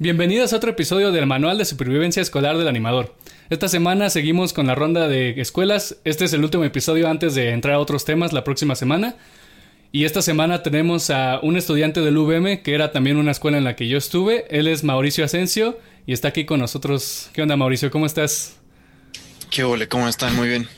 Bienvenidos 0.00 0.52
a 0.52 0.58
otro 0.58 0.70
episodio 0.70 1.10
del 1.10 1.26
Manual 1.26 1.58
de 1.58 1.64
Supervivencia 1.64 2.22
Escolar 2.22 2.56
del 2.56 2.68
Animador. 2.68 3.16
Esta 3.50 3.66
semana 3.66 4.10
seguimos 4.10 4.52
con 4.52 4.68
la 4.68 4.76
ronda 4.76 5.08
de 5.08 5.40
escuelas. 5.40 5.96
Este 6.04 6.24
es 6.24 6.32
el 6.32 6.44
último 6.44 6.62
episodio 6.62 7.08
antes 7.08 7.34
de 7.34 7.50
entrar 7.50 7.74
a 7.74 7.80
otros 7.80 8.04
temas 8.04 8.32
la 8.32 8.44
próxima 8.44 8.76
semana. 8.76 9.16
Y 9.90 10.04
esta 10.04 10.22
semana 10.22 10.62
tenemos 10.62 11.10
a 11.10 11.40
un 11.42 11.56
estudiante 11.56 12.00
del 12.00 12.16
UVM 12.16 12.62
que 12.62 12.74
era 12.74 12.92
también 12.92 13.16
una 13.16 13.32
escuela 13.32 13.58
en 13.58 13.64
la 13.64 13.74
que 13.74 13.88
yo 13.88 13.98
estuve. 13.98 14.46
Él 14.56 14.68
es 14.68 14.84
Mauricio 14.84 15.24
Asensio 15.24 15.80
y 16.06 16.12
está 16.12 16.28
aquí 16.28 16.44
con 16.44 16.60
nosotros. 16.60 17.28
¿Qué 17.32 17.42
onda 17.42 17.56
Mauricio? 17.56 17.90
¿Cómo 17.90 18.06
estás? 18.06 18.56
¿Qué 19.50 19.64
ole? 19.64 19.88
¿Cómo 19.88 20.06
están? 20.06 20.36
Muy 20.36 20.46
bien. 20.46 20.68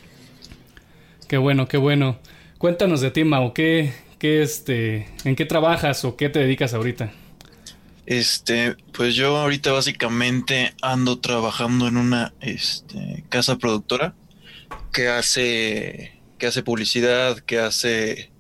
Qué 1.29 1.37
bueno, 1.37 1.68
qué 1.68 1.77
bueno. 1.77 2.18
Cuéntanos 2.57 3.02
de 3.02 3.11
ti, 3.11 3.25
Mau. 3.25 3.52
¿Qué, 3.52 3.93
qué 4.18 4.40
este, 4.40 5.08
¿En 5.25 5.36
qué 5.36 5.44
trabajas 5.44 6.07
o 6.07 6.16
qué 6.16 6.30
te 6.30 6.39
dedicas 6.39 6.72
ahorita? 6.72 7.12
Este, 8.11 8.75
pues 8.93 9.14
yo 9.14 9.37
ahorita 9.37 9.71
básicamente 9.71 10.75
ando 10.82 11.21
trabajando 11.21 11.87
en 11.87 11.96
una 11.96 12.35
este, 12.41 13.23
casa 13.29 13.57
productora 13.57 14.14
que 14.93 15.07
hace 15.07 16.21
que 16.36 16.49
hace 16.49 16.64
publicidad, 16.64 17.39
que 17.39 17.61
hace 17.61 18.33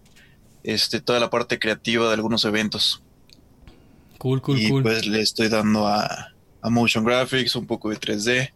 este 0.64 1.00
toda 1.00 1.20
la 1.20 1.30
parte 1.30 1.60
creativa 1.60 2.08
de 2.08 2.14
algunos 2.14 2.44
eventos. 2.44 3.00
Cool, 4.18 4.42
cool, 4.42 4.58
y 4.58 4.68
cool. 4.70 4.82
pues 4.82 5.06
le 5.06 5.20
estoy 5.20 5.48
dando 5.48 5.86
a, 5.86 6.32
a 6.62 6.68
motion 6.70 7.04
graphics, 7.04 7.54
un 7.54 7.66
poco 7.68 7.90
de 7.90 7.96
3D, 7.96 8.52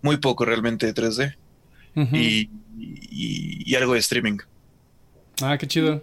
muy 0.00 0.16
poco 0.16 0.46
realmente 0.46 0.86
de 0.86 0.94
3D 0.94 1.36
Ujú. 1.94 2.16
y, 2.16 2.48
y- 2.78 3.70
y 3.70 3.74
algo 3.74 3.92
de 3.92 3.98
streaming. 3.98 4.38
Ah, 5.42 5.58
qué 5.58 5.66
chido. 5.66 6.02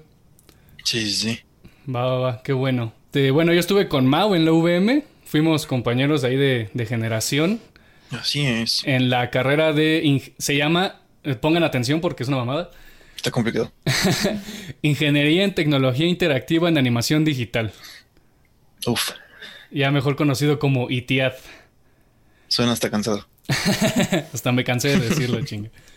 Sí, 0.84 1.10
sí. 1.12 1.40
Va, 1.90 2.06
va, 2.06 2.20
va, 2.20 2.44
qué 2.44 2.54
bueno. 2.54 2.94
Este, 3.14 3.30
bueno, 3.32 3.52
yo 3.52 3.60
estuve 3.60 3.90
con 3.90 4.08
Mau 4.08 4.36
en 4.36 4.46
la 4.46 4.54
UVM. 4.54 5.04
Fuimos 5.26 5.66
compañeros 5.66 6.22
de 6.22 6.30
ahí 6.30 6.38
de, 6.38 6.70
de 6.74 6.86
generación. 6.86 7.60
Así 8.10 8.46
es. 8.46 8.84
En 8.86 9.10
la 9.10 9.30
carrera 9.32 9.74
de... 9.74 10.32
Se 10.38 10.56
llama... 10.56 11.02
eh, 11.26 11.36
Pongan 11.36 11.64
atención 11.66 12.00
porque 12.00 12.24
es 12.24 12.30
una 12.30 12.38
mamada. 12.38 12.72
Está 13.18 13.30
complicado. 13.30 13.70
Ingeniería 14.82 15.44
en 15.44 15.54
Tecnología 15.54 16.08
Interactiva 16.08 16.70
en 16.70 16.78
Animación 16.78 17.26
Digital. 17.26 17.74
Uf, 18.88 19.10
Ya 19.72 19.92
mejor 19.92 20.16
conocido 20.16 20.58
como 20.58 20.90
ITIAD. 20.90 21.34
suena 22.48 22.72
hasta 22.72 22.90
cansado. 22.90 23.28
Hasta 24.34 24.54
me 24.54 24.64
cansé 24.64 24.98
de 24.98 25.10
decirlo, 25.10 25.44
chinga. 25.44 25.70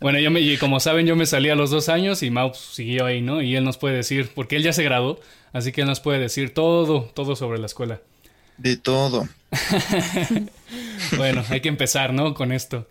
Bueno, 0.00 0.18
yo 0.18 0.30
me, 0.30 0.40
y 0.40 0.56
como 0.56 0.80
saben, 0.80 1.06
yo 1.06 1.14
me 1.14 1.26
salí 1.26 1.48
a 1.48 1.54
los 1.54 1.70
dos 1.70 1.88
años 1.88 2.22
y 2.22 2.30
Mau 2.30 2.50
pues, 2.50 2.60
siguió 2.60 3.06
ahí, 3.06 3.22
¿no? 3.22 3.40
Y 3.42 3.54
él 3.54 3.64
nos 3.64 3.78
puede 3.78 3.96
decir, 3.96 4.30
porque 4.34 4.56
él 4.56 4.62
ya 4.62 4.72
se 4.72 4.82
graduó, 4.82 5.20
así 5.52 5.70
que 5.72 5.82
él 5.82 5.86
nos 5.86 6.00
puede 6.00 6.18
decir 6.18 6.52
todo, 6.52 7.02
todo 7.14 7.36
sobre 7.36 7.58
la 7.58 7.66
escuela. 7.66 8.00
De 8.58 8.76
todo. 8.76 9.28
Bueno, 11.16 11.44
hay 11.50 11.60
que 11.60 11.68
empezar, 11.68 12.14
¿no? 12.14 12.32
Con 12.32 12.52
esto. 12.52 12.88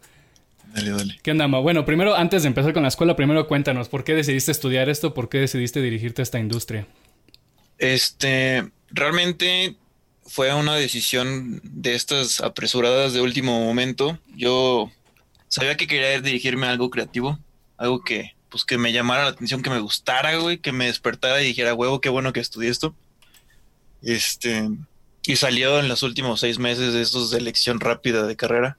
Dale, 0.73 0.91
dale. 0.91 1.19
¿Qué 1.23 1.31
onda, 1.31 1.47
Mau? 1.47 1.63
Bueno, 1.63 1.85
primero, 1.85 2.15
antes 2.15 2.43
de 2.43 2.47
empezar 2.47 2.73
con 2.73 2.83
la 2.83 2.89
escuela, 2.89 3.15
primero 3.15 3.47
cuéntanos, 3.47 3.89
¿por 3.89 4.03
qué 4.03 4.13
decidiste 4.13 4.51
estudiar 4.51 4.89
esto? 4.89 5.13
¿Por 5.13 5.27
qué 5.27 5.39
decidiste 5.39 5.81
dirigirte 5.81 6.21
a 6.21 6.23
esta 6.23 6.39
industria? 6.39 6.87
Este, 7.77 8.69
realmente 8.89 9.75
fue 10.25 10.53
una 10.53 10.75
decisión 10.75 11.61
de 11.63 11.95
estas 11.95 12.41
apresuradas 12.41 13.13
de 13.13 13.21
último 13.21 13.59
momento. 13.59 14.19
Yo 14.35 14.91
sabía 15.51 15.75
que 15.75 15.85
quería 15.85 16.19
dirigirme 16.21 16.65
a 16.65 16.71
algo 16.71 16.89
creativo, 16.89 17.37
algo 17.77 18.01
que, 18.03 18.31
pues, 18.49 18.63
que 18.63 18.77
me 18.77 18.93
llamara 18.93 19.25
la 19.25 19.31
atención, 19.31 19.61
que 19.61 19.69
me 19.69 19.79
gustara, 19.79 20.37
güey, 20.37 20.59
que 20.59 20.71
me 20.71 20.85
despertara 20.85 21.41
y 21.41 21.47
dijera, 21.47 21.73
huevo, 21.73 21.99
qué 21.99 22.09
bueno 22.09 22.31
que 22.31 22.39
estudié 22.39 22.69
esto. 22.69 22.95
Este, 24.01 24.69
y 25.27 25.35
salió 25.35 25.79
en 25.79 25.89
los 25.89 26.03
últimos 26.03 26.39
seis 26.39 26.57
meses 26.57 26.93
de 26.93 27.01
estos 27.01 27.31
de 27.31 27.37
elección 27.37 27.81
rápida 27.81 28.25
de 28.25 28.37
carrera. 28.37 28.77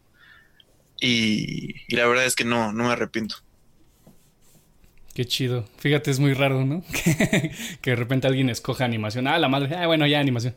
Y, 0.98 1.74
y 1.88 1.96
la 1.96 2.06
verdad 2.06 2.24
es 2.24 2.34
que 2.34 2.44
no, 2.44 2.72
no 2.72 2.84
me 2.84 2.90
arrepiento. 2.90 3.36
Qué 5.14 5.26
chido. 5.26 5.68
Fíjate, 5.76 6.10
es 6.10 6.20
muy 6.20 6.32
raro, 6.32 6.64
¿no? 6.64 6.82
que, 6.92 7.52
que 7.82 7.90
de 7.90 7.96
repente 7.96 8.28
alguien 8.28 8.48
escoja 8.48 8.86
animación. 8.86 9.26
Ah, 9.26 9.38
la 9.38 9.48
madre. 9.48 9.76
Ah, 9.76 9.86
bueno, 9.86 10.06
ya 10.06 10.20
animación. 10.20 10.54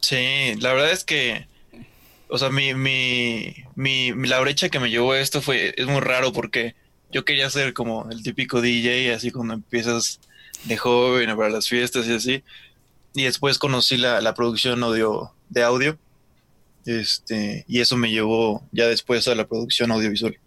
Sí, 0.00 0.54
la 0.58 0.72
verdad 0.72 0.92
es 0.92 1.04
que, 1.04 1.46
o 2.28 2.38
sea, 2.38 2.50
mi, 2.50 2.74
mi, 2.74 3.54
mi, 3.74 4.12
la 4.12 4.40
brecha 4.40 4.68
que 4.68 4.80
me 4.80 4.90
llevó 4.90 5.12
a 5.12 5.20
esto 5.20 5.40
fue, 5.40 5.74
es 5.76 5.86
muy 5.86 6.00
raro 6.00 6.32
porque 6.32 6.74
yo 7.10 7.24
quería 7.24 7.48
ser 7.50 7.72
como 7.74 8.08
el 8.10 8.22
típico 8.22 8.60
DJ, 8.60 9.14
así 9.14 9.30
cuando 9.30 9.54
empiezas 9.54 10.20
de 10.64 10.76
joven 10.76 11.34
para 11.36 11.50
las 11.50 11.68
fiestas 11.68 12.06
y 12.06 12.14
así. 12.14 12.44
Y 13.14 13.24
después 13.24 13.58
conocí 13.58 13.96
la, 13.96 14.20
la 14.20 14.34
producción 14.34 14.82
audio, 14.82 15.32
de 15.48 15.62
audio, 15.62 15.98
este, 16.84 17.64
y 17.68 17.80
eso 17.80 17.96
me 17.96 18.10
llevó 18.10 18.66
ya 18.72 18.86
después 18.86 19.26
a 19.28 19.34
la 19.34 19.46
producción 19.46 19.90
audiovisual. 19.90 20.38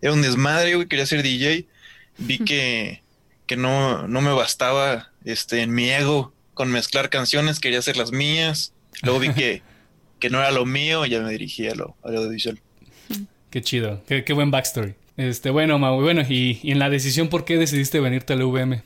Era 0.00 0.12
un 0.12 0.22
desmadre, 0.22 0.74
güey, 0.74 0.88
quería 0.88 1.06
ser 1.06 1.22
DJ. 1.22 1.66
Vi 2.18 2.38
que, 2.38 3.02
que 3.46 3.56
no, 3.56 4.06
no 4.08 4.20
me 4.20 4.32
bastaba 4.32 5.10
este, 5.24 5.62
en 5.62 5.72
mi 5.72 5.90
ego 5.90 6.32
con 6.54 6.70
mezclar 6.70 7.08
canciones, 7.08 7.60
quería 7.60 7.78
hacer 7.78 7.96
las 7.96 8.12
mías. 8.12 8.72
Luego 9.02 9.20
vi 9.20 9.32
que, 9.32 9.62
que 10.22 10.30
no 10.30 10.38
era 10.38 10.52
lo 10.52 10.64
mío 10.64 11.04
y 11.04 11.10
ya 11.10 11.20
me 11.20 11.32
dirigí 11.32 11.66
a 11.66 11.74
lo, 11.74 11.96
a 12.04 12.10
lo 12.12 12.20
audiovisual. 12.20 12.60
Qué 13.50 13.60
chido. 13.60 14.00
Qué, 14.06 14.22
qué 14.22 14.32
buen 14.32 14.52
backstory. 14.52 14.94
Este, 15.16 15.50
bueno, 15.50 15.80
Mau, 15.80 16.00
bueno, 16.00 16.22
y, 16.28 16.60
y 16.62 16.70
en 16.70 16.78
la 16.78 16.88
decisión, 16.88 17.28
¿por 17.28 17.44
qué 17.44 17.56
decidiste 17.56 17.98
venirte 17.98 18.32
a 18.32 18.36
la 18.36 18.46
UVM? 18.46 18.82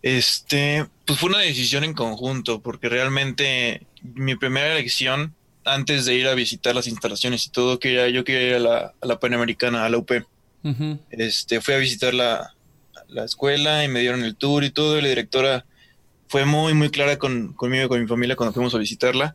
Este, 0.00 0.86
pues 1.04 1.18
fue 1.18 1.30
una 1.30 1.40
decisión 1.40 1.82
en 1.82 1.94
conjunto, 1.94 2.62
porque 2.62 2.88
realmente 2.88 3.82
mi 4.02 4.36
primera 4.36 4.72
elección, 4.72 5.34
antes 5.64 6.04
de 6.04 6.14
ir 6.14 6.28
a 6.28 6.34
visitar 6.34 6.76
las 6.76 6.86
instalaciones 6.86 7.44
y 7.46 7.50
todo, 7.50 7.80
quería, 7.80 8.08
yo 8.08 8.22
quería 8.22 8.50
ir 8.50 8.54
a 8.54 8.60
la, 8.60 8.94
a 9.00 9.06
la 9.06 9.18
Panamericana, 9.18 9.84
a 9.84 9.88
la 9.88 9.98
UP. 9.98 10.12
Este, 11.10 11.60
fui 11.60 11.74
a 11.74 11.78
visitar 11.78 12.14
la, 12.14 12.54
la 13.08 13.24
escuela 13.24 13.84
y 13.84 13.88
me 13.88 13.98
dieron 13.98 14.22
el 14.22 14.36
tour 14.36 14.62
y 14.62 14.70
todo, 14.70 14.96
y 14.96 15.02
la 15.02 15.08
directora 15.08 15.66
fue 16.28 16.44
muy, 16.44 16.72
muy 16.72 16.90
clara 16.90 17.18
con, 17.18 17.52
conmigo 17.54 17.84
y 17.84 17.88
con 17.88 18.00
mi 18.00 18.06
familia 18.06 18.36
cuando 18.36 18.52
fuimos 18.52 18.76
a 18.76 18.78
visitarla. 18.78 19.34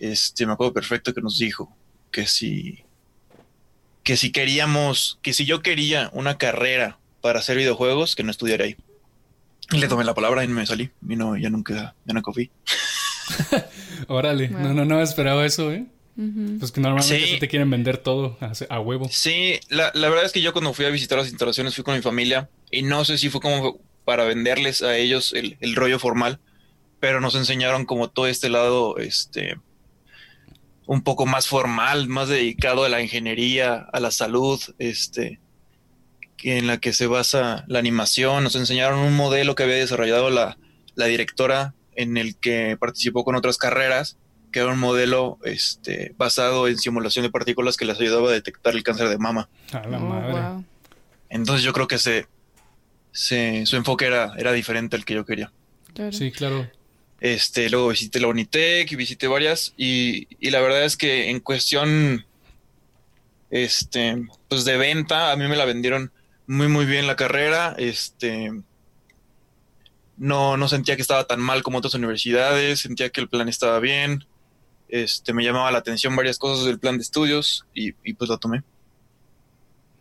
Este, 0.00 0.46
me 0.46 0.52
acuerdo 0.54 0.72
perfecto 0.72 1.12
que 1.14 1.20
nos 1.20 1.38
dijo 1.38 1.76
que 2.10 2.26
si, 2.26 2.84
que 4.02 4.16
si 4.16 4.32
queríamos, 4.32 5.18
que 5.22 5.32
si 5.32 5.44
yo 5.44 5.62
quería 5.62 6.10
una 6.12 6.38
carrera 6.38 6.98
para 7.20 7.38
hacer 7.40 7.56
videojuegos, 7.56 8.16
que 8.16 8.22
no 8.24 8.30
estudiara 8.30 8.64
ahí. 8.64 8.76
Y 9.72 9.78
le 9.78 9.86
tomé 9.86 10.02
la 10.04 10.14
palabra 10.14 10.42
y 10.42 10.48
me 10.48 10.66
salí. 10.66 10.90
Y 11.08 11.14
no, 11.16 11.36
ya 11.36 11.48
nunca, 11.50 11.94
ya 12.04 12.14
nunca 12.14 12.32
fui. 12.32 12.50
Órale. 14.08 14.48
Wow. 14.48 14.60
No, 14.60 14.74
no, 14.74 14.84
no 14.84 15.00
esperaba 15.02 15.46
eso, 15.46 15.70
¿eh? 15.72 15.86
Pues 16.58 16.70
que 16.72 16.80
normalmente 16.80 17.24
Sí. 17.26 17.32
sí 17.34 17.38
te 17.38 17.48
quieren 17.48 17.70
vender 17.70 17.96
todo 17.96 18.36
a, 18.40 18.52
a 18.68 18.80
huevo. 18.80 19.08
Sí, 19.10 19.58
la, 19.70 19.90
la 19.94 20.08
verdad 20.10 20.26
es 20.26 20.32
que 20.32 20.42
yo 20.42 20.52
cuando 20.52 20.74
fui 20.74 20.84
a 20.84 20.90
visitar 20.90 21.16
las 21.16 21.28
instalaciones 21.30 21.74
fui 21.74 21.84
con 21.84 21.94
mi 21.94 22.02
familia 22.02 22.50
y 22.70 22.82
no 22.82 23.04
sé 23.06 23.16
si 23.16 23.30
fue 23.30 23.40
como 23.40 23.78
para 24.04 24.24
venderles 24.24 24.82
a 24.82 24.96
ellos 24.98 25.32
el, 25.32 25.56
el 25.60 25.74
rollo 25.76 25.98
formal, 25.98 26.38
pero 26.98 27.20
nos 27.22 27.36
enseñaron 27.36 27.86
como 27.86 28.10
todo 28.10 28.26
este 28.26 28.50
lado, 28.50 28.98
este, 28.98 29.56
un 30.90 31.02
poco 31.02 31.24
más 31.24 31.46
formal, 31.46 32.08
más 32.08 32.28
dedicado 32.28 32.82
a 32.82 32.88
la 32.88 33.00
ingeniería, 33.00 33.86
a 33.92 34.00
la 34.00 34.10
salud, 34.10 34.60
este, 34.80 35.38
que 36.36 36.58
en 36.58 36.66
la 36.66 36.78
que 36.78 36.92
se 36.92 37.06
basa 37.06 37.64
la 37.68 37.78
animación. 37.78 38.42
Nos 38.42 38.56
enseñaron 38.56 38.98
un 38.98 39.14
modelo 39.14 39.54
que 39.54 39.62
había 39.62 39.76
desarrollado 39.76 40.30
la, 40.30 40.58
la 40.96 41.06
directora 41.06 41.74
en 41.94 42.16
el 42.16 42.34
que 42.36 42.76
participó 42.76 43.24
con 43.24 43.36
otras 43.36 43.56
carreras 43.56 44.16
que 44.52 44.58
era 44.58 44.72
un 44.72 44.80
modelo 44.80 45.38
este, 45.44 46.12
basado 46.16 46.66
en 46.66 46.76
simulación 46.76 47.22
de 47.24 47.30
partículas 47.30 47.76
que 47.76 47.84
les 47.84 48.00
ayudaba 48.00 48.30
a 48.30 48.32
detectar 48.32 48.74
el 48.74 48.82
cáncer 48.82 49.08
de 49.08 49.16
mama. 49.18 49.48
A 49.72 49.86
la 49.86 49.98
Oh, 49.98 50.00
madre. 50.00 50.32
wow. 50.32 50.64
Entonces 51.28 51.62
yo 51.64 51.72
creo 51.72 51.86
que 51.86 51.98
se, 51.98 52.26
se- 53.12 53.64
su 53.66 53.76
enfoque 53.76 54.06
era, 54.06 54.32
era 54.38 54.50
diferente 54.52 54.96
al 54.96 55.04
que 55.04 55.14
yo 55.14 55.24
quería. 55.24 55.52
Claro. 55.94 56.10
Sí, 56.12 56.32
claro. 56.32 56.68
Este, 57.20 57.68
luego 57.68 57.88
visité 57.88 58.18
la 58.18 58.28
Unitec 58.28 58.90
y 58.90 58.96
visité 58.96 59.26
varias 59.28 59.74
y, 59.76 60.26
y 60.40 60.50
la 60.50 60.60
verdad 60.60 60.84
es 60.84 60.96
que 60.96 61.28
en 61.28 61.40
cuestión 61.40 62.24
este, 63.50 64.26
pues 64.48 64.64
de 64.64 64.78
venta, 64.78 65.30
a 65.30 65.36
mí 65.36 65.46
me 65.46 65.56
la 65.56 65.66
vendieron 65.66 66.12
muy 66.46 66.68
muy 66.68 66.86
bien 66.86 67.06
la 67.06 67.16
carrera, 67.16 67.74
este 67.78 68.50
no, 70.16 70.56
no 70.56 70.68
sentía 70.68 70.96
que 70.96 71.02
estaba 71.02 71.24
tan 71.24 71.40
mal 71.40 71.62
como 71.62 71.78
otras 71.78 71.94
universidades, 71.94 72.80
sentía 72.80 73.10
que 73.10 73.20
el 73.20 73.28
plan 73.28 73.48
estaba 73.48 73.80
bien, 73.80 74.24
este, 74.88 75.32
me 75.32 75.44
llamaba 75.44 75.70
la 75.70 75.78
atención 75.78 76.16
varias 76.16 76.38
cosas 76.38 76.66
del 76.66 76.78
plan 76.78 76.96
de 76.96 77.02
estudios 77.02 77.66
y, 77.74 77.94
y 78.04 78.14
pues 78.14 78.30
la 78.30 78.36
tomé. 78.36 78.62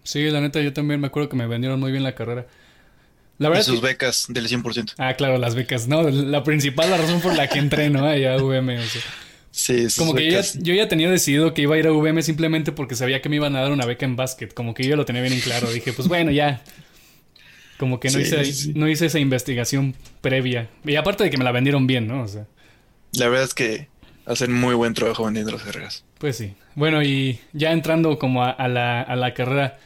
Sí, 0.03 0.29
la 0.29 0.41
neta, 0.41 0.61
yo 0.61 0.73
también 0.73 0.99
me 0.99 1.07
acuerdo 1.07 1.29
que 1.29 1.35
me 1.35 1.47
vendieron 1.47 1.79
muy 1.79 1.91
bien 1.91 2.03
la 2.03 2.15
carrera. 2.15 2.47
La 3.39 3.47
Y 3.47 3.49
verdad 3.49 3.61
es 3.61 3.65
sus 3.65 3.79
que- 3.81 3.87
becas 3.87 4.25
del 4.29 4.47
100%. 4.47 4.93
Ah, 4.99 5.15
claro, 5.15 5.37
las 5.39 5.55
becas. 5.55 5.87
No, 5.87 6.03
la 6.03 6.43
principal, 6.43 6.89
la 6.91 6.97
razón 6.97 7.21
por 7.21 7.35
la 7.35 7.47
que 7.47 7.57
entré, 7.59 7.89
¿no? 7.89 8.05
Allá 8.05 8.35
a 8.35 8.37
UVM. 8.43 8.77
o 8.77 8.83
sea. 8.83 9.01
Sí, 9.51 9.87
Como 9.97 10.13
que 10.13 10.25
yo 10.31 10.39
ya, 10.39 10.47
yo 10.59 10.73
ya 10.75 10.87
tenía 10.87 11.09
decidido 11.09 11.53
que 11.55 11.63
iba 11.63 11.73
a 11.75 11.79
ir 11.79 11.87
a 11.87 11.91
UVM 11.91 12.21
simplemente 12.21 12.71
porque 12.71 12.95
sabía 12.95 13.21
que 13.21 13.29
me 13.29 13.37
iban 13.37 13.55
a 13.55 13.61
dar 13.61 13.71
una 13.71 13.85
beca 13.85 14.05
en 14.05 14.15
básquet. 14.15 14.53
Como 14.53 14.73
que 14.75 14.83
yo 14.85 14.95
lo 14.95 15.05
tenía 15.05 15.21
bien 15.23 15.33
en 15.33 15.39
claro. 15.39 15.71
Dije, 15.71 15.91
pues 15.91 16.07
bueno, 16.07 16.29
ya. 16.31 16.61
Como 17.77 17.99
que 17.99 18.09
no, 18.09 18.15
Sí, 18.15 18.21
hice, 18.21 18.45
sí, 18.45 18.73
no 18.75 18.87
hice 18.89 19.05
esa 19.07 19.19
investigación 19.19 19.95
previa. 20.21 20.69
Y 20.85 20.95
aparte 20.97 21.23
de 21.23 21.29
que 21.29 21.37
me 21.37 21.43
la 21.45 21.51
vendieron 21.51 21.87
bien, 21.87 22.07
¿no? 22.07 22.21
O 22.23 22.27
sea, 22.27 22.45
La 23.13 23.27
verdad 23.29 23.45
es 23.45 23.53
que 23.53 23.87
hacen 24.25 24.53
muy 24.53 24.75
buen 24.75 24.93
trabajo 24.93 25.23
vendiendo 25.25 25.51
las 25.53 25.63
carreras. 25.63 26.03
Pues 26.17 26.35
sí. 26.37 26.53
Bueno, 26.75 27.01
y 27.01 27.39
ya 27.53 27.71
entrando 27.71 28.19
como 28.19 28.43
a, 28.43 28.67
la, 28.67 29.01
a 29.01 29.15
la 29.15 29.33
carrera, 29.33 29.79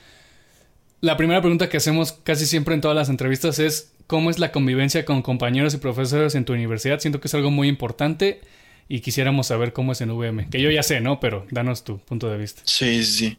la 1.04 1.18
primera 1.18 1.42
pregunta 1.42 1.68
que 1.68 1.76
hacemos 1.76 2.14
casi 2.14 2.46
siempre 2.46 2.74
en 2.74 2.80
todas 2.80 2.96
las 2.96 3.10
entrevistas 3.10 3.60
es 3.60 3.92
¿cómo 4.08 4.30
es 4.30 4.40
la 4.40 4.54
convivencia 4.54 5.04
con 5.04 5.22
compañeros 5.22 5.74
y 5.74 5.78
profesores 5.78 6.34
en 6.34 6.46
tu 6.46 6.54
universidad? 6.54 7.02
Siento 7.02 7.20
que 7.20 7.28
es 7.28 7.34
algo 7.34 7.52
muy 7.52 7.68
importante 7.68 8.40
y 8.88 9.02
quisiéramos 9.02 9.48
saber 9.48 9.74
cómo 9.74 9.92
es 9.92 10.00
en 10.00 10.12
VM. 10.12 10.50
Que 10.50 10.62
yo 10.62 10.72
ya 10.72 10.82
sé, 10.82 11.02
¿no? 11.02 11.20
Pero 11.20 11.46
danos 11.52 11.84
tu 11.84 12.00
punto 12.00 12.30
de 12.30 12.38
vista. 12.38 12.62
Sí, 12.64 13.04
sí. 13.04 13.38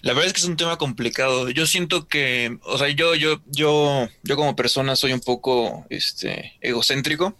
La 0.00 0.12
verdad 0.12 0.26
es 0.26 0.32
que 0.32 0.40
es 0.40 0.46
un 0.46 0.56
tema 0.56 0.76
complicado. 0.76 1.50
Yo 1.50 1.66
siento 1.66 2.08
que, 2.08 2.58
o 2.64 2.78
sea, 2.78 2.88
yo, 2.88 3.14
yo, 3.14 3.40
yo, 3.46 4.08
yo 4.24 4.34
como 4.34 4.56
persona 4.56 4.96
soy 4.96 5.12
un 5.12 5.20
poco, 5.20 5.86
este, 5.88 6.54
egocéntrico. 6.62 7.36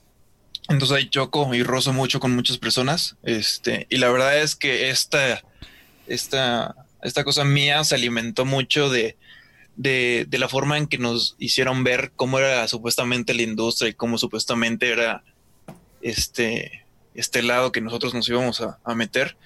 Entonces 0.69 0.99
ahí 0.99 1.11
choco 1.11 1.53
y 1.53 1.65
rozo 1.65 1.93
mucho 1.93 2.21
con 2.21 2.33
muchas 2.33 2.59
personas. 2.59 3.17
Este, 3.25 3.89
y 3.91 3.97
la 3.97 4.09
verdad 4.09 4.41
es 4.41 4.55
que 4.55 4.89
esta, 4.89 5.43
esta, 6.07 6.86
esta 7.03 7.25
cosa 7.25 7.45
mía 7.45 7.85
se 7.85 7.95
alimentó 7.95 8.45
mucho 8.45 8.91
de, 8.91 9.17
de, 9.77 10.27
la 10.33 10.49
forma 10.49 10.79
en 10.79 10.87
que 10.87 10.99
nos 10.99 11.37
hicieron 11.39 11.85
ver 11.85 12.13
cómo 12.17 12.39
era 12.39 12.67
supuestamente 12.69 13.35
la 13.35 13.43
industria 13.43 13.91
y 13.91 13.95
cómo 13.95 14.19
supuestamente 14.19 14.91
era 14.91 15.23
este, 16.03 16.85
este 17.15 17.43
lado 17.43 17.73
que 17.73 17.81
nosotros 17.81 18.15
nos 18.15 18.29
íbamos 18.29 18.61
a, 18.61 18.95
meter. 18.95 19.37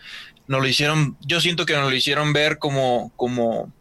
Nos 0.46 0.60
lo 0.60 0.68
hicieron, 0.68 1.16
yo 1.20 1.40
siento 1.40 1.66
que 1.66 1.74
nos 1.74 1.90
lo 1.90 1.96
hicieron 1.96 2.32
ver 2.32 2.58
como, 2.58 3.12
como, 3.16 3.72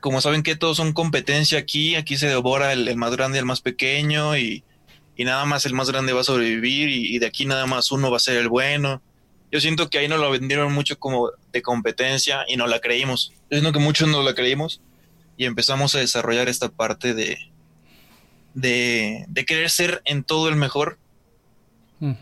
como 0.00 0.20
saben 0.20 0.42
que 0.42 0.56
todos 0.56 0.76
son 0.76 0.92
competencia 0.92 1.58
aquí, 1.58 1.94
aquí 1.94 2.16
se 2.16 2.28
devora 2.28 2.72
el, 2.72 2.88
el 2.88 2.96
más 2.96 3.12
grande 3.12 3.38
y 3.38 3.40
el 3.40 3.46
más 3.46 3.60
pequeño 3.60 4.36
y, 4.36 4.64
y 5.16 5.24
nada 5.24 5.44
más 5.46 5.64
el 5.66 5.72
más 5.72 5.90
grande 5.90 6.12
va 6.12 6.20
a 6.20 6.24
sobrevivir 6.24 6.90
y, 6.90 7.18
de 7.18 7.26
aquí 7.26 7.46
nada 7.46 7.66
más 7.66 7.90
uno 7.90 8.10
va 8.10 8.18
a 8.18 8.20
ser 8.20 8.36
el 8.36 8.48
bueno. 8.48 9.00
Yo 9.50 9.60
siento 9.60 9.88
que 9.88 9.98
ahí 9.98 10.08
nos 10.08 10.20
lo 10.20 10.30
vendieron 10.30 10.72
mucho 10.72 10.98
como 10.98 11.30
de 11.52 11.62
competencia 11.62 12.44
y 12.48 12.56
no 12.56 12.66
la 12.66 12.80
creímos. 12.80 13.32
Yo 13.50 13.58
siento 13.58 13.72
que 13.72 13.78
muchos 13.78 14.08
no 14.08 14.22
la 14.22 14.34
creímos 14.34 14.80
y 15.36 15.44
empezamos 15.44 15.94
a 15.94 15.98
desarrollar 15.98 16.48
esta 16.48 16.68
parte 16.68 17.14
de, 17.14 17.38
de, 18.54 19.44
querer 19.46 19.70
ser 19.70 20.02
en 20.04 20.24
todo 20.24 20.48
el 20.48 20.56
mejor 20.56 20.98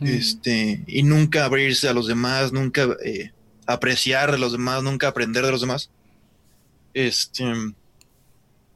este, 0.02 0.82
y 0.86 1.02
nunca 1.02 1.44
abrirse 1.44 1.88
a 1.88 1.94
los 1.94 2.06
demás, 2.06 2.52
nunca 2.52 2.88
eh, 3.04 3.32
apreciar 3.66 4.30
de 4.30 4.38
los 4.38 4.52
demás, 4.52 4.82
nunca 4.82 5.08
aprender 5.08 5.44
de 5.44 5.50
los 5.50 5.60
demás. 5.60 5.90
Este, 6.92 7.44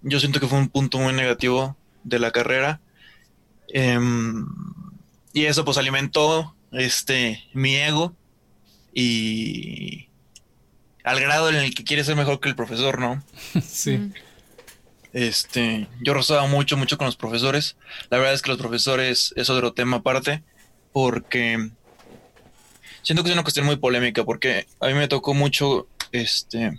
yo 0.02 0.20
siento 0.20 0.40
que 0.40 0.46
fue 0.46 0.58
un 0.58 0.68
punto 0.68 0.98
muy 0.98 1.12
negativo 1.12 1.76
de 2.02 2.18
la 2.18 2.30
carrera 2.30 2.80
Em, 3.68 4.46
y 5.32 5.44
eso 5.44 5.64
pues 5.64 5.76
alimentó 5.76 6.54
este 6.72 7.42
mi 7.52 7.76
ego 7.76 8.14
y 8.93 10.08
al 11.05 11.20
grado 11.20 11.49
en 11.49 11.56
el 11.56 11.75
que 11.75 11.85
quiere 11.85 12.05
ser 12.05 12.17
mejor 12.17 12.40
que 12.40 12.49
el 12.49 12.56
profesor, 12.56 12.99
¿no? 12.99 13.23
sí. 13.62 14.12
Este, 15.12 15.88
yo 16.00 16.14
rozaba 16.14 16.46
mucho, 16.46 16.76
mucho 16.76 16.99
con 16.99 17.06
los 17.06 17.17
profesores. 17.17 17.76
La 18.11 18.19
verdad 18.19 18.35
es 18.35 18.43
que 18.43 18.50
los 18.50 18.58
profesores 18.58 19.32
es 19.37 19.49
otro 19.50 19.73
tema 19.73 19.99
aparte, 19.99 20.43
porque 20.93 21.70
siento 23.02 23.23
que 23.23 23.31
es 23.31 23.35
una 23.35 23.43
cuestión 23.43 23.67
muy 23.67 23.76
polémica, 23.76 24.25
porque 24.25 24.67
a 24.81 24.87
mí 24.88 24.94
me 24.94 25.08
tocó 25.08 25.32
mucho, 25.35 25.88
este, 26.12 26.79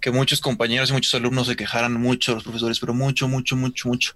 que 0.00 0.10
muchos 0.10 0.40
compañeros 0.40 0.90
y 0.90 0.94
muchos 0.94 1.14
alumnos 1.14 1.46
se 1.46 1.56
quejaran 1.56 1.92
mucho 1.94 2.32
de 2.32 2.36
los 2.36 2.44
profesores, 2.44 2.80
pero 2.80 2.94
mucho, 2.94 3.28
mucho, 3.28 3.56
mucho, 3.56 3.88
mucho. 3.88 4.14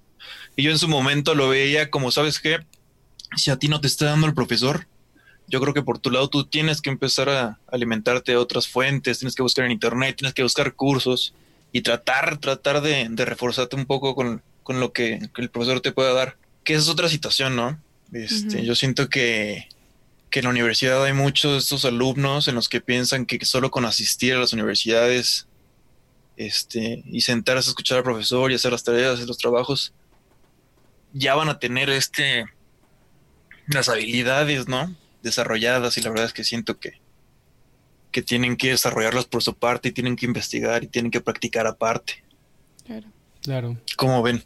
Y 0.57 0.63
yo 0.63 0.71
en 0.71 0.79
su 0.79 0.89
momento 0.89 1.35
lo 1.35 1.49
veía 1.49 1.91
como, 1.91 2.11
¿sabes 2.11 2.41
qué? 2.41 2.61
Si 3.37 3.51
a 3.51 3.57
ti 3.57 3.69
no 3.69 3.81
te 3.81 3.89
está 3.89 4.07
dando 4.07 4.27
el 4.27 4.35
profesor, 4.35 4.87
yo 5.51 5.61
creo 5.61 5.75
que 5.75 5.83
por 5.83 5.99
tu 5.99 6.11
lado 6.11 6.29
tú 6.29 6.45
tienes 6.45 6.81
que 6.81 6.91
empezar 6.91 7.29
a 7.29 7.59
alimentarte 7.67 8.33
de 8.33 8.39
otras 8.39 8.69
fuentes, 8.69 9.19
tienes 9.19 9.35
que 9.35 9.43
buscar 9.43 9.65
en 9.65 9.73
internet, 9.73 10.17
tienes 10.17 10.33
que 10.33 10.45
buscar 10.45 10.75
cursos 10.75 11.35
y 11.73 11.83
tratar, 11.83 12.39
tratar 12.39 12.81
de, 12.81 13.09
reforzarte 13.17 13.75
un 13.75 13.85
poco 13.85 14.15
con, 14.15 14.43
lo 14.69 14.93
que, 14.93 15.19
el 15.37 15.51
profesor 15.51 15.81
te 15.81 15.91
pueda 15.91 16.13
dar. 16.13 16.37
Que 16.63 16.75
es 16.75 16.89
otra 16.89 17.09
situación, 17.09 17.57
¿no? 17.57 17.81
Este, 18.13 18.65
Yo 18.65 18.77
siento 18.77 19.09
que, 19.09 19.69
que 20.31 20.39
en 20.39 20.45
la 20.45 20.51
universidad 20.51 21.05
hay 21.05 21.15
muchos 21.15 21.53
de 21.53 21.59
estos 21.59 21.85
alumnos 21.85 22.47
en 22.47 22.55
los 22.55 22.69
que 22.69 22.81
piensan 22.81 23.27
que 23.27 23.45
solo 23.45 23.73
con 23.73 23.85
asistir 23.85 24.35
a 24.35 24.39
las 24.39 24.53
universidades 24.53 25.49
este, 26.37 27.03
y 27.07 27.23
sentarse 27.23 27.69
a 27.69 27.73
escuchar 27.73 27.99
al 27.99 28.05
profesor 28.05 28.53
y 28.53 28.55
hacer 28.55 28.71
las 28.71 28.85
tareas, 28.85 29.15
hacer 29.15 29.27
los 29.27 29.39
trabajos, 29.39 29.93
ya 31.13 31.35
van 31.35 31.49
a 31.49 31.59
tener 31.59 31.91
este 31.91 32.45
las 33.67 33.89
habilidades, 33.89 34.69
¿no? 34.69 34.95
Desarrolladas 35.23 35.97
y 35.99 36.03
la 36.03 36.11
verdad 36.11 36.27
es 36.27 36.33
que 36.33 36.45
siento 36.45 36.79
que 36.79 37.01
que 38.11 38.23
tienen 38.23 38.57
que 38.57 38.71
desarrollarlas 38.71 39.27
por 39.27 39.43
su 39.43 39.55
parte 39.55 39.91
y 39.91 39.93
tienen 39.93 40.17
que 40.17 40.27
investigar 40.27 40.83
y 40.83 40.89
tienen 40.89 41.11
que 41.11 41.21
practicar 41.21 41.67
aparte. 41.67 42.25
Claro. 42.85 43.07
Claro. 43.43 43.77
¿Cómo 43.97 44.23
ven? 44.23 44.43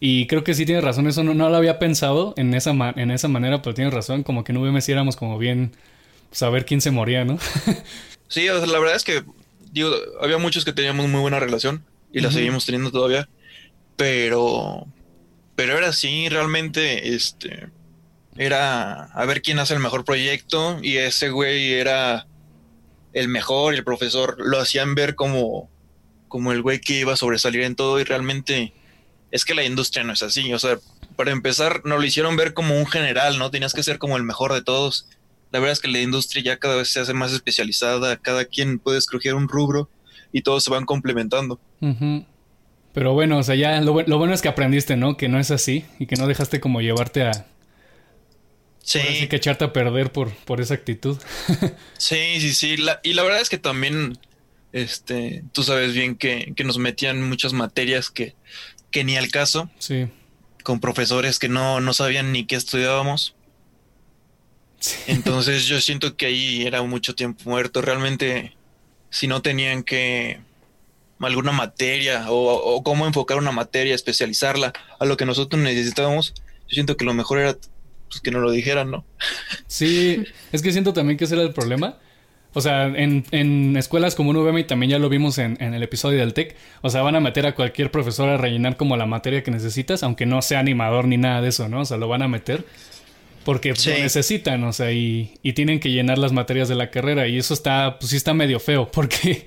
Y 0.00 0.26
creo 0.26 0.42
que 0.42 0.54
sí 0.54 0.66
tienes 0.66 0.82
razón, 0.82 1.06
eso 1.06 1.22
no, 1.22 1.32
no 1.32 1.48
lo 1.48 1.56
había 1.56 1.78
pensado 1.78 2.34
en 2.36 2.54
esa, 2.54 2.72
en 2.96 3.10
esa 3.10 3.28
manera, 3.28 3.62
pero 3.62 3.74
tienes 3.74 3.94
razón, 3.94 4.24
como 4.24 4.42
que 4.42 4.52
no 4.52 4.60
UVM 4.60 4.80
si 4.80 4.90
éramos 4.90 5.14
como 5.14 5.38
bien 5.38 5.76
saber 6.32 6.64
quién 6.64 6.80
se 6.80 6.90
moría, 6.90 7.24
¿no? 7.24 7.38
sí, 8.28 8.46
la 8.46 8.78
verdad 8.78 8.96
es 8.96 9.04
que 9.04 9.22
digo, 9.70 9.90
había 10.20 10.38
muchos 10.38 10.64
que 10.64 10.72
teníamos 10.72 11.08
muy 11.08 11.20
buena 11.20 11.38
relación 11.38 11.84
y 12.12 12.20
la 12.20 12.32
seguimos 12.32 12.66
teniendo 12.66 12.90
todavía, 12.90 13.28
pero 13.96 14.86
pero 15.54 15.78
era 15.78 15.88
así, 15.88 16.28
realmente, 16.28 17.14
este, 17.14 17.68
era 18.36 19.04
a 19.04 19.24
ver 19.26 19.42
quién 19.42 19.58
hace 19.58 19.74
el 19.74 19.80
mejor 19.80 20.04
proyecto 20.04 20.78
y 20.82 20.96
ese 20.96 21.30
güey 21.30 21.72
era 21.72 22.26
el 23.12 23.28
mejor 23.28 23.74
y 23.74 23.78
el 23.78 23.84
profesor 23.84 24.36
lo 24.38 24.58
hacían 24.58 24.94
ver 24.94 25.14
como, 25.14 25.68
como 26.28 26.52
el 26.52 26.62
güey 26.62 26.80
que 26.80 27.00
iba 27.00 27.12
a 27.12 27.16
sobresalir 27.16 27.62
en 27.62 27.76
todo 27.76 28.00
y 28.00 28.04
realmente 28.04 28.72
es 29.30 29.44
que 29.44 29.54
la 29.54 29.64
industria 29.64 30.04
no 30.04 30.12
es 30.12 30.22
así, 30.22 30.52
o 30.52 30.58
sea, 30.58 30.78
para 31.16 31.30
empezar, 31.30 31.82
nos 31.84 31.98
lo 31.98 32.04
hicieron 32.04 32.36
ver 32.36 32.54
como 32.54 32.78
un 32.78 32.86
general, 32.86 33.38
¿no? 33.38 33.50
Tenías 33.50 33.72
que 33.74 33.82
ser 33.82 33.98
como 33.98 34.16
el 34.16 34.22
mejor 34.22 34.52
de 34.52 34.62
todos. 34.62 35.08
La 35.50 35.58
verdad 35.58 35.72
es 35.72 35.80
que 35.80 35.88
la 35.88 36.00
industria 36.00 36.42
ya 36.42 36.56
cada 36.58 36.76
vez 36.76 36.88
se 36.88 37.00
hace 37.00 37.12
más 37.12 37.32
especializada, 37.32 38.16
cada 38.16 38.44
quien 38.44 38.78
puede 38.78 38.98
escoger 38.98 39.34
un 39.34 39.48
rubro 39.48 39.88
y 40.32 40.42
todos 40.42 40.64
se 40.64 40.70
van 40.70 40.86
complementando. 40.86 41.60
Pero 42.92 43.14
bueno, 43.14 43.38
o 43.38 43.42
sea, 43.42 43.54
ya 43.54 43.80
lo, 43.80 43.92
bueno 43.92 44.32
es 44.32 44.42
que 44.42 44.48
aprendiste, 44.48 44.96
¿no? 44.96 45.16
Que 45.16 45.28
no 45.28 45.38
es 45.38 45.50
así 45.50 45.84
y 45.98 46.06
que 46.06 46.16
no 46.16 46.26
dejaste 46.26 46.60
como 46.60 46.80
llevarte 46.80 47.22
a... 47.22 47.46
Sí. 48.82 48.98
Así 48.98 49.28
que 49.28 49.36
echarte 49.36 49.64
a 49.64 49.72
perder 49.72 50.10
por, 50.12 50.34
por 50.34 50.60
esa 50.60 50.74
actitud. 50.74 51.18
sí, 51.98 52.40
sí, 52.40 52.52
sí. 52.52 52.76
y 53.02 53.12
la 53.12 53.22
verdad 53.22 53.40
es 53.40 53.48
que 53.48 53.58
también, 53.58 54.18
este, 54.72 55.44
tú 55.52 55.62
sabes 55.62 55.94
bien 55.94 56.16
que, 56.16 56.52
que 56.56 56.64
nos 56.64 56.78
metían 56.78 57.28
muchas 57.28 57.52
materias 57.52 58.10
que, 58.10 58.34
que 58.90 59.04
ni 59.04 59.16
al 59.16 59.30
caso. 59.30 59.70
Sí. 59.78 60.08
Con 60.62 60.80
profesores 60.80 61.38
que 61.38 61.48
no, 61.48 61.80
no 61.80 61.92
sabían 61.92 62.32
ni 62.32 62.44
qué 62.44 62.56
estudiábamos. 62.56 63.34
Sí. 64.80 64.96
Entonces 65.06 65.66
yo 65.66 65.80
siento 65.80 66.16
que 66.16 66.26
ahí 66.26 66.66
era 66.66 66.82
mucho 66.82 67.14
tiempo 67.14 67.42
muerto. 67.48 67.82
Realmente, 67.82 68.56
si 69.10 69.26
no 69.28 69.42
tenían 69.42 69.82
que 69.82 70.40
alguna 71.26 71.52
materia 71.52 72.26
o, 72.28 72.82
cómo 72.82 73.06
enfocar 73.06 73.38
una 73.38 73.52
materia, 73.52 73.94
especializarla 73.94 74.72
a 74.98 75.04
lo 75.04 75.16
que 75.16 75.26
nosotros 75.26 75.60
necesitábamos, 75.62 76.34
yo 76.68 76.74
siento 76.74 76.96
que 76.96 77.04
lo 77.04 77.14
mejor 77.14 77.38
era 77.38 77.56
pues, 78.12 78.20
que 78.20 78.30
nos 78.30 78.42
lo 78.42 78.50
dijeran, 78.50 78.90
¿no? 78.90 79.04
Sí, 79.66 80.22
es 80.52 80.60
que 80.60 80.70
siento 80.70 80.92
también 80.92 81.16
que 81.16 81.24
ese 81.24 81.34
era 81.34 81.42
el 81.42 81.52
problema. 81.52 81.98
O 82.54 82.60
sea, 82.60 82.86
en, 82.86 83.24
en 83.30 83.78
escuelas 83.78 84.14
como 84.14 84.32
UVM 84.32 84.58
y 84.58 84.64
también 84.64 84.90
ya 84.90 84.98
lo 84.98 85.08
vimos 85.08 85.38
en, 85.38 85.56
en, 85.58 85.72
el 85.72 85.82
episodio 85.82 86.18
del 86.18 86.34
TEC, 86.34 86.54
o 86.82 86.90
sea, 86.90 87.00
van 87.00 87.16
a 87.16 87.20
meter 87.20 87.46
a 87.46 87.54
cualquier 87.54 87.90
profesor 87.90 88.28
a 88.28 88.36
rellenar 88.36 88.76
como 88.76 88.98
la 88.98 89.06
materia 89.06 89.42
que 89.42 89.50
necesitas, 89.50 90.02
aunque 90.02 90.26
no 90.26 90.42
sea 90.42 90.58
animador 90.58 91.06
ni 91.08 91.16
nada 91.16 91.40
de 91.40 91.48
eso, 91.48 91.70
¿no? 91.70 91.80
O 91.80 91.84
sea, 91.86 91.96
lo 91.96 92.08
van 92.08 92.20
a 92.20 92.28
meter 92.28 92.66
porque 93.46 93.70
lo 93.70 93.98
necesitan, 93.98 94.62
o 94.64 94.72
sea, 94.74 94.92
y, 94.92 95.32
y, 95.42 95.54
tienen 95.54 95.80
que 95.80 95.90
llenar 95.90 96.18
las 96.18 96.32
materias 96.32 96.68
de 96.68 96.74
la 96.74 96.90
carrera 96.90 97.26
y 97.26 97.38
eso 97.38 97.54
está, 97.54 97.98
pues 97.98 98.10
sí 98.10 98.18
está 98.18 98.34
medio 98.34 98.60
feo, 98.60 98.90
porque 98.92 99.46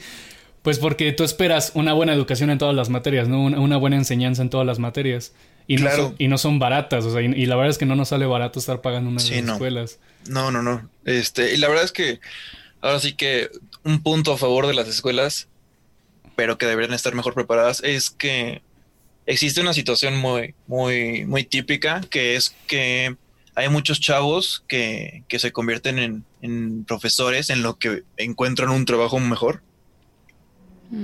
pues 0.65 0.79
porque 0.79 1.11
tú 1.11 1.23
esperas 1.23 1.73
una 1.75 1.93
buena 1.93 2.11
educación 2.11 2.49
en 2.49 2.57
todas 2.57 2.73
las 2.73 2.89
materias, 2.89 3.27
¿no? 3.27 3.43
Una, 3.43 3.77
buena 3.77 3.97
enseñanza 3.97 4.41
en 4.41 4.49
todas 4.49 4.65
las 4.65 4.79
materias. 4.79 5.31
Y, 5.67 5.77
no 5.77 5.89
son, 5.91 6.15
y 6.19 6.27
no 6.27 6.37
son 6.37 6.59
baratas, 6.59 7.05
o 7.05 7.11
sea, 7.11 7.21
y, 7.21 7.45
la 7.45 7.55
verdad 7.55 7.71
es 7.71 7.77
que 7.77 7.87
no 7.87 7.95
nos 7.95 8.09
sale 8.09 8.25
barato 8.25 8.59
estar 8.59 8.81
pagando 8.81 9.09
unas 9.09 9.29
escuelas. 9.29 9.99
No, 10.27 10.51
no, 10.51 10.61
no. 10.61 10.87
Este, 11.05 11.53
y 11.53 11.57
la 11.57 11.67
verdad 11.67 11.83
es 11.83 11.91
que 11.91 12.19
ahora 12.81 12.99
sí 12.99 13.13
que 13.13 13.49
un 13.83 14.03
punto 14.03 14.33
a 14.33 14.37
favor 14.37 14.67
de 14.67 14.75
las 14.75 14.87
escuelas, 14.87 15.47
pero 16.35 16.57
que 16.57 16.67
deberían 16.67 16.93
estar 16.93 17.15
mejor 17.15 17.33
preparadas, 17.33 17.81
es 17.83 18.11
que 18.11 18.61
existe 19.25 19.61
una 19.61 19.73
situación 19.73 20.17
muy, 20.17 20.53
muy, 20.67 21.25
muy 21.25 21.43
típica, 21.43 22.01
que 22.09 22.35
es 22.35 22.55
que 22.67 23.15
hay 23.55 23.69
muchos 23.69 23.99
chavos 23.99 24.63
que, 24.67 25.23
que 25.27 25.39
se 25.39 25.51
convierten 25.51 25.97
en, 25.97 26.25
en 26.41 26.85
profesores 26.85 27.49
en 27.49 27.63
lo 27.63 27.79
que 27.79 28.03
encuentran 28.17 28.69
un 28.69 28.85
trabajo 28.85 29.19
mejor 29.19 29.61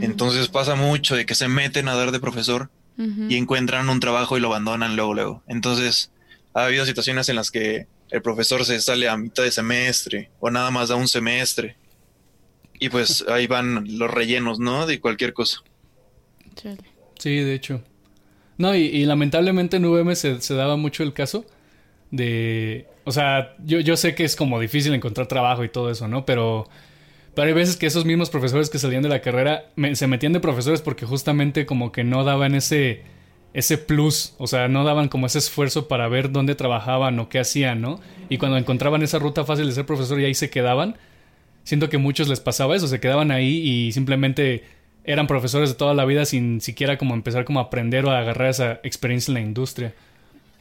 entonces 0.02 0.48
pasa 0.48 0.76
mucho 0.76 1.16
de 1.16 1.26
que 1.26 1.36
se 1.36 1.48
meten 1.48 1.88
a 1.88 1.96
dar 1.96 2.12
de 2.12 2.20
profesor 2.20 2.70
y 2.98 3.36
encuentran 3.36 3.90
un 3.90 4.00
trabajo 4.00 4.38
y 4.38 4.42
lo 4.42 4.50
abandonan 4.50 4.96
luego, 4.96 5.14
luego. 5.14 5.44
Entonces 5.48 6.12
ha 6.54 6.66
habido 6.66 6.86
situaciones 6.86 7.30
en 7.30 7.36
las 7.36 7.50
que 7.50 7.88
el 8.12 8.22
profesor 8.22 8.66
se 8.66 8.80
sale 8.82 9.08
a 9.10 9.18
mitad 9.18 9.44
de 9.44 9.52
semestre 9.52 10.30
o 10.40 10.52
nada 10.52 10.70
más 10.70 10.90
da 10.90 10.96
un 10.96 11.08
semestre. 11.08 11.78
Y 12.80 12.90
pues 12.90 13.26
ahí 13.30 13.48
van 13.48 13.98
los 13.98 14.12
rellenos, 14.12 14.60
¿no? 14.60 14.86
De 14.86 15.00
cualquier 15.00 15.34
cosa. 15.34 15.62
Sí, 17.18 17.36
de 17.38 17.54
hecho. 17.54 17.82
No, 18.58 18.76
y, 18.76 19.06
lamentablemente 19.06 19.78
en 19.78 19.86
VM 19.86 20.16
se, 20.16 20.40
se, 20.42 20.54
daba 20.54 20.76
mucho 20.76 21.02
el 21.02 21.14
caso 21.14 21.46
de... 22.12 22.86
O 23.06 23.12
sea, 23.12 23.56
yo, 23.66 23.80
yo 23.80 23.98
sé 23.98 24.14
que 24.14 24.24
es 24.24 24.36
como 24.36 24.60
difícil 24.60 24.94
encontrar 24.94 25.26
trabajo 25.26 25.64
y 25.64 25.70
todo 25.70 25.90
eso, 25.90 26.08
¿no? 26.08 26.26
Pero, 26.26 26.70
pero 27.36 27.48
hay 27.48 27.54
veces 27.54 27.78
que 27.78 27.86
esos 27.86 28.06
mismos 28.06 28.30
profesores 28.30 28.70
que 28.70 28.80
salían 28.80 29.04
de 29.04 29.10
la 29.10 29.22
carrera 29.22 29.66
se 29.94 30.08
metían 30.08 30.34
de 30.34 30.40
profesores 30.40 30.82
porque 30.82 31.06
justamente 31.06 31.66
como 31.66 31.92
que 31.92 32.04
no 32.04 32.24
daban 32.24 32.56
ese 32.56 33.04
ese 33.54 33.78
plus, 33.78 34.34
o 34.38 34.48
sea, 34.48 34.68
no 34.68 34.84
daban 34.84 35.10
como 35.10 35.26
ese 35.26 35.40
esfuerzo 35.40 35.88
para 35.88 36.08
ver 36.08 36.32
dónde 36.32 36.56
trabajaban 36.56 37.20
o 37.20 37.28
qué 37.28 37.40
hacían, 37.40 37.82
¿no? 37.82 38.00
Y 38.30 38.38
cuando 38.38 38.58
encontraban 38.58 39.02
esa 39.02 39.20
ruta 39.20 39.44
fácil 39.44 39.66
de 39.66 39.74
ser 39.74 39.86
profesor 39.86 40.20
y 40.20 40.26
ahí 40.26 40.34
se 40.34 40.50
quedaban, 40.50 40.96
siento 41.64 41.90
que 41.90 41.98
muchos 41.98 42.30
les 42.30 42.40
pasaba 42.40 42.76
eso, 42.76 42.88
se 42.88 43.00
quedaban 43.00 43.32
ahí 43.32 43.58
y 43.58 43.92
simplemente 43.92 44.64
eran 45.04 45.28
profesores 45.28 45.70
de 45.70 45.76
toda 45.76 45.94
la 45.94 46.06
vida 46.06 46.26
sin 46.26 46.62
siquiera 46.62 46.98
como 46.98 47.14
empezar 47.14 47.44
como 47.44 47.60
a 47.60 47.64
aprender 47.64 48.06
o 48.06 48.12
a 48.12 48.20
agarrar 48.20 48.50
esa 48.50 48.80
experiencia 48.84 49.32
en 49.32 49.36
la 49.36 49.42
industria. 49.42 49.94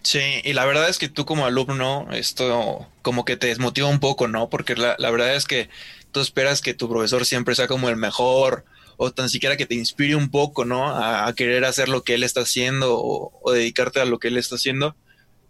Sí, 0.02 0.40
y 0.44 0.52
la 0.54 0.64
verdad 0.64 0.88
es 0.88 0.98
que 0.98 1.08
tú 1.08 1.26
como 1.26 1.44
alumno, 1.44 2.08
esto 2.12 2.88
como 3.02 3.24
que 3.24 3.36
te 3.36 3.48
desmotiva 3.48 3.88
un 3.88 4.00
poco, 4.00 4.28
¿no? 4.28 4.48
Porque 4.48 4.74
la, 4.74 4.96
la 4.98 5.10
verdad 5.10 5.34
es 5.34 5.46
que 5.46 5.68
tú 6.10 6.20
esperas 6.20 6.62
que 6.62 6.74
tu 6.74 6.88
profesor 6.88 7.26
siempre 7.26 7.54
sea 7.54 7.68
como 7.68 7.88
el 7.88 7.96
mejor, 7.96 8.64
o 9.02 9.10
tan 9.10 9.30
siquiera 9.30 9.56
que 9.56 9.64
te 9.64 9.74
inspire 9.74 10.14
un 10.14 10.30
poco, 10.30 10.66
¿no? 10.66 10.94
A, 10.94 11.32
querer 11.34 11.64
hacer 11.64 11.88
lo 11.88 12.04
que 12.04 12.12
él 12.12 12.22
está 12.22 12.42
haciendo 12.42 12.98
o, 13.00 13.50
dedicarte 13.50 13.98
a 13.98 14.04
lo 14.04 14.18
que 14.18 14.28
él 14.28 14.36
está 14.36 14.56
haciendo. 14.56 14.94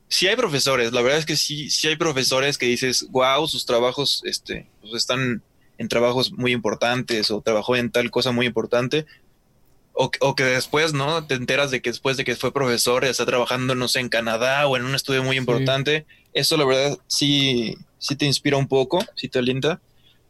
Sí 0.06 0.28
hay 0.28 0.36
profesores, 0.36 0.92
la 0.92 1.02
verdad 1.02 1.18
es 1.18 1.26
que 1.26 1.34
sí, 1.34 1.68
sí 1.68 1.88
hay 1.88 1.96
profesores 1.96 2.58
que 2.58 2.66
dices, 2.66 3.06
wow, 3.10 3.48
sus 3.48 3.66
trabajos 3.66 4.22
este, 4.24 4.68
pues 4.80 4.94
están 4.94 5.42
en 5.78 5.88
trabajos 5.88 6.30
muy 6.30 6.52
importantes 6.52 7.32
o 7.32 7.40
trabajó 7.40 7.74
en 7.74 7.90
tal 7.90 8.12
cosa 8.12 8.30
muy 8.30 8.46
importante. 8.46 9.06
O, 10.02 10.10
o, 10.20 10.34
que 10.34 10.44
después, 10.44 10.94
¿no? 10.94 11.26
Te 11.26 11.34
enteras 11.34 11.70
de 11.70 11.82
que 11.82 11.90
después 11.90 12.16
de 12.16 12.24
que 12.24 12.34
fue 12.34 12.54
profesor 12.54 13.04
está 13.04 13.26
trabajando, 13.26 13.74
no 13.74 13.86
sé, 13.86 14.00
en 14.00 14.08
Canadá 14.08 14.66
o 14.66 14.78
en 14.78 14.86
un 14.86 14.94
estudio 14.94 15.22
muy 15.22 15.36
importante. 15.36 16.06
Eso, 16.32 16.56
la 16.56 16.64
verdad, 16.64 16.98
sí, 17.06 17.76
sí 17.98 18.16
te 18.16 18.24
inspira 18.24 18.56
un 18.56 18.66
poco, 18.66 19.04
sí 19.14 19.28
te 19.28 19.40
alienta. 19.40 19.78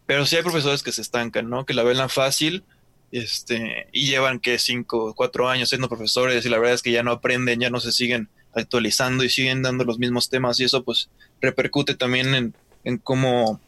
Pero 0.06 0.26
sí 0.26 0.34
hay 0.34 0.42
profesores 0.42 0.82
que 0.82 0.90
se 0.90 1.02
estancan, 1.02 1.48
¿no? 1.48 1.66
Que 1.66 1.74
la 1.74 1.84
ven 1.84 2.08
fácil 2.08 2.64
este, 3.12 3.86
y 3.92 4.06
llevan 4.06 4.40
que 4.40 4.58
cinco, 4.58 5.14
cuatro 5.14 5.48
años 5.48 5.68
siendo 5.68 5.88
profesores 5.88 6.44
y 6.44 6.48
la 6.48 6.58
verdad 6.58 6.74
es 6.74 6.82
que 6.82 6.90
ya 6.90 7.04
no 7.04 7.12
aprenden, 7.12 7.60
ya 7.60 7.70
no 7.70 7.78
se 7.78 7.92
siguen 7.92 8.28
actualizando 8.56 9.22
y 9.22 9.30
siguen 9.30 9.62
dando 9.62 9.84
los 9.84 10.00
mismos 10.00 10.28
temas 10.30 10.58
y 10.58 10.64
eso 10.64 10.82
pues 10.82 11.10
repercute 11.40 11.94
también 11.94 12.34
en, 12.34 12.54
en 12.82 12.98
cómo, 12.98 13.60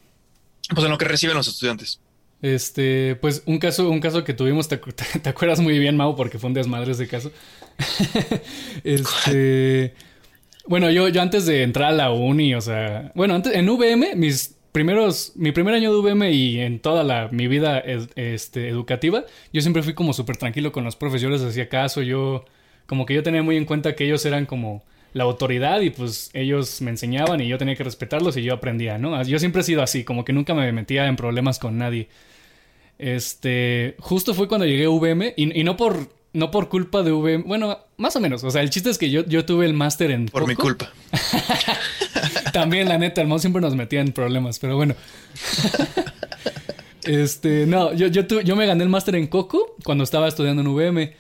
pues 0.69 0.85
en 0.85 0.91
lo 0.91 0.99
que 0.99 1.05
reciben 1.05 1.37
los 1.37 1.47
estudiantes. 1.47 2.01
Este, 2.43 3.17
pues 3.21 3.45
un 3.47 3.59
caso, 3.59 3.89
un 3.89 4.01
caso 4.01 4.25
que 4.25 4.35
tuvimos, 4.35 4.69
te, 4.69 4.81
acuerdas 5.29 5.61
muy 5.61 5.79
bien, 5.79 5.97
Mau, 5.97 6.17
porque 6.17 6.39
fue 6.39 6.49
un 6.49 6.55
desmadre 6.55 6.93
ese 6.93 7.07
caso. 7.07 7.31
este, 8.85 9.95
bueno, 10.67 10.91
yo, 10.91 11.09
yo 11.09 11.23
antes 11.23 11.47
de 11.47 11.63
entrar 11.63 11.91
a 11.91 11.97
la 11.97 12.11
uni, 12.11 12.55
o 12.55 12.61
sea, 12.61 13.13
bueno, 13.15 13.37
antes, 13.37 13.55
en 13.55 13.69
VM, 13.69 14.17
mis 14.17 14.57
primeros, 14.73 15.33
mi 15.37 15.53
primer 15.53 15.75
año 15.75 15.93
de 15.95 16.01
VM 16.01 16.33
y 16.33 16.59
en 16.59 16.81
toda 16.81 17.05
la, 17.05 17.29
mi 17.31 17.47
vida 17.47 17.79
este, 17.79 18.69
educativa, 18.69 19.25
yo 19.53 19.61
siempre 19.61 19.83
fui 19.85 19.95
como 19.95 20.13
súper 20.13 20.37
tranquilo 20.37 20.73
con 20.73 20.83
los 20.83 20.97
profesores, 20.97 21.43
hacía 21.43 21.69
caso, 21.69 22.03
yo 22.03 22.45
como 22.87 23.07
que 23.07 23.15
yo 23.15 23.23
tenía 23.23 23.43
muy 23.43 23.57
en 23.57 23.67
cuenta 23.67 23.95
que 23.95 24.05
ellos 24.05 24.27
eran 24.27 24.47
como 24.47 24.83
la 25.13 25.25
autoridad 25.25 25.81
y 25.81 25.91
pues 25.91 26.31
ellos 26.33 26.81
me 26.81 26.91
enseñaban 26.91 27.41
y 27.41 27.49
yo 27.49 27.59
tenía 27.59 27.77
que 27.77 27.85
respetarlos 27.85 28.37
y 28.37 28.43
yo 28.43 28.55
aprendía, 28.55 28.99
¿no? 28.99 29.23
Yo 29.23 29.39
siempre 29.39 29.61
he 29.61 29.65
sido 29.65 29.83
así, 29.83 30.05
como 30.05 30.25
que 30.25 30.33
nunca 30.33 30.55
me 30.55 30.73
metía 30.73 31.07
en 31.07 31.17
problemas 31.17 31.59
con 31.59 31.79
nadie. 31.79 32.09
Este, 32.99 33.97
justo 33.99 34.35
fue 34.35 34.49
cuando 34.49 34.67
llegué 34.67 34.85
a 34.85 34.91
VM 34.91 35.35
y, 35.37 35.61
y 35.61 35.65
no 35.65 35.77
por 35.77 36.09
no 36.33 36.51
por 36.51 36.69
culpa 36.69 37.03
de 37.03 37.13
VM. 37.13 37.45
Bueno, 37.45 37.79
más 37.97 38.17
o 38.17 38.21
menos. 38.21 38.43
O 38.45 38.51
sea, 38.51 38.63
el 38.63 38.71
chiste 38.71 38.91
es 38.91 38.99
que 38.99 39.11
yo, 39.11 39.25
yo 39.27 39.45
tuve 39.45 39.67
el 39.67 39.75
máster 39.75 40.11
en. 40.11 40.27
Por 40.27 40.47
mi 40.47 40.55
culpa. 40.55 40.93
También, 42.53 42.89
la 42.89 42.99
neta, 42.99 43.21
el 43.21 43.29
mouse 43.29 43.43
siempre 43.43 43.61
nos 43.63 43.75
metía 43.75 44.01
en 44.01 44.13
problemas, 44.13 44.59
pero 44.59 44.77
bueno. 44.77 44.95
este, 47.05 47.67
no, 47.67 47.93
yo, 47.93 48.07
yo, 48.07 48.23
yo 48.41 48.57
me 48.57 48.67
gané 48.67 48.83
el 48.83 48.91
máster 48.91 49.15
en 49.17 49.27
Coco 49.27 49.77
cuando 49.85 50.05
estaba 50.05 50.29
estudiando 50.29 50.63
en 50.63 50.69
VM. 50.69 51.15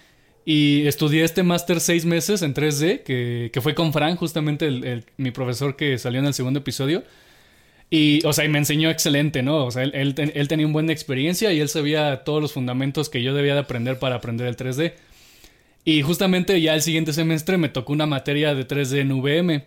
Y 0.45 0.88
estudié 0.88 1.23
este 1.23 1.45
máster 1.45 1.79
seis 1.79 2.05
meses 2.05 2.43
en 2.43 2.52
3D, 2.52 3.05
que, 3.05 3.50
que 3.52 3.61
fue 3.61 3.76
con 3.76 3.93
Fran, 3.93 4.17
justamente 4.17 4.67
el, 4.67 5.05
mi 5.17 5.31
profesor 5.31 5.76
que 5.76 5.99
salió 5.99 6.19
en 6.19 6.26
el 6.26 6.35
segundo 6.35 6.59
episodio. 6.59 7.05
Y, 7.94 8.25
o 8.25 8.32
sea, 8.32 8.46
y 8.46 8.49
me 8.49 8.56
enseñó 8.56 8.88
excelente, 8.88 9.42
¿no? 9.42 9.66
O 9.66 9.70
sea, 9.70 9.82
él, 9.82 10.14
él, 10.16 10.49
tenía 10.49 10.64
una 10.64 10.72
buena 10.72 10.92
experiencia 10.94 11.52
y 11.52 11.61
él 11.61 11.68
sabía 11.68 12.25
todos 12.25 12.40
los 12.40 12.54
fundamentos 12.54 13.11
que 13.11 13.22
yo 13.22 13.34
debía 13.34 13.52
de 13.52 13.61
aprender 13.61 13.99
para 13.99 14.14
aprender 14.14 14.46
el 14.46 14.56
3D. 14.56 14.94
Y 15.84 16.00
justamente 16.00 16.58
ya 16.62 16.75
el 16.75 16.80
siguiente 16.80 17.12
semestre 17.12 17.58
me 17.58 17.68
tocó 17.68 17.92
una 17.92 18.06
materia 18.06 18.54
de 18.54 18.66
3D 18.66 19.00
en 19.00 19.12
VM. 19.12 19.66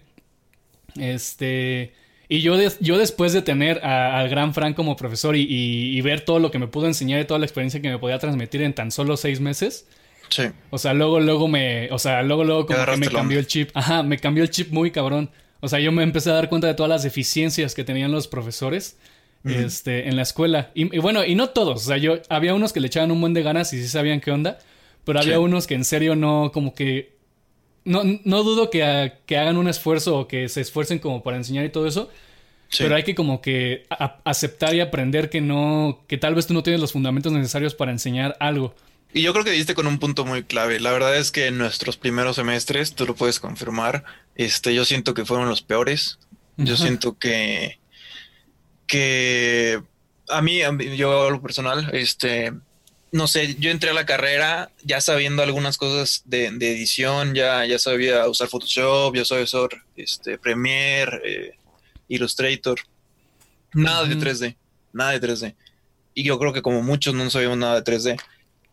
Este... 0.99 1.93
Y 2.27 2.41
yo, 2.41 2.55
yo 2.79 2.97
después 2.97 3.31
de 3.31 3.43
tener 3.43 3.85
al 3.85 4.27
gran 4.27 4.55
Frank 4.55 4.75
como 4.75 4.95
profesor 4.95 5.35
y, 5.35 6.01
ver 6.01 6.21
todo 6.21 6.39
lo 6.39 6.49
que 6.49 6.57
me 6.57 6.65
pudo 6.65 6.87
enseñar 6.87 7.21
y 7.21 7.25
toda 7.25 7.39
la 7.39 7.45
experiencia 7.45 7.79
que 7.79 7.89
me 7.89 7.99
podía 7.99 8.17
transmitir 8.17 8.63
en 8.63 8.73
tan 8.73 8.89
solo 8.89 9.17
seis 9.17 9.39
meses. 9.39 9.87
Sí. 10.29 10.45
O 10.71 10.79
sea, 10.79 10.95
luego, 10.95 11.19
luego 11.19 11.47
me... 11.47 11.91
O 11.91 11.99
sea, 11.99 12.23
luego, 12.23 12.43
luego 12.43 12.65
como 12.65 12.83
que 12.83 12.97
me 12.97 13.07
cambió 13.07 13.37
el 13.37 13.45
chip. 13.45 13.69
Ajá, 13.75 14.01
me 14.01 14.17
cambió 14.17 14.43
el 14.43 14.49
chip 14.49 14.71
muy 14.71 14.89
cabrón. 14.89 15.29
O 15.65 15.67
sea, 15.67 15.79
yo 15.79 15.91
me 15.91 16.03
empecé 16.03 16.29
a 16.29 16.33
dar 16.33 16.47
cuenta 16.47 16.67
de 16.67 16.75
todas 16.75 16.89
las 16.89 17.01
deficiencias 17.01 17.73
que 17.73 17.83
tenían 17.83 18.11
los 18.11 18.27
profesores 18.27 18.97
este, 19.43 20.07
en 20.07 20.15
la 20.15 20.21
escuela. 20.21 20.69
Y, 20.75 20.99
bueno, 20.99 21.25
y 21.25 21.33
no 21.33 21.49
todos. 21.49 21.83
O 21.83 21.87
sea, 21.87 21.97
yo 21.97 22.19
había 22.29 22.53
unos 22.53 22.71
que 22.71 22.79
le 22.79 22.87
echaban 22.87 23.09
un 23.09 23.19
buen 23.19 23.33
de 23.33 23.41
ganas 23.41 23.73
y 23.73 23.81
sí 23.81 23.87
sabían 23.87 24.21
qué 24.21 24.29
onda. 24.29 24.59
Pero 25.03 25.19
había 25.19 25.39
unos 25.39 25.65
que 25.65 25.73
en 25.73 25.83
serio 25.83 26.15
no, 26.15 26.51
como 26.53 26.75
que. 26.75 27.15
No, 27.83 28.03
no 28.03 28.43
dudo 28.43 28.69
que, 28.69 29.13
que, 29.25 29.37
hagan 29.37 29.57
un 29.57 29.67
esfuerzo 29.67 30.19
o 30.19 30.27
que 30.27 30.49
se 30.49 30.61
esfuercen 30.61 30.99
como 30.99 31.23
para 31.23 31.37
enseñar 31.37 31.65
y 31.65 31.69
todo 31.69 31.87
eso. 31.87 32.09
Pero 32.77 32.95
hay 32.95 33.03
que 33.03 33.15
como 33.15 33.41
que 33.41 33.87
aceptar 34.23 34.75
y 34.75 34.81
aprender 34.81 35.31
que 35.31 35.41
no, 35.41 36.03
que 36.07 36.17
tal 36.17 36.35
vez 36.35 36.45
tú 36.45 36.53
no 36.53 36.61
tienes 36.61 36.79
los 36.79 36.91
fundamentos 36.91 37.31
necesarios 37.31 37.73
para 37.73 37.91
enseñar 37.91 38.37
algo. 38.39 38.75
Y 39.15 39.21
yo 39.21 39.31
creo 39.31 39.45
que 39.45 39.51
diste 39.51 39.75
con 39.75 39.87
un 39.87 39.97
punto 39.97 40.25
muy 40.25 40.43
clave. 40.43 40.81
La 40.81 40.91
verdad 40.91 41.15
es 41.15 41.31
que 41.31 41.45
en 41.45 41.57
nuestros 41.57 41.95
primeros 41.95 42.35
semestres, 42.35 42.95
tú 42.95 43.05
lo 43.05 43.15
puedes 43.15 43.39
confirmar, 43.39 44.03
este, 44.35 44.75
yo 44.75 44.83
siento 44.83 45.13
que 45.13 45.23
fueron 45.23 45.47
los 45.47 45.61
peores. 45.61 46.19
Yo 46.57 46.75
siento 46.75 47.17
que, 47.17 47.79
que 48.87 49.81
a 50.27 50.41
mí, 50.41 50.59
yo 50.97 51.27
a 51.27 51.31
lo 51.31 51.41
personal, 51.41 51.89
este, 51.93 52.51
no 53.13 53.27
sé, 53.27 53.55
yo 53.55 53.71
entré 53.71 53.91
a 53.91 53.93
la 53.93 54.05
carrera 54.05 54.69
ya 54.83 54.99
sabiendo 54.99 55.43
algunas 55.43 55.77
cosas 55.77 56.23
de, 56.25 56.47
edición, 56.47 57.35
ya, 57.35 57.65
ya 57.65 57.79
sabía 57.79 58.27
usar 58.27 58.49
Photoshop, 58.49 59.15
ya 59.15 59.23
sabía 59.23 59.45
usar 59.45 59.69
este, 59.95 60.37
Premiere, 60.37 61.21
eh, 61.23 61.57
Illustrator, 62.09 62.81
nada 63.73 64.03
de 64.03 64.17
3D, 64.17 64.57
nada 64.91 65.17
de 65.17 65.21
3D. 65.25 65.55
Y 66.13 66.23
yo 66.23 66.37
creo 66.37 66.51
que 66.51 66.61
como 66.61 66.83
muchos 66.83 67.13
no 67.13 67.29
sabíamos 67.29 67.57
nada 67.57 67.79
de 67.79 67.93
3D. 67.93 68.19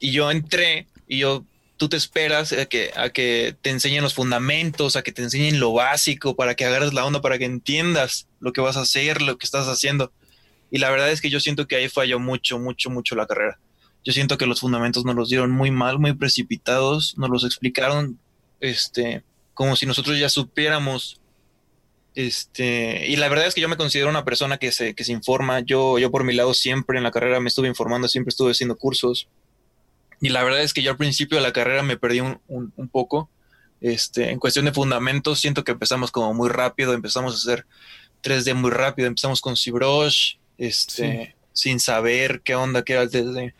Y 0.02 0.10
yo 0.10 0.32
entré 0.32 0.88
y 1.06 1.18
yo, 1.18 1.44
tú 1.76 1.88
te 1.88 1.96
esperas 1.96 2.52
a 2.52 2.66
que, 2.66 2.90
a 2.96 3.10
que 3.10 3.56
te 3.62 3.70
enseñen 3.70 4.02
los 4.02 4.14
fundamentos, 4.14 4.96
a 4.96 5.02
que 5.02 5.12
te 5.12 5.22
enseñen 5.22 5.60
lo 5.60 5.72
básico, 5.72 6.34
para 6.34 6.56
que 6.56 6.64
agarres 6.64 6.92
la 6.92 7.04
onda, 7.04 7.22
para 7.22 7.38
que 7.38 7.44
entiendas 7.44 8.26
lo 8.40 8.52
que 8.52 8.60
vas 8.60 8.76
a 8.76 8.80
hacer, 8.80 9.22
lo 9.22 9.38
que 9.38 9.46
estás 9.46 9.68
haciendo. 9.68 10.12
Y 10.72 10.78
la 10.78 10.90
verdad 10.90 11.12
es 11.12 11.20
que 11.20 11.30
yo 11.30 11.38
siento 11.38 11.68
que 11.68 11.76
ahí 11.76 11.88
falló 11.88 12.18
mucho, 12.18 12.58
mucho, 12.58 12.90
mucho 12.90 13.14
la 13.14 13.28
carrera. 13.28 13.60
Yo 14.04 14.12
siento 14.12 14.36
que 14.38 14.46
los 14.46 14.58
fundamentos 14.58 15.04
nos 15.04 15.14
los 15.14 15.28
dieron 15.28 15.52
muy 15.52 15.70
mal, 15.70 16.00
muy 16.00 16.14
precipitados, 16.14 17.16
nos 17.16 17.30
los 17.30 17.44
explicaron 17.44 18.18
este, 18.58 19.22
como 19.54 19.76
si 19.76 19.86
nosotros 19.86 20.18
ya 20.18 20.28
supiéramos 20.28 21.22
este, 22.14 23.06
y 23.08 23.16
la 23.16 23.28
verdad 23.28 23.46
es 23.46 23.54
que 23.54 23.60
yo 23.60 23.68
me 23.68 23.76
considero 23.76 24.10
una 24.10 24.24
persona 24.24 24.58
que 24.58 24.72
se, 24.72 24.94
que 24.94 25.04
se 25.04 25.12
informa. 25.12 25.60
Yo, 25.60 25.98
yo 25.98 26.10
por 26.10 26.24
mi 26.24 26.34
lado 26.34 26.54
siempre 26.54 26.98
en 26.98 27.04
la 27.04 27.10
carrera 27.10 27.40
me 27.40 27.48
estuve 27.48 27.68
informando, 27.68 28.08
siempre 28.08 28.30
estuve 28.30 28.52
haciendo 28.52 28.76
cursos. 28.76 29.28
Y 30.22 30.28
la 30.28 30.44
verdad 30.44 30.62
es 30.62 30.72
que 30.72 30.82
yo 30.82 30.92
al 30.92 30.96
principio 30.96 31.36
de 31.36 31.42
la 31.42 31.52
carrera 31.52 31.82
me 31.82 31.96
perdí 31.96 32.20
un, 32.20 32.40
un, 32.46 32.88
poco. 32.88 33.28
Este, 33.80 34.30
en 34.30 34.38
cuestión 34.38 34.64
de 34.64 34.72
fundamentos, 34.72 35.40
siento 35.40 35.64
que 35.64 35.72
empezamos 35.72 36.12
como 36.12 36.32
muy 36.32 36.48
rápido, 36.48 36.94
empezamos 36.94 37.34
a 37.34 37.38
hacer 37.38 37.66
3D 38.22 38.54
muy 38.54 38.70
rápido, 38.70 39.08
empezamos 39.08 39.40
con 39.40 39.56
ZBrush, 39.56 40.36
este, 40.58 41.34
sin 41.52 41.80
saber 41.80 42.40
qué 42.42 42.54
onda, 42.54 42.84
qué 42.84 42.92
era 42.92 43.02
el 43.02 43.10
3D. 43.10 43.52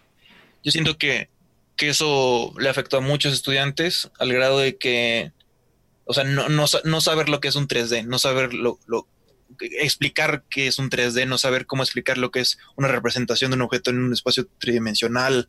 Yo 0.63 0.71
siento 0.71 0.97
que, 0.99 1.31
que 1.75 1.89
eso 1.89 2.55
le 2.57 2.69
afectó 2.69 2.99
a 2.99 3.01
muchos 3.01 3.33
estudiantes 3.33 4.13
al 4.21 4.33
grado 4.33 4.61
de 4.61 4.77
que, 4.77 5.33
o 6.05 6.15
sea, 6.15 6.23
no, 6.23 6.49
no, 6.49 6.67
no 6.85 7.01
saber 7.01 7.29
lo 7.29 7.41
que 7.41 7.49
es 7.49 7.57
un 7.57 7.67
3D, 7.67 8.07
no 8.07 8.21
saber 8.21 8.55
lo, 8.55 8.79
lo, 8.87 9.09
explicar 9.59 10.45
qué 10.49 10.69
es 10.69 10.79
un 10.79 10.91
3D, 10.91 11.27
no 11.27 11.39
saber 11.39 11.67
cómo 11.67 11.83
explicar 11.83 12.19
lo 12.19 12.31
que 12.31 12.39
es 12.39 12.59
una 12.77 12.87
representación 12.87 13.51
de 13.51 13.57
un 13.57 13.63
objeto 13.63 13.91
en 13.91 13.99
un 13.99 14.13
espacio 14.13 14.47
tridimensional, 14.59 15.49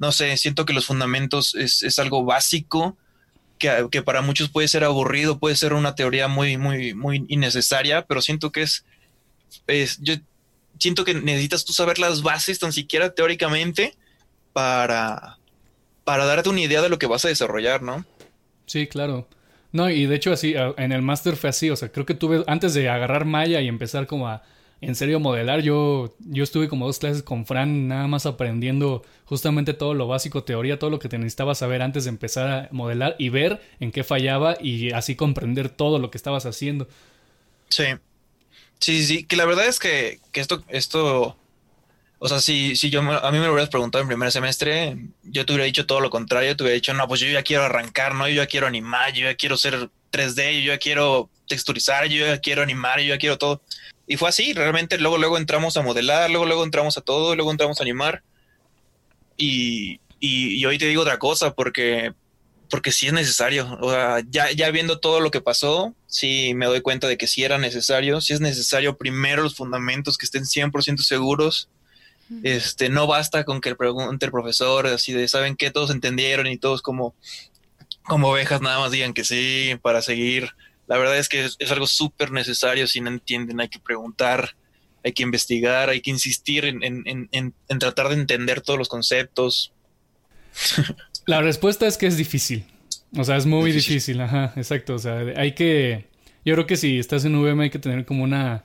no 0.00 0.12
sé, 0.12 0.36
siento 0.38 0.64
que 0.64 0.72
los 0.72 0.86
fundamentos 0.86 1.54
es, 1.54 1.98
algo 1.98 2.24
básico 2.24 2.96
que, 3.58 3.86
que, 3.92 4.02
para 4.02 4.22
muchos 4.22 4.48
puede 4.48 4.66
ser 4.66 4.82
aburrido, 4.82 5.38
puede 5.38 5.54
ser 5.54 5.74
una 5.74 5.94
teoría 5.94 6.26
muy, 6.26 6.56
muy, 6.56 6.94
muy 6.94 7.26
innecesaria, 7.28 8.06
pero 8.06 8.22
siento 8.22 8.50
que 8.50 8.62
es, 8.62 8.86
es 9.66 9.98
yo 10.00 10.14
siento 10.78 11.04
que 11.04 11.12
necesitas 11.12 11.66
tú 11.66 11.74
saber 11.74 11.98
las 11.98 12.22
bases 12.22 12.58
tan 12.58 12.72
siquiera 12.72 13.14
teóricamente 13.14 13.94
para, 14.54 15.36
para 16.04 16.24
darte 16.24 16.48
una 16.48 16.62
idea 16.62 16.80
de 16.80 16.88
lo 16.88 16.98
que 16.98 17.06
vas 17.06 17.26
a 17.26 17.28
desarrollar, 17.28 17.82
¿no? 17.82 18.06
Sí, 18.64 18.86
claro. 18.86 19.28
No, 19.72 19.90
y 19.90 20.06
de 20.06 20.16
hecho 20.16 20.32
así, 20.32 20.54
en 20.56 20.92
el 20.92 21.02
máster 21.02 21.36
fue 21.36 21.50
así, 21.50 21.68
o 21.68 21.76
sea, 21.76 21.92
creo 21.92 22.06
que 22.06 22.14
tuve, 22.14 22.42
antes 22.46 22.72
de 22.72 22.88
agarrar 22.88 23.26
Maya 23.26 23.60
y 23.60 23.68
empezar 23.68 24.06
como 24.06 24.28
a 24.28 24.42
en 24.80 24.94
serio 24.94 25.20
modelar, 25.20 25.60
yo, 25.60 26.14
yo 26.20 26.42
estuve 26.42 26.68
como 26.68 26.86
dos 26.86 26.98
clases 26.98 27.22
con 27.22 27.44
Fran, 27.44 27.88
nada 27.88 28.06
más 28.06 28.24
aprendiendo 28.24 29.02
justamente 29.26 29.74
todo 29.74 29.92
lo 29.94 30.06
básico, 30.06 30.44
teoría, 30.44 30.78
todo 30.78 30.90
lo 30.90 30.98
que 30.98 31.08
te 31.08 31.18
necesitabas 31.18 31.58
saber 31.58 31.82
antes 31.82 32.04
de 32.04 32.10
empezar 32.10 32.50
a 32.50 32.68
modelar 32.72 33.14
y 33.18 33.28
ver 33.28 33.60
en 33.78 33.92
qué 33.92 34.04
fallaba 34.04 34.56
y 34.60 34.92
así 34.92 35.16
comprender 35.16 35.68
todo 35.68 35.98
lo 35.98 36.10
que 36.10 36.16
estabas 36.16 36.46
haciendo. 36.46 36.88
Sí. 37.68 37.84
Sí, 38.78 39.04
sí, 39.04 39.24
que 39.24 39.36
la 39.36 39.44
verdad 39.44 39.66
es 39.66 39.78
que, 39.78 40.20
que 40.32 40.40
esto, 40.40 40.64
esto, 40.68 41.36
o 42.18 42.28
sea, 42.28 42.40
si, 42.40 42.74
si 42.76 42.88
yo 42.88 43.00
a 43.00 43.30
mí 43.30 43.38
me 43.38 43.44
lo 43.44 43.52
hubieras 43.52 43.68
preguntado 43.68 44.00
en 44.00 44.08
primer 44.08 44.32
semestre, 44.32 44.96
yo 45.22 45.44
te 45.44 45.52
hubiera 45.52 45.66
dicho 45.66 45.84
todo 45.84 46.00
lo 46.00 46.08
contrario, 46.08 46.56
te 46.56 46.62
hubiera 46.62 46.74
dicho, 46.76 46.94
no, 46.94 47.06
pues 47.06 47.20
yo 47.20 47.28
ya 47.28 47.42
quiero 47.42 47.64
arrancar, 47.64 48.14
¿no? 48.14 48.26
Yo 48.26 48.36
ya 48.36 48.46
quiero 48.46 48.66
animar, 48.66 49.12
yo 49.12 49.24
ya 49.24 49.34
quiero 49.34 49.58
ser 49.58 49.90
3D, 50.10 50.62
yo 50.62 50.72
ya 50.72 50.78
quiero 50.78 51.28
texturizar, 51.46 52.06
yo 52.06 52.26
ya 52.26 52.38
quiero 52.40 52.62
animar, 52.62 53.00
yo 53.00 53.08
ya 53.08 53.18
quiero 53.18 53.36
todo. 53.36 53.62
Y 54.10 54.16
fue 54.16 54.28
así, 54.28 54.52
realmente 54.54 54.98
luego, 54.98 55.18
luego 55.18 55.38
entramos 55.38 55.76
a 55.76 55.82
modelar, 55.82 56.30
luego, 56.30 56.44
luego 56.44 56.64
entramos 56.64 56.98
a 56.98 57.00
todo, 57.00 57.36
luego 57.36 57.52
entramos 57.52 57.78
a 57.78 57.84
animar. 57.84 58.24
Y, 59.36 60.00
y, 60.18 60.64
hoy 60.64 60.78
te 60.78 60.86
digo 60.86 61.02
otra 61.02 61.20
cosa, 61.20 61.54
porque, 61.54 62.12
porque 62.68 62.90
sí 62.90 63.06
es 63.06 63.12
necesario. 63.12 63.78
O 63.80 63.92
sea, 63.92 64.20
ya, 64.28 64.50
ya 64.50 64.68
viendo 64.72 64.98
todo 64.98 65.20
lo 65.20 65.30
que 65.30 65.40
pasó, 65.40 65.94
sí 66.08 66.54
me 66.56 66.66
doy 66.66 66.80
cuenta 66.80 67.06
de 67.06 67.16
que 67.16 67.28
sí 67.28 67.44
era 67.44 67.58
necesario. 67.58 68.20
Sí 68.20 68.32
es 68.32 68.40
necesario 68.40 68.98
primero 68.98 69.44
los 69.44 69.54
fundamentos 69.54 70.18
que 70.18 70.26
estén 70.26 70.42
100% 70.42 70.98
seguros. 71.02 71.68
Este, 72.42 72.88
no 72.88 73.06
basta 73.06 73.44
con 73.44 73.60
que 73.60 73.76
pregunte 73.76 74.26
el 74.26 74.32
profesor, 74.32 74.88
así 74.88 75.12
de, 75.12 75.28
¿saben 75.28 75.54
qué? 75.54 75.70
Todos 75.70 75.92
entendieron 75.92 76.48
y 76.48 76.58
todos 76.58 76.82
como, 76.82 77.14
como 78.02 78.30
ovejas 78.30 78.60
nada 78.60 78.80
más 78.80 78.90
digan 78.90 79.14
que 79.14 79.22
sí 79.22 79.78
para 79.82 80.02
seguir 80.02 80.50
la 80.90 80.98
verdad 80.98 81.18
es 81.18 81.28
que 81.28 81.44
es, 81.44 81.70
algo 81.70 81.86
súper 81.86 82.32
necesario. 82.32 82.84
Si 82.88 83.00
no 83.00 83.10
entienden, 83.10 83.60
hay 83.60 83.68
que 83.68 83.78
preguntar, 83.78 84.56
hay 85.04 85.12
que 85.12 85.22
investigar, 85.22 85.88
hay 85.88 86.00
que 86.00 86.10
insistir 86.10 86.64
en, 86.64 87.54
tratar 87.78 88.08
de 88.08 88.16
entender 88.16 88.60
todos 88.60 88.76
los 88.76 88.88
conceptos. 88.88 89.72
La 91.26 91.42
respuesta 91.42 91.86
es 91.86 91.96
que 91.96 92.08
es 92.08 92.16
difícil. 92.16 92.64
O 93.16 93.22
sea, 93.22 93.36
es 93.36 93.46
muy 93.46 93.70
difícil. 93.70 94.20
Ajá, 94.20 94.52
exacto. 94.56 94.96
O 94.96 94.98
sea, 94.98 95.20
hay 95.36 95.54
que. 95.54 96.08
Yo 96.44 96.54
creo 96.54 96.66
que 96.66 96.76
si 96.76 96.98
estás 96.98 97.24
en 97.24 97.40
VM 97.40 97.62
hay 97.62 97.70
que 97.70 97.78
tener 97.78 98.04
como 98.04 98.24
una. 98.24 98.64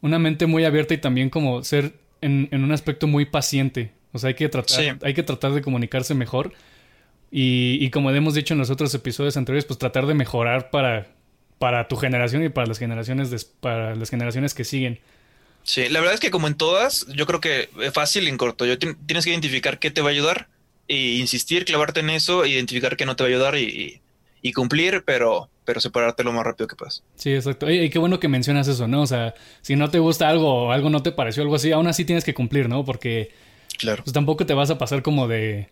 Una 0.00 0.18
mente 0.18 0.46
muy 0.46 0.64
abierta 0.64 0.94
y 0.94 0.98
también 0.98 1.28
como 1.28 1.62
ser 1.64 1.98
en, 2.22 2.48
un 2.50 2.72
aspecto 2.72 3.06
muy 3.06 3.26
paciente. 3.26 3.92
O 4.12 4.18
sea, 4.18 4.28
hay 4.28 4.34
que 4.34 4.48
tratar, 4.48 4.98
hay 5.02 5.12
que 5.12 5.22
tratar 5.22 5.52
de 5.52 5.60
comunicarse 5.60 6.14
mejor. 6.14 6.54
Y, 7.30 7.76
y, 7.78 7.90
como 7.90 8.10
hemos 8.10 8.32
dicho 8.32 8.54
en 8.54 8.58
los 8.58 8.70
otros 8.70 8.94
episodios 8.94 9.36
anteriores, 9.36 9.66
pues 9.66 9.78
tratar 9.78 10.06
de 10.06 10.14
mejorar 10.14 10.70
para 10.70 11.15
para 11.58 11.88
tu 11.88 11.96
generación 11.96 12.44
y 12.44 12.48
para 12.48 12.66
las 12.66 12.78
generaciones 12.78 13.44
para 13.44 13.94
las 13.94 14.10
generaciones 14.10 14.54
que 14.54 14.64
siguen. 14.64 15.00
Sí, 15.62 15.88
la 15.88 15.98
verdad 15.98 16.14
es 16.14 16.20
que 16.20 16.30
como 16.30 16.46
en 16.46 16.54
todas, 16.54 17.06
yo 17.08 17.26
creo 17.26 17.40
que 17.40 17.68
es 17.82 17.92
fácil 17.92 18.28
en 18.28 18.36
corto. 18.36 18.66
Yo 18.66 18.78
tienes 18.78 19.24
que 19.24 19.30
identificar 19.30 19.80
qué 19.80 19.90
te 19.90 20.00
va 20.00 20.08
a 20.08 20.12
ayudar 20.12 20.48
e 20.86 21.16
insistir, 21.16 21.64
clavarte 21.64 22.00
en 22.00 22.10
eso, 22.10 22.46
identificar 22.46 22.96
qué 22.96 23.04
no 23.04 23.16
te 23.16 23.24
va 23.24 23.28
a 23.28 23.32
ayudar 23.32 23.56
y, 23.56 24.00
cumplir, 24.54 25.02
pero, 25.04 25.50
pero 25.64 25.80
separarte 25.80 26.22
lo 26.22 26.32
más 26.32 26.44
rápido 26.44 26.68
que 26.68 26.76
puedas. 26.76 27.02
Sí, 27.16 27.34
exacto. 27.34 27.68
Y, 27.68 27.90
qué 27.90 27.98
bueno 27.98 28.20
que 28.20 28.28
mencionas 28.28 28.68
eso, 28.68 28.86
¿no? 28.86 29.02
O 29.02 29.06
sea, 29.08 29.34
si 29.60 29.74
no 29.74 29.90
te 29.90 29.98
gusta 29.98 30.28
algo 30.28 30.66
o 30.66 30.70
algo 30.70 30.88
no 30.88 31.02
te 31.02 31.10
pareció 31.10 31.42
algo 31.42 31.56
así, 31.56 31.72
aún 31.72 31.88
así 31.88 32.04
tienes 32.04 32.22
que 32.22 32.32
cumplir, 32.32 32.68
¿no? 32.68 32.84
Porque 32.84 33.32
claro. 33.76 34.04
pues 34.04 34.12
tampoco 34.12 34.46
te 34.46 34.54
vas 34.54 34.70
a 34.70 34.78
pasar 34.78 35.02
como 35.02 35.26
de 35.26 35.68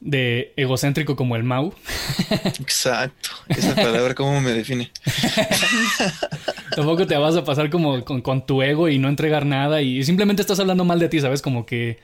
de 0.00 0.52
egocéntrico 0.56 1.16
como 1.16 1.36
el 1.36 1.42
Mau. 1.42 1.74
Exacto. 2.60 3.30
Esa 3.48 3.74
palabra, 3.74 4.14
¿cómo 4.14 4.40
me 4.40 4.52
define? 4.52 4.90
Tampoco 6.76 7.06
te 7.06 7.16
vas 7.16 7.36
a 7.36 7.44
pasar 7.44 7.70
como 7.70 8.04
con, 8.04 8.46
tu 8.46 8.62
ego 8.62 8.88
y 8.88 8.98
no 8.98 9.08
entregar 9.08 9.44
nada 9.44 9.82
y 9.82 10.04
simplemente 10.04 10.42
estás 10.42 10.60
hablando 10.60 10.84
mal 10.84 10.98
de 10.98 11.08
ti, 11.08 11.20
¿sabes? 11.20 11.42
Como 11.42 11.66
que. 11.66 11.98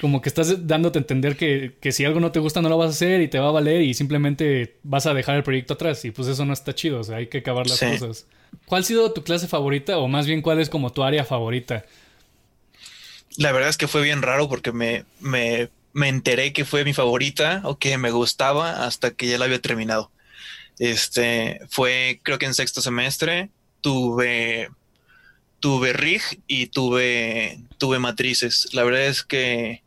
Como 0.00 0.20
que 0.20 0.28
estás 0.28 0.66
dándote 0.66 0.98
a 0.98 1.02
entender 1.02 1.36
que, 1.36 1.76
que, 1.80 1.92
si 1.92 2.04
algo 2.04 2.18
no 2.18 2.32
te 2.32 2.40
gusta 2.40 2.60
no 2.60 2.68
lo 2.68 2.76
vas 2.76 2.88
a 2.88 2.90
hacer 2.90 3.20
y 3.20 3.28
te 3.28 3.38
va 3.38 3.48
a 3.48 3.52
valer 3.52 3.80
y 3.80 3.94
simplemente 3.94 4.76
vas 4.82 5.06
a 5.06 5.14
dejar 5.14 5.36
el 5.36 5.44
proyecto 5.44 5.74
atrás 5.74 6.04
y 6.04 6.10
pues 6.10 6.26
eso 6.26 6.44
no 6.44 6.52
está 6.52 6.74
chido, 6.74 6.98
o 6.98 7.04
sea, 7.04 7.18
hay 7.18 7.28
que 7.28 7.38
acabar 7.38 7.68
las 7.68 7.78
cosas. 7.78 8.26
¿Cuál 8.66 8.82
ha 8.82 8.84
sido 8.84 9.12
tu 9.12 9.22
clase 9.22 9.46
favorita 9.46 9.98
o 9.98 10.08
más 10.08 10.26
bien 10.26 10.42
cuál 10.42 10.60
es 10.60 10.68
como 10.68 10.90
tu 10.90 11.04
área 11.04 11.24
favorita? 11.24 11.84
La 13.36 13.52
verdad 13.52 13.68
es 13.68 13.76
que 13.76 13.86
fue 13.86 14.02
bien 14.02 14.20
raro 14.20 14.48
porque 14.48 14.72
me, 14.72 15.04
me 15.20 15.70
me 15.94 16.08
enteré 16.08 16.52
que 16.52 16.64
fue 16.64 16.84
mi 16.84 16.92
favorita 16.92 17.62
o 17.64 17.78
que 17.78 17.96
me 17.96 18.10
gustaba 18.10 18.84
hasta 18.84 19.12
que 19.12 19.28
ya 19.28 19.38
la 19.38 19.46
había 19.46 19.62
terminado. 19.62 20.10
Este 20.78 21.60
fue, 21.70 22.20
creo 22.22 22.38
que 22.38 22.46
en 22.46 22.54
sexto 22.54 22.82
semestre, 22.82 23.50
tuve, 23.80 24.70
tuve 25.60 25.92
RIG 25.92 26.22
y 26.48 26.66
tuve, 26.66 27.60
tuve 27.78 27.98
matrices. 28.00 28.68
La 28.72 28.82
verdad 28.82 29.06
es 29.06 29.22
que 29.22 29.82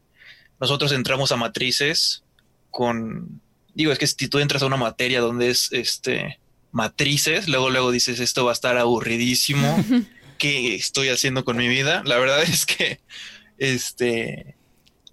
nosotros 0.60 0.93
entramos 0.93 1.32
a 1.32 1.36
matrices 1.36 2.24
con, 2.72 3.41
digo, 3.74 3.91
es 3.91 4.00
que 4.00 4.08
si 4.08 4.28
tú 4.28 4.39
entras 4.39 4.63
a 4.63 4.67
una 4.67 4.78
materia 4.78 5.20
donde 5.20 5.50
es 5.50 5.72
este 5.74 6.39
matrices, 6.72 7.48
luego, 7.48 7.70
luego 7.70 7.91
dices, 7.91 8.20
esto 8.20 8.46
va 8.46 8.52
a 8.52 8.54
estar 8.54 8.78
aburridísimo. 8.78 9.84
¿Qué 10.38 10.76
estoy 10.76 11.10
haciendo 11.10 11.43
con 11.43 11.58
mi 11.58 11.67
vida? 11.67 12.04
La 12.06 12.17
verdad 12.17 12.43
es 12.43 12.65
que, 12.65 13.00
este, 13.58 14.57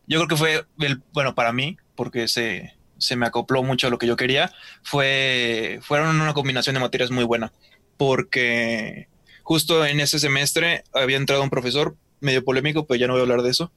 yo 0.07 0.19
creo 0.19 0.29
que 0.29 0.37
fue, 0.37 0.67
el, 0.79 1.03
bueno, 1.13 1.35
para 1.35 1.53
mí, 1.53 1.77
porque 1.95 2.29
se, 2.29 2.77
se 2.99 3.17
me 3.17 3.27
acopló 3.27 3.63
mucho 3.63 3.87
a 3.87 3.91
lo 3.91 3.99
que 3.99 4.07
yo 4.07 4.17
quería, 4.17 4.53
fue, 4.83 5.79
fueron 5.83 6.21
una 6.21 6.35
combinación 6.35 6.75
de 6.75 6.81
materias 6.81 7.11
muy 7.11 7.25
buena, 7.25 7.53
porque 7.97 9.09
justo 9.43 9.85
en 9.87 10.01
ese 10.01 10.19
semestre 10.19 10.85
había 10.93 11.17
entrado 11.17 11.43
un 11.43 11.51
profesor 11.51 11.97
medio 12.21 12.45
polémico, 12.45 12.87
pero 12.87 12.99
ya 12.99 13.07
no 13.07 13.15
voy 13.15 13.21
a 13.21 13.23
hablar 13.23 13.43
de 13.43 13.51
eso, 13.51 13.73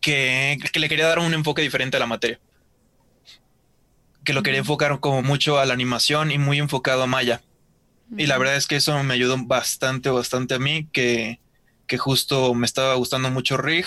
que, 0.00 0.58
que 0.72 0.80
le 0.80 0.88
quería 0.88 1.06
dar 1.06 1.18
un 1.18 1.34
enfoque 1.34 1.62
diferente 1.62 1.96
a 1.96 2.00
la 2.00 2.06
materia, 2.06 2.40
que 4.24 4.32
lo 4.32 4.42
quería 4.42 4.60
enfocar 4.60 5.00
como 5.00 5.22
mucho 5.22 5.58
a 5.58 5.66
la 5.66 5.74
animación 5.74 6.30
y 6.30 6.38
muy 6.38 6.58
enfocado 6.58 7.02
a 7.02 7.06
Maya. 7.06 7.42
Y 8.16 8.26
la 8.26 8.38
verdad 8.38 8.56
es 8.56 8.66
que 8.66 8.76
eso 8.76 9.02
me 9.02 9.14
ayudó 9.14 9.36
bastante, 9.38 10.08
bastante 10.08 10.54
a 10.54 10.58
mí, 10.58 10.88
que, 10.92 11.40
que 11.86 11.98
justo 11.98 12.54
me 12.54 12.66
estaba 12.66 12.94
gustando 12.94 13.30
mucho 13.30 13.56
Rig 13.56 13.86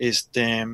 este. 0.00 0.66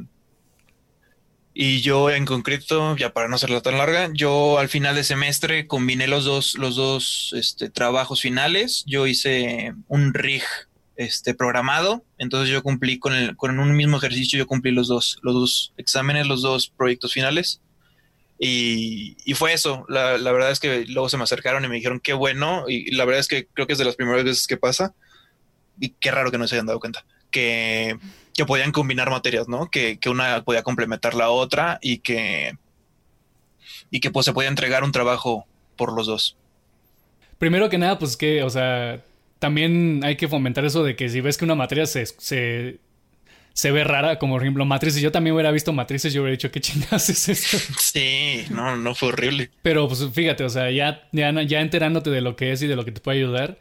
Y 1.53 1.81
yo 1.81 2.11
en 2.11 2.27
concreto, 2.27 2.97
ya 2.97 3.13
para 3.13 3.29
no 3.29 3.37
hacerla 3.37 3.63
tan 3.63 3.79
larga, 3.79 4.11
yo 4.13 4.59
al 4.59 4.69
final 4.69 4.95
de 4.95 5.05
semestre 5.05 5.67
combiné 5.67 6.07
los 6.07 6.25
dos, 6.25 6.55
los 6.59 6.77
dos 6.77 7.35
este, 7.35 7.71
trabajos 7.71 8.21
finales. 8.21 8.85
Yo 8.87 9.07
hice 9.07 9.75
un 9.89 10.13
RIG 10.13 10.43
este, 10.97 11.35
programado, 11.35 12.05
entonces 12.19 12.51
yo 12.51 12.63
cumplí 12.63 12.99
con, 12.99 13.15
el, 13.15 13.37
con 13.37 13.59
un 13.59 13.75
mismo 13.75 13.97
ejercicio, 13.97 14.39
yo 14.39 14.47
cumplí 14.47 14.71
los 14.71 14.89
dos, 14.89 15.19
los 15.23 15.35
dos 15.35 15.73
exámenes, 15.79 16.27
los 16.27 16.43
dos 16.43 16.69
proyectos 16.69 17.15
finales. 17.15 17.63
Y, 18.39 19.17
y 19.25 19.33
fue 19.33 19.55
eso. 19.55 19.87
La, 19.89 20.19
la, 20.19 20.33
verdad 20.33 20.51
es 20.51 20.61
que 20.61 20.85
luego 20.85 21.09
se 21.09 21.17
me 21.17 21.25
acercaron 21.25 21.65
y 21.65 21.69
me 21.69 21.77
dijeron 21.77 22.01
qué 22.01 22.13
bueno. 22.13 22.67
Y 22.69 22.91
la 22.95 23.07
verdad 23.07 23.21
es 23.21 23.29
que 23.29 23.47
creo 23.47 23.67
que 23.67 23.73
es 23.73 23.79
de 23.79 23.87
las 23.87 23.97
primeras 23.97 24.25
veces 24.25 24.47
que 24.47 24.59
pasa. 24.59 24.95
Y 25.81 25.91
qué 26.01 26.11
raro 26.11 26.31
que 26.31 26.37
no 26.37 26.47
se 26.47 26.57
hayan 26.57 26.67
dado 26.67 26.81
cuenta. 26.81 27.07
Que 27.31 27.99
que 28.37 28.45
podían 28.45 28.71
combinar 28.71 29.11
materias, 29.11 29.49
¿no? 29.49 29.71
Que, 29.71 29.99
una 30.07 30.45
podía 30.45 30.63
complementar 30.63 31.15
la 31.15 31.31
otra 31.31 31.79
y 31.81 31.99
que, 31.99 32.53
y 33.91 34.01
que 34.01 34.11
pues 34.11 34.27
se 34.27 34.33
podía 34.33 34.51
entregar 34.51 34.85
un 34.85 34.93
trabajo 34.93 35.47
por 35.77 35.95
los 35.95 36.07
dos. 36.07 36.37
Primero 37.39 37.69
que 37.71 37.79
nada, 37.79 37.99
pues 37.99 38.17
que, 38.17 38.43
o 38.43 38.51
sea, 38.51 39.03
también 39.39 40.01
hay 40.05 40.17
que 40.17 40.29
fomentar 40.29 40.65
eso 40.65 40.85
de 40.85 40.97
que 40.97 41.09
si 41.09 41.21
ves 41.21 41.39
que 41.39 41.45
una 41.45 41.55
materia 41.55 41.87
se, 41.87 42.05
se, 42.07 43.71
ve 43.71 43.85
rara, 43.85 44.19
como 44.19 44.35
por 44.35 44.43
ejemplo 44.43 44.67
matrices, 44.67 45.01
yo 45.01 45.13
también 45.13 45.35
hubiera 45.35 45.51
visto 45.51 45.73
matrices, 45.73 46.13
yo 46.13 46.21
hubiera 46.23 46.33
dicho, 46.33 46.51
¿qué 46.51 46.61
chingados 46.61 47.09
es 47.09 47.29
esto? 47.29 47.57
Sí, 47.79 48.45
no, 48.51 48.77
no 48.77 48.95
fue 48.95 49.09
horrible. 49.09 49.51
Pero 49.63 49.89
pues 49.89 50.07
fíjate, 50.13 50.45
o 50.45 50.51
sea, 50.51 50.71
ya, 50.71 51.09
ya, 51.13 51.33
ya 51.43 51.61
enterándote 51.63 52.11
de 52.11 52.21
lo 52.21 52.37
que 52.37 52.53
es 52.53 52.61
y 52.63 52.67
de 52.67 52.77
lo 52.77 52.85
que 52.85 52.93
te 52.93 53.01
puede 53.01 53.19
ayudar, 53.19 53.59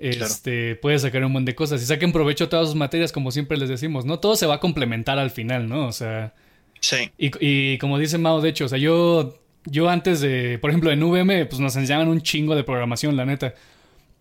este, 0.00 0.76
puedes 0.76 1.02
sacar 1.02 1.24
un 1.24 1.32
montón 1.32 1.46
de 1.46 1.54
cosas 1.54 1.82
y 1.82 1.86
saquen 1.86 2.12
provecho 2.12 2.48
todas 2.48 2.68
sus 2.68 2.76
materias, 2.76 3.12
como 3.12 3.30
siempre 3.30 3.56
les 3.56 3.68
decimos, 3.68 4.04
¿no? 4.04 4.18
Todo 4.18 4.36
se 4.36 4.46
va 4.46 4.54
a 4.54 4.60
complementar 4.60 5.18
al 5.18 5.30
final, 5.30 5.68
¿no? 5.68 5.86
O 5.86 5.92
sea. 5.92 6.34
Sí. 6.80 7.10
Y, 7.18 7.76
como 7.78 7.98
dice 7.98 8.16
Mao, 8.16 8.40
de 8.40 8.48
hecho, 8.48 8.64
o 8.64 8.68
sea, 8.68 8.78
yo, 8.78 9.38
yo 9.66 9.90
antes 9.90 10.20
de, 10.20 10.58
por 10.58 10.70
ejemplo, 10.70 10.90
en 10.90 11.02
VM, 11.02 11.44
pues 11.46 11.60
nos 11.60 11.76
enseñaban 11.76 12.08
un 12.08 12.22
chingo 12.22 12.54
de 12.56 12.64
programación, 12.64 13.16
la 13.16 13.26
neta. 13.26 13.54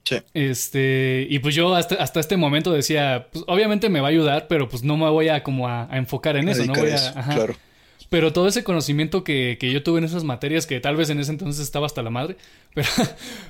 Sí. 0.03 0.17
Este, 0.33 1.25
y 1.29 1.39
pues 1.39 1.55
yo 1.55 1.73
hasta, 1.75 1.95
hasta 1.95 2.19
este 2.19 2.35
momento 2.35 2.73
decía, 2.73 3.27
pues 3.31 3.45
obviamente 3.47 3.89
me 3.89 4.01
va 4.01 4.07
a 4.07 4.11
ayudar, 4.11 4.47
pero 4.47 4.67
pues 4.67 4.83
no 4.83 4.97
me 4.97 5.09
voy 5.09 5.29
a 5.29 5.43
como 5.43 5.69
a, 5.69 5.87
enfocar 5.93 6.35
en 6.35 6.49
eso, 6.49 6.65
no 6.65 6.73
voy 6.73 6.91
a, 6.91 7.13
claro. 7.33 7.55
Pero 8.09 8.33
todo 8.33 8.47
ese 8.47 8.63
conocimiento 8.63 9.23
que, 9.23 9.57
que, 9.59 9.71
yo 9.71 9.83
tuve 9.83 9.99
en 9.99 10.05
esas 10.05 10.23
materias, 10.23 10.65
que 10.65 10.79
tal 10.79 10.95
vez 10.95 11.11
en 11.11 11.19
ese 11.19 11.31
entonces 11.31 11.61
estaba 11.61 11.85
hasta 11.85 12.01
la 12.01 12.09
madre, 12.09 12.37
pero, 12.73 12.87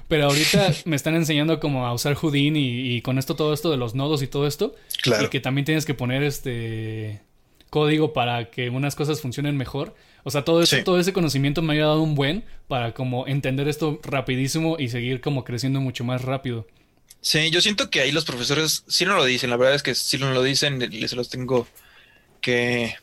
pero 0.07 0.25
ahorita 0.25 0.71
me 0.85 0.95
están 0.95 1.15
enseñando 1.15 1.59
como 1.59 1.87
a 1.87 1.93
usar 1.93 2.15
Houdini 2.15 2.95
y, 2.95 3.01
con 3.01 3.17
esto, 3.17 3.35
todo 3.35 3.53
esto 3.53 3.71
de 3.71 3.77
los 3.77 3.95
nodos 3.95 4.21
y 4.21 4.27
todo 4.27 4.47
esto. 4.47 4.75
Claro. 5.01 5.25
Y 5.25 5.29
que 5.29 5.39
también 5.39 5.65
tienes 5.65 5.85
que 5.85 5.93
poner 5.93 6.23
este 6.23 7.21
código 7.69 8.13
para 8.13 8.49
que 8.49 8.69
unas 8.69 8.95
cosas 8.95 9.21
funcionen 9.21 9.55
mejor. 9.55 9.95
O 10.23 10.31
sea, 10.31 10.43
todo 10.43 10.61
eso, 10.61 10.77
todo 10.83 10.99
ese 10.99 11.13
conocimiento 11.13 11.61
me 11.61 11.73
ha 11.73 11.75
ayudado 11.75 12.01
un 12.01 12.15
buen 12.15 12.43
para 12.67 12.93
como 12.93 13.27
entender 13.27 13.67
esto 13.67 13.99
rapidísimo 14.03 14.75
y 14.77 14.89
seguir 14.89 15.21
como 15.21 15.45
creciendo 15.45 15.79
mucho 15.79 16.03
más 16.03 16.23
rápido. 16.23 16.67
Sí, 17.21 17.49
yo 17.51 17.61
siento 17.61 17.89
que 17.89 18.01
ahí 18.01 18.11
los 18.11 18.25
profesores 18.25 18.83
sí 18.87 19.05
no 19.05 19.15
lo 19.15 19.25
dicen. 19.25 19.49
La 19.49 19.57
verdad 19.57 19.75
es 19.75 19.83
que 19.83 19.95
si 19.95 20.17
no 20.17 20.31
lo 20.31 20.43
dicen, 20.43 20.79
les 20.79 21.13
los 21.13 21.29
tengo 21.29 21.67
que, 22.41 22.95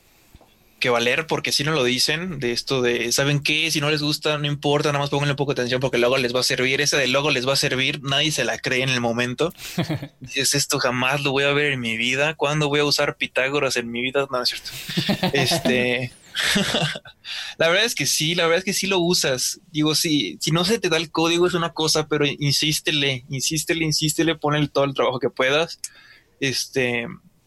que 0.78 0.90
valer 0.90 1.26
porque 1.26 1.52
si 1.52 1.64
no 1.64 1.72
lo 1.72 1.84
dicen 1.84 2.38
de 2.38 2.52
esto 2.52 2.82
de, 2.82 3.10
¿saben 3.12 3.40
qué? 3.40 3.70
Si 3.70 3.80
no 3.80 3.90
les 3.90 4.02
gusta, 4.02 4.38
no 4.38 4.46
importa, 4.46 4.90
nada 4.90 5.00
más 5.00 5.10
pónganle 5.10 5.32
un 5.32 5.36
poco 5.36 5.54
de 5.54 5.62
atención 5.62 5.80
porque 5.80 5.98
luego 5.98 6.16
les 6.18 6.34
va 6.34 6.40
a 6.40 6.44
servir. 6.44 6.80
Ese 6.80 6.96
de 6.96 7.08
logo 7.08 7.30
les 7.30 7.48
va 7.48 7.54
a 7.54 7.56
servir, 7.56 8.02
nadie 8.02 8.30
se 8.30 8.44
la 8.44 8.58
cree 8.58 8.82
en 8.82 8.90
el 8.90 9.00
momento. 9.00 9.52
Dices, 10.20 10.54
esto 10.54 10.78
jamás 10.78 11.22
lo 11.22 11.32
voy 11.32 11.44
a 11.44 11.52
ver 11.52 11.72
en 11.72 11.80
mi 11.80 11.96
vida. 11.96 12.34
¿Cuándo 12.34 12.68
voy 12.68 12.80
a 12.80 12.84
usar 12.84 13.16
Pitágoras 13.16 13.76
en 13.76 13.90
mi 13.90 14.02
vida? 14.02 14.26
No, 14.30 14.42
es 14.42 14.48
cierto. 14.48 14.70
este... 15.32 16.12
la 17.56 17.68
verdad 17.68 17.86
es 17.86 17.94
que 17.94 18.04
sí, 18.04 18.34
la 18.34 18.44
verdad 18.44 18.58
es 18.58 18.64
que 18.64 18.74
sí 18.74 18.86
lo 18.86 18.98
usas. 18.98 19.60
Digo, 19.70 19.94
sí, 19.94 20.36
si 20.40 20.50
no 20.50 20.66
se 20.66 20.78
te 20.78 20.90
da 20.90 20.98
el 20.98 21.10
código 21.10 21.46
es 21.46 21.54
una 21.54 21.72
cosa, 21.72 22.08
pero 22.08 22.26
insístele, 22.26 23.24
insístele, 23.30 23.84
insístele, 23.84 24.34
ponle 24.34 24.68
todo 24.68 24.84
el 24.84 24.92
trabajo 24.92 25.18
que 25.18 25.30
puedas. 25.30 25.80
Este, 26.38 27.06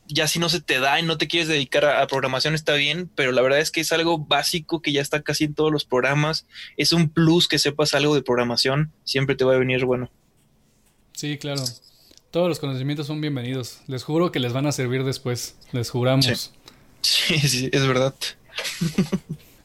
ya 0.09 0.27
si 0.27 0.39
no 0.39 0.49
se 0.49 0.59
te 0.59 0.79
da 0.79 0.99
y 0.99 1.03
no 1.03 1.17
te 1.17 1.27
quieres 1.27 1.47
dedicar 1.47 1.85
a, 1.85 2.05
programación 2.07 2.55
está 2.55 2.73
bien, 2.73 3.09
pero 3.15 3.31
la 3.31 3.41
verdad 3.41 3.59
es 3.59 3.71
que 3.71 3.81
es 3.81 3.91
algo 3.91 4.17
básico 4.17 4.81
que 4.81 4.91
ya 4.91 5.01
está 5.01 5.21
casi 5.21 5.45
en 5.45 5.53
todos 5.53 5.71
los 5.71 5.85
programas. 5.85 6.47
Es 6.77 6.91
un 6.91 7.09
plus 7.09 7.47
que 7.47 7.59
sepas 7.59 7.93
algo 7.93 8.15
de 8.15 8.23
programación, 8.23 8.91
siempre 9.03 9.35
te 9.35 9.45
va 9.45 9.53
a 9.53 9.57
venir 9.57 9.85
bueno. 9.85 10.11
Sí, 11.13 11.37
claro. 11.37 11.63
Todos 12.31 12.49
los 12.49 12.59
conocimientos 12.59 13.07
son 13.07 13.21
bienvenidos. 13.21 13.81
Les 13.87 14.03
juro 14.03 14.31
que 14.31 14.39
les 14.39 14.51
van 14.51 14.65
a 14.65 14.71
servir 14.71 15.03
después. 15.03 15.55
Les 15.71 15.89
juramos. 15.89 16.51
Sí, 17.01 17.39
sí, 17.39 17.69
es 17.71 17.87
verdad. 17.87 18.13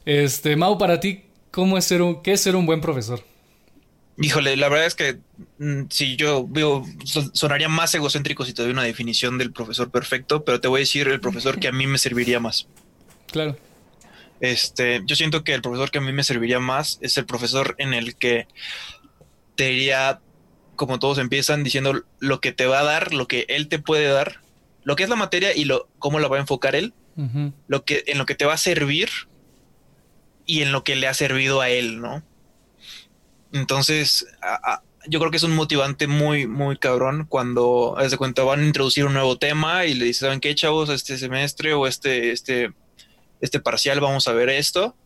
este, 0.04 0.56
Mau, 0.56 0.78
para 0.78 1.00
ti, 1.00 1.24
¿cómo 1.50 1.76
es 1.78 1.84
ser 1.84 2.00
un, 2.02 2.22
qué 2.22 2.32
es 2.32 2.40
ser 2.40 2.54
un 2.54 2.64
buen 2.64 2.80
profesor? 2.80 3.24
Híjole, 4.16 4.56
la 4.56 4.68
verdad 4.68 4.86
es 4.86 4.94
que 4.94 5.18
mm, 5.58 5.84
si 5.90 6.16
yo 6.16 6.46
veo, 6.46 6.84
sonaría 7.32 7.68
más 7.68 7.94
egocéntrico 7.94 8.44
si 8.44 8.52
te 8.52 8.62
doy 8.62 8.70
una 8.70 8.84
definición 8.84 9.38
del 9.38 9.52
profesor 9.52 9.90
perfecto, 9.90 10.44
pero 10.44 10.60
te 10.60 10.68
voy 10.68 10.78
a 10.78 10.80
decir 10.80 11.08
el 11.08 11.20
profesor 11.20 11.58
que 11.58 11.68
a 11.68 11.72
mí 11.72 11.86
me 11.86 11.98
serviría 11.98 12.38
más. 12.38 12.68
Claro. 13.30 13.56
Este, 14.40 15.02
yo 15.04 15.16
siento 15.16 15.42
que 15.42 15.54
el 15.54 15.62
profesor 15.62 15.90
que 15.90 15.98
a 15.98 16.00
mí 16.00 16.12
me 16.12 16.22
serviría 16.22 16.60
más 16.60 16.98
es 17.00 17.16
el 17.16 17.26
profesor 17.26 17.74
en 17.78 17.94
el 17.94 18.14
que 18.14 18.46
te 19.56 19.68
diría, 19.68 20.20
como 20.76 20.98
todos 20.98 21.18
empiezan, 21.18 21.64
diciendo 21.64 22.04
lo 22.20 22.40
que 22.40 22.52
te 22.52 22.66
va 22.66 22.80
a 22.80 22.84
dar, 22.84 23.14
lo 23.14 23.26
que 23.26 23.46
él 23.48 23.68
te 23.68 23.78
puede 23.78 24.06
dar, 24.06 24.40
lo 24.84 24.96
que 24.96 25.02
es 25.02 25.08
la 25.08 25.16
materia 25.16 25.56
y 25.56 25.64
lo, 25.64 25.88
cómo 25.98 26.20
la 26.20 26.28
va 26.28 26.36
a 26.36 26.40
enfocar 26.40 26.76
él, 26.76 26.92
lo 27.68 27.84
que, 27.84 28.02
en 28.06 28.18
lo 28.18 28.26
que 28.26 28.34
te 28.34 28.44
va 28.44 28.54
a 28.54 28.58
servir 28.58 29.08
y 30.46 30.62
en 30.62 30.72
lo 30.72 30.84
que 30.84 30.96
le 30.96 31.06
ha 31.06 31.14
servido 31.14 31.60
a 31.60 31.70
él, 31.70 32.00
¿no? 32.00 32.22
Entonces, 33.54 34.26
yo 35.06 35.20
creo 35.20 35.30
que 35.30 35.36
es 35.36 35.44
un 35.44 35.54
motivante 35.54 36.08
muy, 36.08 36.48
muy 36.48 36.76
cabrón 36.76 37.24
cuando, 37.28 37.96
de 37.98 38.16
cuenta, 38.16 38.42
van 38.42 38.60
a 38.60 38.66
introducir 38.66 39.04
un 39.04 39.12
nuevo 39.12 39.38
tema 39.38 39.86
y 39.86 39.94
le 39.94 40.06
dicen, 40.06 40.26
¿saben 40.26 40.40
qué, 40.40 40.56
chavos? 40.56 40.90
Este 40.90 41.16
semestre 41.16 41.72
o 41.72 41.86
este, 41.86 42.32
este, 42.32 42.72
este 43.40 43.60
parcial 43.60 44.00
vamos 44.00 44.26
a 44.26 44.32
ver 44.32 44.48
esto. 44.48 44.96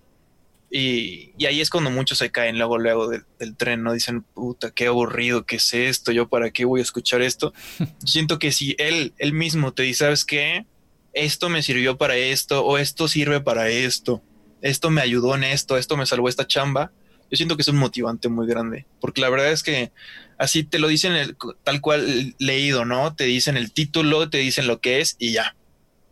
Y, 0.70 1.34
ahí 1.44 1.60
es 1.60 1.68
cuando 1.68 1.90
muchos 1.90 2.16
se 2.16 2.30
caen 2.30 2.56
luego, 2.56 2.78
luego 2.78 3.10
del 3.10 3.56
tren, 3.58 3.82
¿no? 3.82 3.92
Dicen, 3.92 4.22
puta, 4.22 4.70
qué 4.70 4.86
aburrido, 4.86 5.44
¿qué 5.44 5.56
es 5.56 5.74
esto? 5.74 6.10
¿Yo 6.10 6.26
para 6.26 6.50
qué 6.50 6.64
voy 6.64 6.80
a 6.80 6.84
escuchar 6.84 7.20
esto? 7.20 7.52
Siento 8.02 8.38
que 8.38 8.50
si 8.50 8.76
él, 8.78 9.12
él 9.18 9.34
mismo 9.34 9.74
te 9.74 9.82
dice, 9.82 10.04
¿sabes 10.04 10.24
qué? 10.24 10.64
Esto 11.12 11.50
me 11.50 11.62
sirvió 11.62 11.98
para 11.98 12.16
esto, 12.16 12.64
o 12.64 12.78
esto 12.78 13.08
sirve 13.08 13.42
para 13.42 13.68
esto, 13.68 14.22
esto 14.62 14.88
me 14.88 15.02
ayudó 15.02 15.34
en 15.34 15.44
esto, 15.44 15.76
esto 15.76 15.98
me 15.98 16.06
salvó 16.06 16.30
esta 16.30 16.46
chamba, 16.46 16.92
yo 17.30 17.36
siento 17.36 17.56
que 17.56 17.62
es 17.62 17.68
un 17.68 17.76
motivante 17.76 18.28
muy 18.28 18.46
grande, 18.46 18.86
porque 19.00 19.20
la 19.20 19.28
verdad 19.28 19.52
es 19.52 19.62
que 19.62 19.92
así 20.38 20.64
te 20.64 20.78
lo 20.78 20.88
dicen 20.88 21.12
el, 21.12 21.36
tal 21.64 21.80
cual 21.80 22.34
leído, 22.38 22.84
¿no? 22.84 23.14
Te 23.14 23.24
dicen 23.24 23.56
el 23.56 23.72
título, 23.72 24.30
te 24.30 24.38
dicen 24.38 24.66
lo 24.66 24.80
que 24.80 25.00
es 25.00 25.16
y 25.18 25.32
ya. 25.32 25.56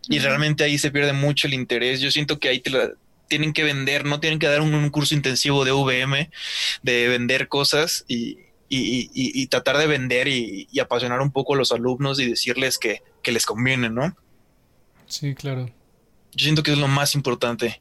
Y 0.09 0.19
realmente 0.19 0.63
ahí 0.65 0.79
se 0.79 0.91
pierde 0.91 1.13
mucho 1.13 1.47
el 1.47 1.55
interés. 1.55 2.01
Yo 2.01 2.11
siento 2.11 2.39
que 2.39 2.49
ahí 2.49 2.61
te 2.61 2.71
tienen 3.29 3.53
que 3.53 3.65
vender, 3.65 4.05
no 4.05 4.21
tienen 4.21 4.39
que 4.39 4.47
dar 4.47 4.61
un, 4.61 4.89
curso 4.91 5.15
intensivo 5.15 5.65
de 5.65 5.73
VM, 5.73 6.31
de 6.83 7.09
vender 7.09 7.49
cosas 7.49 8.05
y, 8.07 8.39
y, 8.69 9.47
tratar 9.49 9.79
de 9.79 9.87
vender 9.87 10.29
y, 10.29 10.69
apasionar 10.81 11.21
un 11.21 11.33
poco 11.33 11.55
a 11.55 11.57
los 11.57 11.73
alumnos 11.73 12.21
y 12.21 12.29
decirles 12.29 12.79
que, 12.79 13.03
que 13.23 13.33
les 13.33 13.47
conviene, 13.47 13.91
¿no? 13.91 14.17
Sí, 15.07 15.35
claro. 15.35 15.67
Yo 16.33 16.45
siento 16.45 16.63
que 16.63 16.73
es 16.73 16.79
lo 16.79 16.89
más 16.89 17.15
importante. 17.15 17.81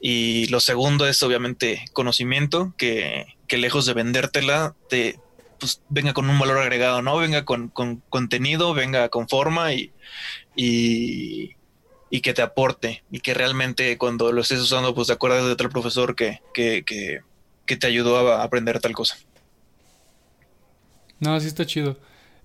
Y 0.00 0.46
lo 0.46 0.60
segundo 0.60 1.06
es 1.06 1.22
obviamente 1.22 1.84
conocimiento, 1.92 2.72
que, 2.78 3.26
lejos 3.50 3.84
de 3.84 3.92
vendértela, 3.92 4.74
te 4.88 5.18
pues, 5.58 5.82
venga 5.90 6.14
con 6.14 6.30
un 6.30 6.38
valor 6.38 6.58
agregado, 6.58 7.02
¿no? 7.02 7.18
Venga 7.18 7.44
con, 7.44 7.68
contenido, 7.68 8.72
venga 8.72 9.10
con 9.10 9.28
forma 9.28 9.74
y, 9.74 9.92
y, 10.56 11.54
que 12.22 12.32
te 12.32 12.42
aporte 12.42 13.02
y 13.10 13.20
que 13.20 13.34
realmente 13.34 13.98
cuando 13.98 14.32
lo 14.32 14.40
estés 14.40 14.60
usando, 14.60 14.94
pues 14.94 15.08
te 15.08 15.12
acuerdas 15.12 15.44
de 15.44 15.52
otro 15.52 15.68
profesor 15.68 16.16
que, 16.16 16.40
que, 16.54 16.82
que, 16.84 17.76
te 17.76 17.86
ayudó 17.86 18.32
a 18.32 18.42
aprender 18.42 18.80
tal 18.80 18.92
cosa. 18.92 19.18
No, 21.20 21.38
sí 21.38 21.46
está 21.46 21.66
chido. 21.66 21.98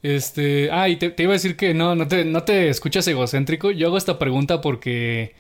Este, 0.03 0.69
ah, 0.71 0.87
y 0.89 0.97
te, 0.97 1.09
te, 1.09 1.23
iba 1.23 1.31
a 1.31 1.33
decir 1.33 1.55
que 1.55 1.73
no, 1.73 1.95
no 1.95 2.07
te, 2.07 2.25
no 2.25 2.43
te 2.43 2.69
escuchas 2.69 3.07
egocéntrico. 3.07 3.71
Yo 3.71 3.87
hago 3.87 3.97
esta 3.97 4.19
pregunta 4.19 4.61
porque 4.61 5.33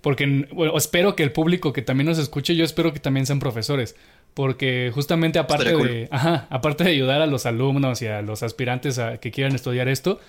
porque 0.00 0.46
bueno, 0.52 0.76
espero 0.76 1.16
que 1.16 1.22
el 1.22 1.32
público 1.32 1.72
que 1.72 1.82
también 1.82 2.06
nos 2.06 2.18
escuche, 2.18 2.56
yo 2.56 2.64
espero 2.64 2.92
que 2.92 3.00
también 3.00 3.26
sean 3.26 3.38
profesores. 3.38 3.96
Porque 4.34 4.90
justamente 4.94 5.38
aparte 5.38 5.74
de, 5.76 6.08
ajá, 6.10 6.46
aparte 6.50 6.84
de 6.84 6.90
ayudar 6.90 7.20
a 7.20 7.26
los 7.26 7.46
alumnos 7.46 8.00
y 8.00 8.06
a 8.06 8.22
los 8.22 8.42
aspirantes 8.42 8.98
a 8.98 9.18
que 9.18 9.32
quieran 9.32 9.54
estudiar 9.54 9.88
esto, 9.88 10.20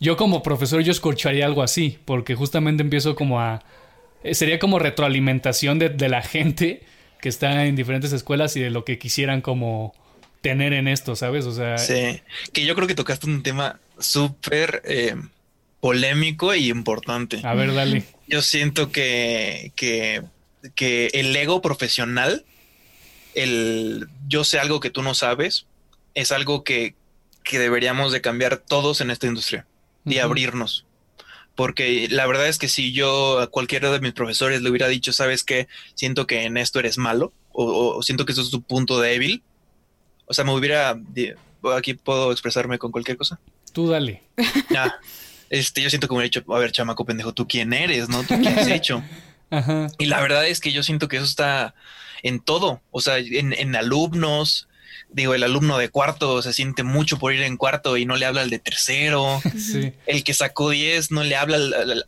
yo 0.00 0.16
como 0.16 0.42
profesor 0.42 0.82
yo 0.82 0.90
escucharía 0.90 1.46
algo 1.46 1.62
así, 1.62 1.98
porque 2.04 2.34
justamente 2.34 2.82
empiezo 2.82 3.14
como 3.14 3.40
a... 3.40 3.62
Eh, 4.24 4.34
sería 4.34 4.58
como 4.58 4.78
retroalimentación 4.78 5.78
de, 5.78 5.90
de 5.90 6.08
la 6.08 6.22
gente 6.22 6.82
que 7.20 7.28
está 7.28 7.66
en 7.66 7.76
diferentes 7.76 8.12
escuelas 8.12 8.56
y 8.56 8.60
de 8.60 8.70
lo 8.70 8.84
que 8.84 8.98
quisieran 8.98 9.40
como 9.40 9.94
tener 10.40 10.72
en 10.72 10.88
esto, 10.88 11.16
¿sabes? 11.16 11.46
O 11.46 11.52
sea... 11.52 11.78
Sí, 11.78 12.20
que 12.52 12.66
yo 12.66 12.74
creo 12.74 12.88
que 12.88 12.94
tocaste 12.94 13.26
un 13.26 13.42
tema 13.42 13.78
súper... 13.98 14.82
Eh, 14.84 15.14
polémico 15.80 16.54
y 16.54 16.68
importante. 16.70 17.40
A 17.44 17.54
ver, 17.54 17.74
dale. 17.74 18.04
Yo 18.26 18.42
siento 18.42 18.90
que, 18.90 19.72
que, 19.76 20.22
que 20.74 21.08
el 21.12 21.34
ego 21.36 21.62
profesional, 21.62 22.44
el 23.34 24.08
yo 24.28 24.44
sé 24.44 24.58
algo 24.58 24.80
que 24.80 24.90
tú 24.90 25.02
no 25.02 25.14
sabes, 25.14 25.66
es 26.14 26.32
algo 26.32 26.64
que, 26.64 26.94
que 27.44 27.58
deberíamos 27.58 28.12
de 28.12 28.20
cambiar 28.20 28.56
todos 28.56 29.00
en 29.00 29.10
esta 29.10 29.26
industria 29.26 29.66
y 30.04 30.18
abrirnos. 30.18 30.84
Porque 31.54 32.08
la 32.10 32.26
verdad 32.26 32.48
es 32.48 32.58
que 32.58 32.68
si 32.68 32.92
yo 32.92 33.38
a 33.40 33.46
cualquiera 33.46 33.90
de 33.90 34.00
mis 34.00 34.12
profesores 34.12 34.60
le 34.60 34.70
hubiera 34.70 34.88
dicho, 34.88 35.12
sabes 35.12 35.42
que 35.42 35.68
siento 35.94 36.26
que 36.26 36.42
en 36.42 36.58
esto 36.58 36.80
eres 36.80 36.98
malo 36.98 37.32
o, 37.52 38.02
siento 38.02 38.26
que 38.26 38.32
eso 38.32 38.42
es 38.42 38.50
tu 38.50 38.60
punto 38.60 39.00
débil, 39.00 39.42
o 40.26 40.34
sea, 40.34 40.44
me 40.44 40.52
hubiera, 40.52 41.00
aquí 41.74 41.94
puedo 41.94 42.30
expresarme 42.30 42.78
con 42.78 42.92
cualquier 42.92 43.16
cosa. 43.16 43.40
Tú 43.72 43.88
dale. 43.88 44.22
Ya. 44.70 44.98
Este, 45.50 45.82
yo 45.82 45.90
siento 45.90 46.08
que 46.08 46.12
me 46.14 46.18
hubiera 46.18 46.40
dicho, 46.40 46.54
a 46.54 46.58
ver, 46.58 46.72
chamaco 46.72 47.04
pendejo, 47.04 47.32
¿tú 47.32 47.46
quién 47.46 47.72
eres? 47.72 48.08
¿No? 48.08 48.22
¿Tú 48.24 48.40
qué 48.40 48.48
has 48.48 48.66
hecho? 48.68 49.02
Y 49.98 50.06
la 50.06 50.20
verdad 50.20 50.46
es 50.46 50.60
que 50.60 50.72
yo 50.72 50.82
siento 50.82 51.08
que 51.08 51.16
eso 51.16 51.24
está 51.24 51.74
en 52.22 52.40
todo, 52.40 52.80
o 52.90 53.00
sea, 53.00 53.18
en, 53.18 53.76
alumnos, 53.76 54.68
digo, 55.10 55.34
el 55.34 55.44
alumno 55.44 55.78
de 55.78 55.88
cuarto 55.88 56.42
se 56.42 56.52
siente 56.52 56.82
mucho 56.82 57.18
por 57.18 57.32
ir 57.32 57.42
en 57.42 57.56
cuarto 57.56 57.96
y 57.96 58.04
no 58.04 58.16
le 58.16 58.26
habla 58.26 58.42
al 58.42 58.50
de 58.50 58.58
tercero. 58.58 59.40
El 60.06 60.24
que 60.24 60.34
sacó 60.34 60.70
10 60.70 61.12
no 61.12 61.22
le 61.22 61.36
habla 61.36 61.58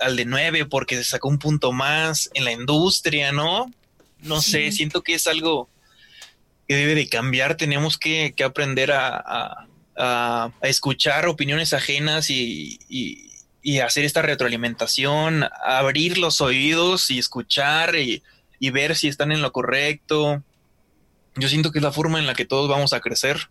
al, 0.01 0.17
de 0.17 0.25
9 0.25 0.65
porque 0.67 0.97
se 0.97 1.05
sacó 1.05 1.29
un 1.29 1.39
punto 1.39 1.73
más 1.73 2.31
en 2.35 2.45
la 2.45 2.53
industria, 2.53 3.31
¿no? 3.31 3.73
No 4.21 4.41
sé, 4.41 4.73
siento 4.73 5.03
que 5.03 5.15
es 5.15 5.29
algo 5.29 5.69
que 6.67 6.75
debe 6.75 6.97
de 6.97 7.09
cambiar. 7.09 7.57
Tenemos 7.57 7.97
que, 7.99 8.35
aprender 8.45 8.91
a, 8.93 9.67
escuchar 10.63 11.27
opiniones 11.27 11.73
ajenas 11.73 12.31
y, 12.31 12.79
y 12.89 13.28
hacer 13.85 14.05
esta 14.05 14.23
retroalimentación, 14.23 15.45
abrir 15.65 16.19
los 16.19 16.41
oídos 16.41 17.11
y 17.11 17.19
escuchar 17.19 17.97
y, 17.97 18.23
ver 18.71 18.97
si 18.97 19.09
están 19.09 19.33
en 19.33 19.43
lo 19.43 19.53
correcto. 19.53 20.43
Yo 21.37 21.49
siento 21.49 21.71
que 21.71 21.79
es 21.79 21.83
la 21.83 21.93
forma 21.93 22.19
en 22.19 22.27
la 22.27 22.35
que 22.35 22.45
todos 22.45 22.69
vamos 22.69 22.93
a 22.93 23.01
crecer. 23.01 23.51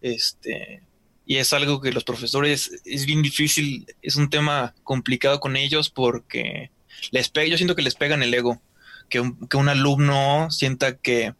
Este, 0.00 0.82
y 1.26 1.36
es 1.36 1.52
algo 1.52 1.80
que 1.80 1.92
los 1.92 2.04
profesores 2.04 2.70
es 2.84 3.06
bien 3.06 3.22
difícil, 3.22 3.86
es 4.02 4.16
un 4.16 4.30
tema 4.30 4.74
complicado 4.82 5.40
con 5.40 5.56
ellos 5.56 5.90
porque 5.90 6.70
les 7.10 7.28
pega, 7.28 7.48
yo 7.48 7.56
siento 7.56 7.76
que 7.76 7.82
les 7.82 7.94
pegan 7.94 8.22
el 8.22 8.34
ego. 8.34 8.60
que 9.08 9.20
un, 9.20 9.68
alumno 9.68 10.50
sienta 10.50 10.96
que, 10.96 11.34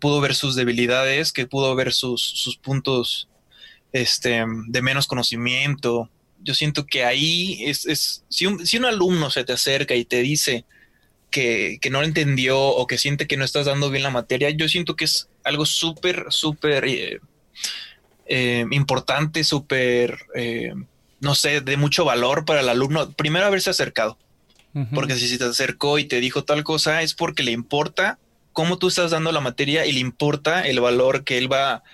pudo 0.00 0.20
ver 0.20 0.34
sus 0.34 0.54
debilidades, 0.54 1.32
que 1.32 1.46
pudo 1.46 1.74
ver 1.74 1.92
sus, 1.92 2.22
sus 2.22 2.56
puntos 2.56 3.28
este, 3.92 4.44
de 4.66 4.82
menos 4.82 5.06
conocimiento. 5.06 6.10
Yo 6.44 6.54
siento 6.54 6.86
que 6.86 7.04
ahí 7.04 7.58
es, 7.64 7.86
es 7.86 8.24
si, 8.28 8.46
un, 8.46 8.66
si 8.66 8.76
un 8.76 8.84
alumno 8.84 9.30
se 9.30 9.44
te 9.44 9.52
acerca 9.52 9.94
y 9.94 10.04
te 10.04 10.22
dice 10.22 10.64
que, 11.30 11.78
que, 11.80 11.90
no 11.90 12.00
lo 12.00 12.06
entendió 12.06 12.60
o 12.60 12.86
que 12.86 12.98
siente 12.98 13.26
que 13.26 13.36
no 13.36 13.44
estás 13.44 13.66
dando 13.66 13.90
bien 13.90 14.02
la 14.02 14.10
materia, 14.10 14.50
yo 14.50 14.68
siento 14.68 14.94
que 14.94 15.06
es 15.06 15.28
algo 15.42 15.66
súper, 15.66 16.26
súper 16.30 16.84
eh, 16.86 17.20
eh, 18.26 18.64
importante, 18.70 19.44
súper, 19.44 20.18
eh, 20.34 20.72
no 21.20 21.34
sé, 21.34 21.60
de 21.60 21.76
mucho 21.76 22.04
valor 22.04 22.44
para 22.44 22.60
el 22.60 22.68
alumno. 22.68 23.10
Primero 23.12 23.46
haberse 23.46 23.70
acercado, 23.70 24.18
porque 24.92 25.14
si 25.14 25.28
se 25.28 25.38
te 25.38 25.44
acercó 25.44 25.98
y 25.98 26.04
te 26.04 26.20
dijo 26.20 26.42
tal 26.42 26.64
cosa, 26.64 27.02
es 27.02 27.14
porque 27.14 27.44
le 27.44 27.52
importa 27.52 28.18
cómo 28.52 28.78
tú 28.78 28.88
estás 28.88 29.12
dando 29.12 29.30
la 29.30 29.40
materia 29.40 29.86
y 29.86 29.92
le 29.92 30.00
importa 30.00 30.66
el 30.66 30.80
valor 30.80 31.22
que 31.22 31.38
él 31.38 31.52
va, 31.52 31.84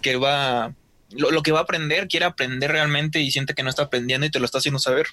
que 0.00 0.12
él 0.12 0.22
va, 0.22 0.74
lo, 1.12 1.42
que 1.42 1.52
va 1.52 1.60
a 1.60 1.62
aprender, 1.62 2.08
quiere 2.08 2.26
aprender 2.26 2.70
realmente 2.70 3.20
y 3.20 3.30
siente 3.30 3.54
que 3.54 3.62
no 3.62 3.70
está 3.70 3.84
aprendiendo 3.84 4.26
y 4.26 4.30
te 4.30 4.38
lo 4.38 4.44
está 4.44 4.58
haciendo 4.58 4.78
saber. 4.78 5.08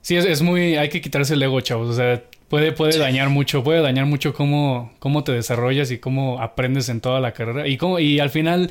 Sí, 0.00 0.16
es, 0.16 0.24
es 0.24 0.42
muy, 0.42 0.76
hay 0.76 0.88
que 0.88 1.00
quitarse 1.00 1.34
el 1.34 1.42
ego, 1.42 1.60
chavos. 1.60 1.88
O 1.88 1.94
sea, 1.94 2.22
puede, 2.48 2.72
puede 2.72 2.98
dañar 2.98 3.28
mucho, 3.30 3.62
puede 3.62 3.80
dañar 3.80 4.06
mucho 4.06 4.34
cómo, 4.34 4.92
cómo 4.98 5.24
te 5.24 5.32
desarrollas 5.32 5.90
y 5.90 5.98
cómo 5.98 6.40
aprendes 6.40 6.88
en 6.88 7.00
toda 7.00 7.20
la 7.20 7.32
carrera. 7.32 7.68
Y 7.68 7.76
cómo, 7.76 7.98
y 7.98 8.18
al 8.18 8.30
final, 8.30 8.70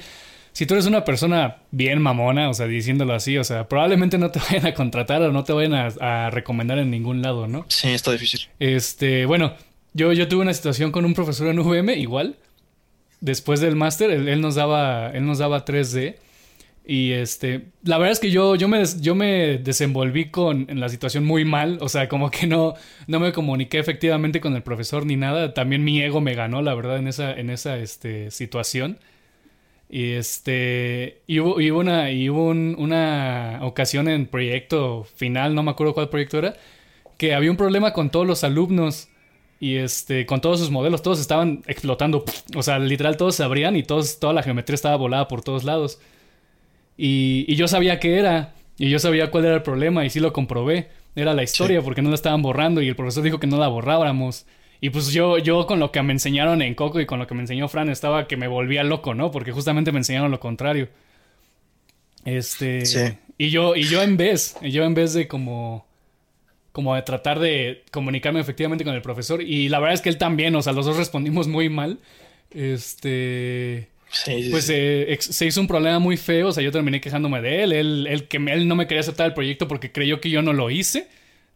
si 0.52 0.66
tú 0.66 0.74
eres 0.74 0.86
una 0.86 1.06
persona 1.06 1.58
bien 1.72 2.02
mamona, 2.02 2.50
o 2.50 2.54
sea, 2.54 2.68
diciéndolo 2.68 3.14
así, 3.14 3.38
o 3.38 3.44
sea, 3.44 3.68
probablemente 3.70 4.18
no 4.18 4.30
te 4.30 4.40
vayan 4.52 4.68
a 4.68 4.74
contratar 4.74 5.22
o 5.22 5.32
no 5.32 5.44
te 5.44 5.54
vayan 5.54 5.74
a, 5.74 6.30
recomendar 6.30 6.80
en 6.80 6.92
ningún 6.92 7.22
lado, 7.22 7.48
¿no? 7.48 7.66
Sí, 7.70 7.90
está 7.90 8.12
difícil. 8.12 8.42
Este, 8.60 9.26
bueno, 9.26 9.56
yo, 9.94 10.12
yo 10.12 10.28
tuve 10.28 10.42
una 10.42 10.54
situación 10.54 10.92
con 10.92 11.06
un 11.06 11.14
profesor 11.14 11.48
en 11.48 11.60
UVM, 11.60 11.92
igual. 11.98 12.36
Después 13.22 13.62
del 13.62 13.76
máster, 13.76 14.12
él, 14.12 14.28
él, 14.28 14.42
nos 14.42 14.56
daba, 14.56 15.12
él 15.12 15.26
nos 15.26 15.38
daba 15.38 15.64
3D. 15.64 16.18
Y 16.86 17.12
este, 17.12 17.68
la 17.84 17.98
verdad 18.00 18.14
es 18.14 18.20
que 18.20 18.32
yo, 18.32 18.56
yo, 18.56 18.68
me, 18.68 18.84
yo 19.00 19.14
me 19.14 19.60
desenvolví 19.60 20.32
con 20.32 20.66
en 20.70 20.80
la 20.80 20.90
situación 20.90 21.24
muy 21.26 21.46
mal, 21.46 21.78
o 21.82 21.90
sea, 21.90 22.10
como 22.10 22.32
que 22.32 22.48
no, 22.48 22.74
no 23.08 23.20
me 23.20 23.32
comuniqué 23.34 23.80
efectivamente 23.80 24.42
con 24.42 24.56
el 24.56 24.64
profesor 24.64 25.06
ni 25.06 25.16
nada, 25.16 25.54
también 25.54 25.84
mi 25.84 26.02
ego 26.02 26.22
me 26.22 26.34
ganó, 26.34 26.62
la 26.62 26.74
verdad, 26.74 26.98
en 26.98 27.08
esa, 27.08 27.34
en 27.34 27.50
esa 27.50 27.78
este, 27.78 28.32
situación. 28.32 29.00
Y 29.90 30.14
este, 30.14 31.22
y 31.28 31.40
hubo, 31.40 31.80
una, 31.80 32.12
y 32.12 32.30
hubo 32.30 32.46
una 32.50 33.60
ocasión 33.62 34.08
en 34.08 34.26
proyecto 34.26 35.04
final, 35.04 35.54
no 35.54 35.64
me 35.64 35.72
acuerdo 35.72 35.94
cuál 35.94 36.10
proyecto 36.10 36.40
era, 36.40 36.56
que 37.18 37.36
había 37.36 37.52
un 37.52 37.58
problema 37.58 37.94
con 37.94 38.10
todos 38.10 38.26
los 38.26 38.44
alumnos 38.44 39.10
y 39.60 39.76
este, 39.76 40.26
con 40.26 40.42
todos 40.42 40.60
sus 40.60 40.72
modelos, 40.72 41.04
todos 41.04 41.20
estaban 41.20 41.62
explotando, 41.68 42.26
o 42.56 42.64
sea, 42.64 42.80
literal 42.80 43.18
todos 43.18 43.36
se 43.36 43.44
abrían 43.44 43.76
y 43.76 43.84
todos, 43.84 44.20
toda 44.20 44.34
la 44.34 44.44
geometría 44.44 44.76
estaba 44.76 44.96
volada 44.96 45.28
por 45.28 45.44
todos 45.44 45.64
lados. 45.64 46.00
Y, 47.04 47.56
yo 47.56 47.68
sabía 47.68 48.00
qué 48.00 48.20
era. 48.20 48.54
Y 48.78 48.92
yo 48.92 49.00
sabía 49.00 49.32
cuál 49.32 49.46
era 49.46 49.56
el 49.56 49.64
problema. 49.64 50.06
Y 50.06 50.12
sí 50.12 50.20
lo 50.20 50.32
comprobé. 50.32 50.90
Era 51.16 51.34
la 51.34 51.42
historia, 51.42 51.82
porque 51.82 52.04
no 52.04 52.10
la 52.10 52.16
estaban 52.16 52.44
borrando. 52.44 52.80
Y 52.80 52.88
el 52.88 52.96
profesor 52.96 53.24
dijo 53.24 53.40
que 53.40 53.48
no 53.48 53.58
la 53.58 53.68
borrábamos. 53.68 54.46
Y 54.82 54.92
pues 54.92 55.12
yo, 55.12 55.40
yo 55.40 55.66
con 55.66 55.80
lo 55.80 55.92
que 55.92 56.02
me 56.04 56.14
enseñaron 56.14 56.62
en 56.62 56.76
Coco 56.76 57.00
y 57.00 57.08
con 57.08 57.18
lo 57.18 57.26
que 57.26 57.34
me 57.34 57.42
enseñó 57.42 57.68
Fran 57.68 57.90
estaba 57.90 58.28
que 58.28 58.38
me 58.38 58.48
volvía 58.48 58.84
loco, 58.84 59.16
¿no? 59.16 59.32
Porque 59.32 59.52
justamente 59.52 59.92
me 59.92 59.98
enseñaron 59.98 60.30
lo 60.30 60.40
contrario. 60.40 60.90
Este. 62.24 62.84
Y 63.36 63.50
yo, 63.50 63.76
y 63.76 63.84
yo 63.84 64.04
en 64.04 64.16
vez, 64.16 64.56
yo 64.62 64.84
en 64.84 64.94
vez 64.94 65.14
de 65.14 65.28
como. 65.28 65.88
Como 66.72 66.96
de 66.96 67.02
tratar 67.02 67.40
de 67.40 67.84
comunicarme 67.92 68.40
efectivamente 68.40 68.86
con 68.86 68.94
el 68.94 69.02
profesor. 69.02 69.42
Y 69.42 69.70
la 69.70 69.80
verdad 69.80 69.96
es 69.96 70.02
que 70.02 70.10
él 70.10 70.18
también, 70.18 70.56
o 70.56 70.62
sea, 70.62 70.72
los 70.72 70.86
dos 70.86 70.98
respondimos 70.98 71.48
muy 71.48 71.68
mal. 71.68 72.00
Este 72.52 73.91
pues 74.50 74.70
eh, 74.70 75.18
se 75.20 75.46
hizo 75.46 75.62
un 75.62 75.68
problema 75.68 76.00
muy 76.00 76.18
feo, 76.18 76.50
o 76.50 76.52
sea, 76.52 76.64
yo 76.64 76.72
terminé 76.72 77.00
quejándome 77.00 77.42
de 77.42 77.64
él, 77.64 77.72
él, 77.72 78.28
que 78.28 78.38
él 78.38 78.68
no 78.68 78.76
me 78.76 78.86
quería 78.86 79.00
aceptar 79.00 79.28
el 79.28 79.34
proyecto 79.34 79.68
porque 79.68 79.92
creyó 79.92 80.20
que 80.20 80.30
yo 80.30 80.42
no 80.42 80.54
lo 80.54 80.70
hice. 80.70 81.08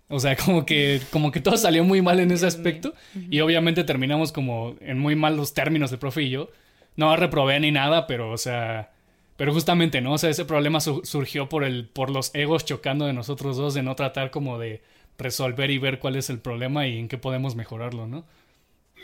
O 0.07 0.19
sea, 0.19 0.35
como 0.45 0.65
que, 0.65 1.01
como 1.11 1.31
que 1.31 1.41
todo 1.41 1.57
salió 1.57 1.83
muy 1.83 2.01
mal 2.01 2.19
en 2.19 2.31
ese 2.31 2.45
aspecto. 2.45 2.93
Y 3.29 3.39
obviamente 3.41 3.83
terminamos 3.83 4.31
como 4.31 4.75
en 4.79 4.99
muy 4.99 5.15
malos 5.15 5.53
términos 5.53 5.91
el 5.91 5.99
profe 5.99 6.23
y 6.23 6.29
yo. 6.29 6.49
No 6.95 7.15
reprobé 7.15 7.59
ni 7.59 7.71
nada, 7.71 8.07
pero, 8.07 8.31
o 8.31 8.37
sea. 8.37 8.91
Pero 9.37 9.51
justamente, 9.51 9.99
¿no? 9.99 10.13
O 10.13 10.17
sea, 10.17 10.29
ese 10.29 10.45
problema 10.45 10.79
surgió 10.79 11.49
por 11.49 11.65
el, 11.65 11.89
por 11.89 12.09
los 12.09 12.33
egos 12.33 12.63
chocando 12.63 13.05
de 13.05 13.11
nosotros 13.11 13.57
dos, 13.57 13.73
de 13.73 13.83
no 13.83 13.95
tratar 13.97 14.31
como 14.31 14.57
de 14.57 14.81
resolver 15.17 15.71
y 15.71 15.77
ver 15.77 15.99
cuál 15.99 16.15
es 16.15 16.29
el 16.29 16.39
problema 16.39 16.87
y 16.87 16.97
en 16.97 17.09
qué 17.09 17.17
podemos 17.17 17.55
mejorarlo, 17.55 18.07
¿no? 18.07 18.23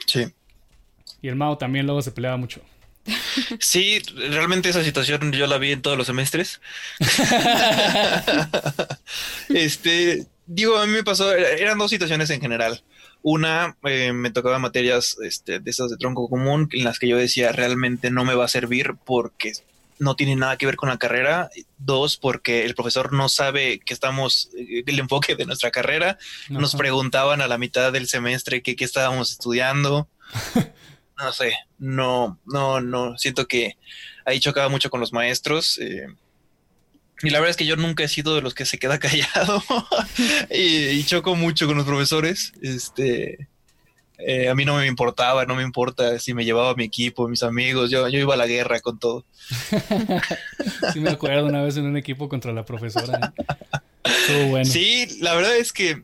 Sí. 0.07 0.27
Y 1.21 1.27
el 1.27 1.35
Mao 1.35 1.57
también 1.57 1.85
luego 1.85 2.01
se 2.01 2.13
peleaba 2.13 2.37
mucho. 2.37 2.61
Sí, 3.59 3.99
realmente 4.29 4.69
esa 4.69 4.83
situación 4.83 5.31
yo 5.31 5.47
la 5.47 5.57
vi 5.57 5.71
en 5.71 5.81
todos 5.81 5.97
los 5.97 6.07
semestres. 6.07 6.61
este, 9.49 10.27
digo, 10.45 10.77
a 10.77 10.85
mí 10.85 10.91
me 10.91 11.03
pasó, 11.03 11.33
eran 11.33 11.77
dos 11.77 11.89
situaciones 11.89 12.29
en 12.29 12.41
general. 12.41 12.83
Una, 13.23 13.77
eh, 13.83 14.13
me 14.13 14.31
tocaba 14.31 14.59
materias 14.59 15.17
este, 15.23 15.59
de 15.59 15.71
esas 15.71 15.91
de 15.91 15.97
tronco 15.97 16.27
común 16.27 16.69
en 16.71 16.83
las 16.83 16.99
que 16.99 17.07
yo 17.07 17.17
decía 17.17 17.51
realmente 17.51 18.09
no 18.09 18.25
me 18.25 18.33
va 18.33 18.45
a 18.45 18.49
servir 18.49 18.95
porque 19.05 19.53
no 19.99 20.15
tiene 20.15 20.35
nada 20.35 20.57
que 20.57 20.65
ver 20.65 20.75
con 20.75 20.89
la 20.89 20.97
carrera. 20.97 21.49
Dos, 21.77 22.17
porque 22.17 22.65
el 22.65 22.73
profesor 22.73 23.13
no 23.13 23.29
sabe 23.29 23.79
que 23.79 23.93
estamos, 23.93 24.49
eh, 24.57 24.83
el 24.85 24.99
enfoque 24.99 25.35
de 25.35 25.45
nuestra 25.45 25.71
carrera. 25.71 26.17
Nos 26.49 26.75
preguntaban 26.75 27.41
a 27.41 27.47
la 27.47 27.59
mitad 27.59 27.91
del 27.91 28.07
semestre 28.07 28.63
qué 28.63 28.75
estábamos 28.79 29.31
estudiando. 29.31 30.07
no 31.21 31.31
sé, 31.31 31.53
no, 31.77 32.39
no, 32.45 32.81
no, 32.81 33.17
siento 33.17 33.47
que 33.47 33.77
ahí 34.25 34.39
chocaba 34.39 34.69
mucho 34.69 34.89
con 34.89 34.99
los 34.99 35.13
maestros. 35.13 35.77
Eh, 35.79 36.07
y 37.23 37.29
la 37.29 37.39
verdad 37.39 37.51
es 37.51 37.57
que 37.57 37.65
yo 37.65 37.75
nunca 37.75 38.03
he 38.03 38.07
sido 38.07 38.35
de 38.35 38.41
los 38.41 38.53
que 38.53 38.65
se 38.65 38.79
queda 38.79 38.99
callado 38.99 39.63
y, 40.49 41.03
choco 41.03 41.35
mucho 41.35 41.67
con 41.67 41.77
los 41.77 41.85
profesores. 41.85 42.53
Este, 42.61 43.47
eh, 44.17 44.49
a 44.49 44.55
mí 44.55 44.65
no 44.65 44.77
me 44.77 44.87
importaba, 44.87 45.45
no 45.45 45.55
me 45.55 45.63
importa 45.63 46.19
si 46.19 46.33
me 46.33 46.45
llevaba 46.45 46.75
mi 46.75 46.83
equipo, 46.83 47.27
mis 47.27 47.43
amigos, 47.43 47.91
yo, 47.91 48.07
yo 48.07 48.19
iba 48.19 48.33
a 48.33 48.37
la 48.37 48.47
guerra 48.47 48.79
con 48.79 48.99
todo. 48.99 49.25
sí 50.93 50.99
me 50.99 51.11
acuerdo 51.11 51.45
una 51.45 51.61
vez 51.61 51.77
en 51.77 51.85
un 51.85 51.97
equipo 51.97 52.29
contra 52.29 52.51
la 52.53 52.65
profesora. 52.65 53.33
¿eh? 54.29 54.47
bueno. 54.49 54.65
Sí, 54.65 55.19
la 55.21 55.35
verdad 55.35 55.55
es 55.57 55.71
que 55.71 56.03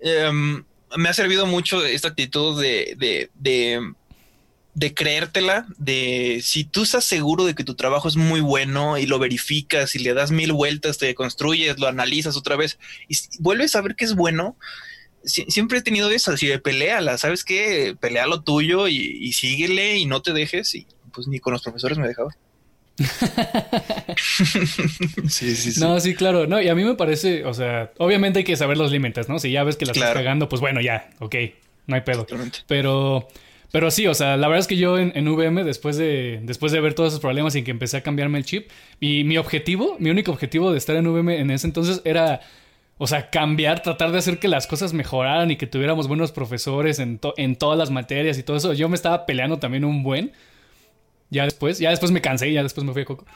em, 0.00 0.64
me 0.96 1.08
ha 1.08 1.14
servido 1.14 1.46
mucho 1.46 1.84
esta 1.84 2.08
actitud 2.08 2.60
de, 2.60 2.94
de, 2.96 3.30
de 3.34 3.94
de 4.74 4.92
creértela, 4.92 5.66
de 5.78 6.40
si 6.42 6.64
tú 6.64 6.82
estás 6.82 7.04
seguro 7.04 7.44
de 7.44 7.54
que 7.54 7.62
tu 7.64 7.76
trabajo 7.76 8.08
es 8.08 8.16
muy 8.16 8.40
bueno 8.40 8.98
y 8.98 9.06
lo 9.06 9.20
verificas 9.20 9.94
y 9.94 10.00
le 10.00 10.14
das 10.14 10.32
mil 10.32 10.52
vueltas, 10.52 10.98
te 10.98 11.14
construyes, 11.14 11.78
lo 11.78 11.86
analizas 11.86 12.36
otra 12.36 12.56
vez 12.56 12.78
y 13.08 13.16
vuelves 13.38 13.76
a 13.76 13.80
ver 13.80 13.94
que 13.94 14.04
es 14.04 14.14
bueno. 14.14 14.56
siempre 15.22 15.78
he 15.78 15.82
tenido 15.82 16.10
eso, 16.10 16.32
así 16.32 16.48
de 16.48 16.58
peleala, 16.58 17.16
¿sabes 17.18 17.44
qué? 17.44 17.96
Pelea 17.98 18.26
lo 18.26 18.42
tuyo 18.42 18.88
y, 18.88 19.32
síguele 19.32 19.96
y 19.96 20.06
no 20.06 20.22
te 20.22 20.32
dejes. 20.32 20.74
Y 20.74 20.86
pues 21.12 21.28
ni 21.28 21.38
con 21.38 21.52
los 21.52 21.62
profesores 21.62 21.96
me 21.96 22.08
dejaba. 22.08 22.36
sí, 25.28 25.54
sí, 25.56 25.72
sí. 25.72 25.80
No, 25.80 25.98
sí, 26.00 26.14
claro. 26.14 26.46
No, 26.48 26.60
y 26.60 26.68
a 26.68 26.74
mí 26.74 26.84
me 26.84 26.94
parece, 26.94 27.44
o 27.44 27.54
sea, 27.54 27.92
obviamente 27.98 28.40
hay 28.40 28.44
que 28.44 28.56
saber 28.56 28.76
los 28.76 28.90
límites, 28.90 29.28
¿no? 29.28 29.38
Si 29.38 29.52
ya 29.52 29.62
ves 29.62 29.76
que 29.76 29.86
la 29.86 29.92
estás 29.92 30.14
cagando, 30.14 30.48
pues 30.48 30.60
bueno, 30.60 30.80
ya, 30.80 31.10
ok, 31.20 31.36
no 31.86 31.94
hay 31.94 32.02
pedo. 32.02 32.26
Pero 32.66 33.28
pero 33.74 33.90
sí, 33.90 34.06
o 34.06 34.14
sea, 34.14 34.36
la 34.36 34.46
verdad 34.46 34.60
es 34.60 34.68
que 34.68 34.76
yo 34.76 34.98
en, 34.98 35.10
en, 35.16 35.26
VM, 35.26 35.64
después 35.64 35.96
de, 35.96 36.38
después 36.44 36.70
de 36.70 36.78
ver 36.78 36.94
todos 36.94 37.08
esos 37.08 37.20
problemas 37.20 37.56
y 37.56 37.64
que 37.64 37.72
empecé 37.72 37.96
a 37.96 38.02
cambiarme 38.04 38.38
el 38.38 38.44
chip, 38.44 38.70
y 39.00 39.24
mi 39.24 39.36
objetivo, 39.36 39.96
mi 39.98 40.10
único 40.10 40.30
objetivo 40.30 40.70
de 40.70 40.78
estar 40.78 40.94
en 40.94 41.08
VM 41.08 41.40
en 41.40 41.50
ese 41.50 41.66
entonces 41.66 42.00
era, 42.04 42.40
o 42.98 43.08
sea, 43.08 43.30
cambiar, 43.30 43.82
tratar 43.82 44.12
de 44.12 44.18
hacer 44.18 44.38
que 44.38 44.46
las 44.46 44.68
cosas 44.68 44.92
mejoraran 44.92 45.50
y 45.50 45.56
que 45.56 45.66
tuviéramos 45.66 46.06
buenos 46.06 46.30
profesores 46.30 47.00
en, 47.00 47.18
en 47.36 47.56
todas 47.56 47.76
las 47.76 47.90
materias 47.90 48.38
y 48.38 48.44
todo 48.44 48.58
eso. 48.58 48.74
Yo 48.74 48.88
me 48.88 48.94
estaba 48.94 49.26
peleando 49.26 49.58
también 49.58 49.84
un 49.84 50.04
buen. 50.04 50.30
Ya 51.30 51.42
después, 51.42 51.80
ya 51.80 51.90
después 51.90 52.12
me 52.12 52.20
cansé, 52.20 52.52
ya 52.52 52.62
después 52.62 52.86
me 52.86 52.92
fui 52.92 53.02
a 53.02 53.06
Coco. 53.06 53.26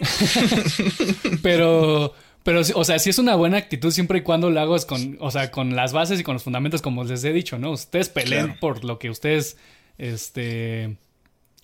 Pero, 1.42 2.14
pero, 2.44 2.60
o 2.60 2.84
sea, 2.84 2.98
sí 2.98 3.08
es 3.08 3.18
una 3.18 3.36
buena 3.36 3.56
actitud 3.56 3.90
siempre 3.90 4.18
y 4.18 4.22
cuando 4.22 4.50
lo 4.50 4.60
hagas 4.60 4.84
con, 4.84 5.16
o 5.18 5.30
sea, 5.30 5.50
con 5.50 5.74
las 5.74 5.94
bases 5.94 6.20
y 6.20 6.22
con 6.22 6.34
los 6.34 6.42
fundamentos, 6.42 6.82
como 6.82 7.02
les 7.02 7.24
he 7.24 7.32
dicho, 7.32 7.58
¿no? 7.58 7.70
Ustedes 7.70 8.10
peleen 8.10 8.58
por 8.60 8.84
lo 8.84 8.98
que 8.98 9.08
ustedes, 9.08 9.56
este, 9.98 10.96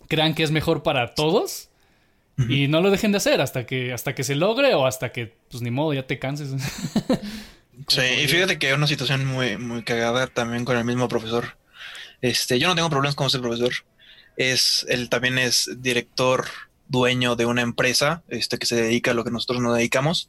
crean 0.08 0.34
que 0.34 0.42
es 0.42 0.50
mejor 0.50 0.82
para 0.82 1.14
todos 1.14 1.68
y 2.48 2.68
no 2.68 2.80
lo 2.80 2.90
dejen 2.90 3.12
de 3.12 3.18
hacer 3.18 3.40
hasta 3.42 3.66
que, 3.66 3.92
hasta 3.92 4.14
que 4.14 4.24
se 4.24 4.34
logre 4.34 4.74
o 4.74 4.86
hasta 4.86 5.12
que, 5.12 5.34
pues 5.50 5.62
ni 5.62 5.70
modo, 5.70 5.92
ya 5.92 6.06
te 6.06 6.18
canses. 6.18 6.50
sí, 7.88 8.00
y 8.00 8.28
fíjate 8.28 8.58
que 8.58 8.68
hay 8.68 8.72
una 8.72 8.86
situación 8.86 9.26
muy, 9.26 9.58
muy 9.58 9.82
cagada 9.82 10.26
también 10.26 10.64
con 10.64 10.78
el 10.78 10.84
mismo 10.84 11.06
profesor. 11.08 11.58
Este, 12.22 12.58
yo 12.58 12.68
no 12.68 12.74
tengo 12.74 12.88
problemas 12.88 13.14
con 13.14 13.26
ese 13.26 13.40
profesor. 13.40 13.72
Es, 14.36 14.86
él 14.88 15.10
también 15.10 15.38
es 15.38 15.70
director 15.78 16.46
dueño 16.88 17.36
de 17.36 17.46
una 17.46 17.62
empresa 17.62 18.22
este, 18.28 18.58
que 18.58 18.66
se 18.66 18.76
dedica 18.76 19.10
a 19.10 19.14
lo 19.14 19.24
que 19.24 19.30
nosotros 19.30 19.60
nos 19.60 19.76
dedicamos. 19.76 20.26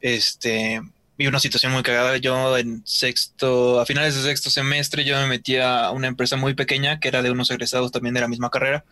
Este, 0.00 0.82
vi 1.22 1.28
una 1.28 1.38
situación 1.38 1.72
muy 1.72 1.82
cagada. 1.84 2.16
Yo 2.16 2.58
en 2.58 2.82
sexto, 2.84 3.80
a 3.80 3.86
finales 3.86 4.16
de 4.16 4.22
sexto 4.22 4.50
semestre, 4.50 5.04
yo 5.04 5.16
me 5.16 5.28
metí 5.28 5.56
a 5.56 5.90
una 5.92 6.08
empresa 6.08 6.36
muy 6.36 6.54
pequeña 6.54 6.98
que 6.98 7.08
era 7.08 7.22
de 7.22 7.30
unos 7.30 7.50
egresados 7.50 7.92
también 7.92 8.14
de 8.14 8.20
la 8.20 8.28
misma 8.28 8.50
carrera, 8.50 8.84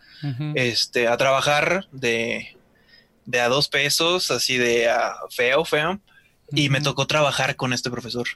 este, 0.55 1.09
a 1.09 1.17
trabajar 1.17 1.87
de, 1.91 2.55
de 3.25 3.39
a 3.41 3.49
dos 3.49 3.67
pesos, 3.67 4.31
así 4.31 4.57
de 4.57 4.89
a 4.89 5.13
feo, 5.29 5.65
feo. 5.65 5.99
Y 6.53 6.69
me 6.69 6.81
tocó 6.81 7.05
trabajar 7.05 7.57
con 7.57 7.73
este 7.73 7.91
profesor. 7.91 8.27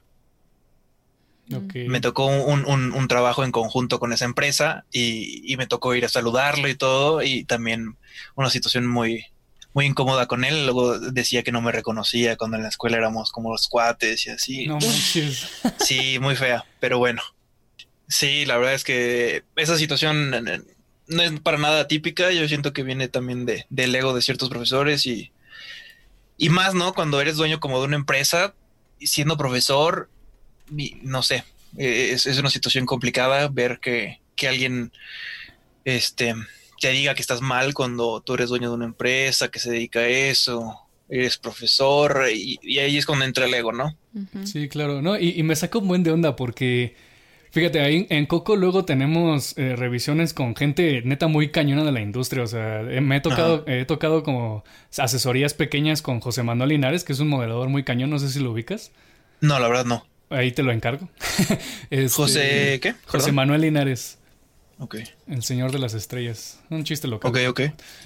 Me 1.47 2.01
tocó 2.01 2.25
un, 2.25 2.65
un, 2.65 3.07
trabajo 3.07 3.43
en 3.43 3.51
conjunto 3.51 3.99
con 3.99 4.11
esa 4.11 4.25
empresa 4.25 4.83
y, 4.91 5.41
y, 5.51 5.57
me 5.57 5.67
tocó 5.67 5.93
ir 5.93 6.03
a 6.03 6.09
saludarlo 6.09 6.67
y 6.67 6.75
todo 6.75 7.21
y 7.21 7.43
también 7.43 7.97
una 8.33 8.49
situación 8.49 8.87
muy, 8.87 9.25
muy 9.75 9.85
incómoda 9.85 10.25
con 10.25 10.43
él. 10.45 10.65
Luego 10.65 10.97
decía 10.99 11.43
que 11.43 11.51
no 11.51 11.61
me 11.61 11.73
reconocía 11.73 12.37
cuando 12.37 12.57
en 12.57 12.63
la 12.63 12.69
escuela 12.69 12.97
éramos 12.97 13.31
como 13.31 13.51
los 13.51 13.67
cuates 13.67 14.25
y 14.25 14.29
así. 14.31 14.65
No 14.67 14.75
manches. 14.75 15.47
Sí, 15.85 16.17
muy 16.19 16.35
fea, 16.35 16.65
pero 16.79 16.97
bueno. 16.97 17.21
Sí, 18.07 18.45
la 18.45 18.57
verdad 18.57 18.73
es 18.73 18.85
que 18.85 19.43
esa 19.57 19.77
situación 19.77 20.31
no 21.07 21.21
es 21.21 21.39
para 21.41 21.57
nada 21.57 21.87
típica. 21.87 22.31
Yo 22.31 22.47
siento 22.47 22.71
que 22.71 22.83
viene 22.83 23.09
también 23.09 23.45
de, 23.45 23.65
del 23.69 23.93
ego 23.93 24.15
de 24.15 24.21
ciertos 24.21 24.49
profesores 24.49 25.05
y, 25.05 25.33
y 26.37 26.49
más, 26.49 26.73
¿no? 26.73 26.93
Cuando 26.93 27.19
eres 27.19 27.35
dueño 27.35 27.59
como 27.59 27.79
de 27.79 27.85
una 27.85 27.97
empresa, 27.97 28.55
siendo 29.01 29.35
profesor, 29.37 30.09
no 31.01 31.21
sé, 31.21 31.43
es, 31.75 32.25
es 32.25 32.39
una 32.39 32.49
situación 32.49 32.85
complicada 32.85 33.49
ver 33.49 33.79
que, 33.81 34.21
que 34.37 34.47
alguien, 34.47 34.93
este, 35.83 36.33
te 36.85 36.91
diga 36.91 37.15
que 37.15 37.21
estás 37.23 37.41
mal 37.41 37.73
cuando 37.73 38.21
tú 38.21 38.35
eres 38.35 38.49
dueño 38.49 38.69
de 38.69 38.75
una 38.75 38.85
empresa 38.85 39.49
que 39.49 39.57
se 39.57 39.71
dedica 39.71 40.01
a 40.01 40.07
eso, 40.07 40.81
eres 41.09 41.39
profesor 41.39 42.25
y, 42.31 42.59
ahí 42.77 42.95
es 42.95 43.07
cuando 43.07 43.25
entra 43.25 43.47
el 43.47 43.53
ego, 43.55 43.71
¿no? 43.71 43.97
Sí, 44.43 44.69
claro, 44.69 45.01
¿no? 45.01 45.17
Y, 45.17 45.41
me 45.41 45.55
saca 45.55 45.79
un 45.79 45.87
buen 45.87 46.03
de 46.03 46.11
onda 46.11 46.35
porque, 46.35 46.95
fíjate, 47.49 47.79
ahí 47.79 48.05
en 48.11 48.27
Coco 48.27 48.55
luego 48.55 48.85
tenemos 48.85 49.57
eh, 49.57 49.75
revisiones 49.75 50.35
con 50.35 50.55
gente 50.55 51.01
neta 51.05 51.25
muy 51.25 51.49
cañona 51.49 51.83
de 51.83 51.91
la 51.91 52.01
industria, 52.01 52.43
o 52.43 52.47
sea, 52.47 52.81
eh, 52.81 53.01
me 53.01 53.15
he 53.17 53.21
tocado, 53.21 53.63
he 53.65 53.85
tocado 53.85 54.21
como 54.21 54.63
asesorías 54.95 55.55
pequeñas 55.55 56.03
con 56.03 56.19
José 56.19 56.43
Manuel 56.43 56.69
Linares, 56.69 57.03
que 57.03 57.13
es 57.13 57.19
un 57.19 57.29
modelador 57.29 57.69
muy 57.69 57.83
cañón, 57.83 58.11
no 58.11 58.19
sé 58.19 58.29
si 58.29 58.39
lo 58.39 58.51
ubicas. 58.51 58.91
No, 59.41 59.57
la 59.57 59.67
verdad 59.67 59.85
no. 59.85 60.05
Ahí 60.29 60.51
te 60.51 60.61
lo 60.61 60.71
encargo. 60.71 61.09
Este, 61.89 62.09
José, 62.09 62.79
¿qué? 62.79 62.93
José 63.07 63.31
Manuel 63.31 63.61
Linares. 63.61 64.19
Ok. 64.79 64.97
El 65.27 65.43
Señor 65.43 65.71
de 65.71 65.79
las 65.79 65.93
Estrellas. 65.93 66.59
Un 66.69 66.83
chiste 66.83 67.07
local. 67.07 67.31
Ok, 67.31 67.39
ok. 67.49 67.61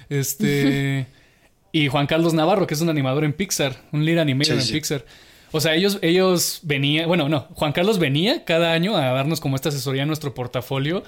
Este. 0.08 1.06
y 1.72 1.88
Juan 1.88 2.06
Carlos 2.06 2.34
Navarro, 2.34 2.66
que 2.66 2.74
es 2.74 2.80
un 2.80 2.88
animador 2.88 3.24
en 3.24 3.32
Pixar, 3.32 3.76
un 3.92 4.04
lead 4.04 4.18
animator 4.18 4.58
en 4.58 4.68
Pixar. 4.68 5.04
O 5.52 5.60
sea, 5.60 5.74
ellos, 5.74 5.98
ellos 6.02 6.60
venían, 6.62 7.08
bueno, 7.08 7.28
no, 7.28 7.48
Juan 7.54 7.72
Carlos 7.72 7.98
venía 7.98 8.44
cada 8.44 8.72
año 8.72 8.96
a 8.96 9.06
darnos 9.06 9.40
como 9.40 9.56
esta 9.56 9.70
asesoría 9.70 10.02
en 10.02 10.08
nuestro 10.08 10.32
portafolio. 10.32 11.02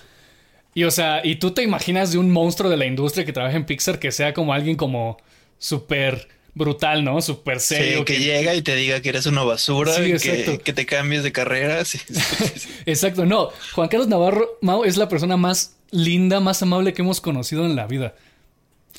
Y 0.75 0.85
o 0.85 0.91
sea, 0.91 1.21
y 1.25 1.37
tú 1.37 1.53
te 1.53 1.63
imaginas 1.63 2.13
de 2.13 2.19
un 2.19 2.31
monstruo 2.31 2.71
de 2.71 2.77
la 2.77 2.87
industria 2.87 3.25
que 3.25 3.33
trabaja 3.33 3.57
en 3.57 3.67
Pixar 3.67 3.99
que 3.99 4.11
sea 4.11 4.35
como 4.35 4.53
alguien 4.53 4.77
como 4.77 5.19
súper 5.59 6.29
brutal, 6.55 7.05
¿no? 7.05 7.21
Súper 7.23 7.61
serio. 7.61 7.99
Sí, 7.99 8.05
que, 8.05 8.19
llega 8.19 8.55
y 8.55 8.63
te 8.63 8.75
diga 8.75 9.01
que 9.01 9.09
eres 9.09 9.27
una 9.27 9.43
basura, 9.43 9.95
que, 9.97 10.61
que, 10.63 10.73
te 10.73 10.87
cambies 10.87 11.23
de 11.23 11.33
carrera. 11.33 11.83
exacto, 12.87 13.25
no. 13.25 13.51
Juan 13.73 13.89
Carlos 13.89 14.09
Navarro, 14.09 14.59
Mau, 14.61 14.85
es 14.85 14.97
la 14.97 15.09
persona 15.09 15.37
más 15.37 15.77
linda, 15.91 16.41
más 16.41 16.63
amable 16.63 16.93
que 16.93 17.03
hemos 17.03 17.21
conocido 17.21 17.65
en 17.65 17.77
la 17.77 17.87
vida. 17.87 18.15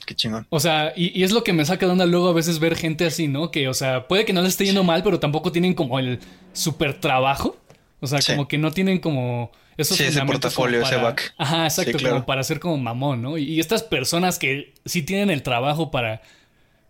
Qué 0.05 0.15
chingón. 0.15 0.47
O 0.49 0.59
sea, 0.59 0.93
y, 0.95 1.23
es 1.23 1.31
lo 1.31 1.43
que 1.43 1.53
me 1.53 1.65
saca 1.65 1.85
de 1.85 1.91
onda 1.91 2.05
luego 2.05 2.29
a 2.29 2.33
veces 2.33 2.59
ver 2.59 2.75
gente 2.75 3.05
así, 3.05 3.27
¿no? 3.27 3.51
Que, 3.51 3.67
o 3.67 3.73
sea, 3.73 4.07
puede 4.07 4.25
que 4.25 4.33
no 4.33 4.41
les 4.41 4.51
esté 4.51 4.65
yendo 4.65 4.83
mal, 4.83 5.03
pero 5.03 5.19
tampoco 5.19 5.51
tienen 5.51 5.73
como 5.73 5.99
el 5.99 6.19
super 6.53 6.99
trabajo. 6.99 7.57
O 7.99 8.07
sea, 8.07 8.19
como 8.25 8.47
que 8.49 8.57
no 8.57 8.71
tienen 8.71 8.99
como 8.99 9.51
esos 9.77 9.95
sí, 9.95 10.03
ese 10.03 10.21
portafolio, 10.25 10.81
ese 10.81 10.97
back. 10.97 11.33
Ajá, 11.37 11.63
exacto, 11.63 11.97
como 12.01 12.25
para 12.25 12.43
ser 12.43 12.59
como 12.59 12.77
mamón, 12.77 13.21
¿no? 13.21 13.37
y 13.37 13.59
estas 13.61 13.81
personas 13.81 14.37
que 14.37 14.73
sí 14.85 15.03
tienen 15.03 15.29
el 15.29 15.41
trabajo 15.41 15.89
para 15.89 16.21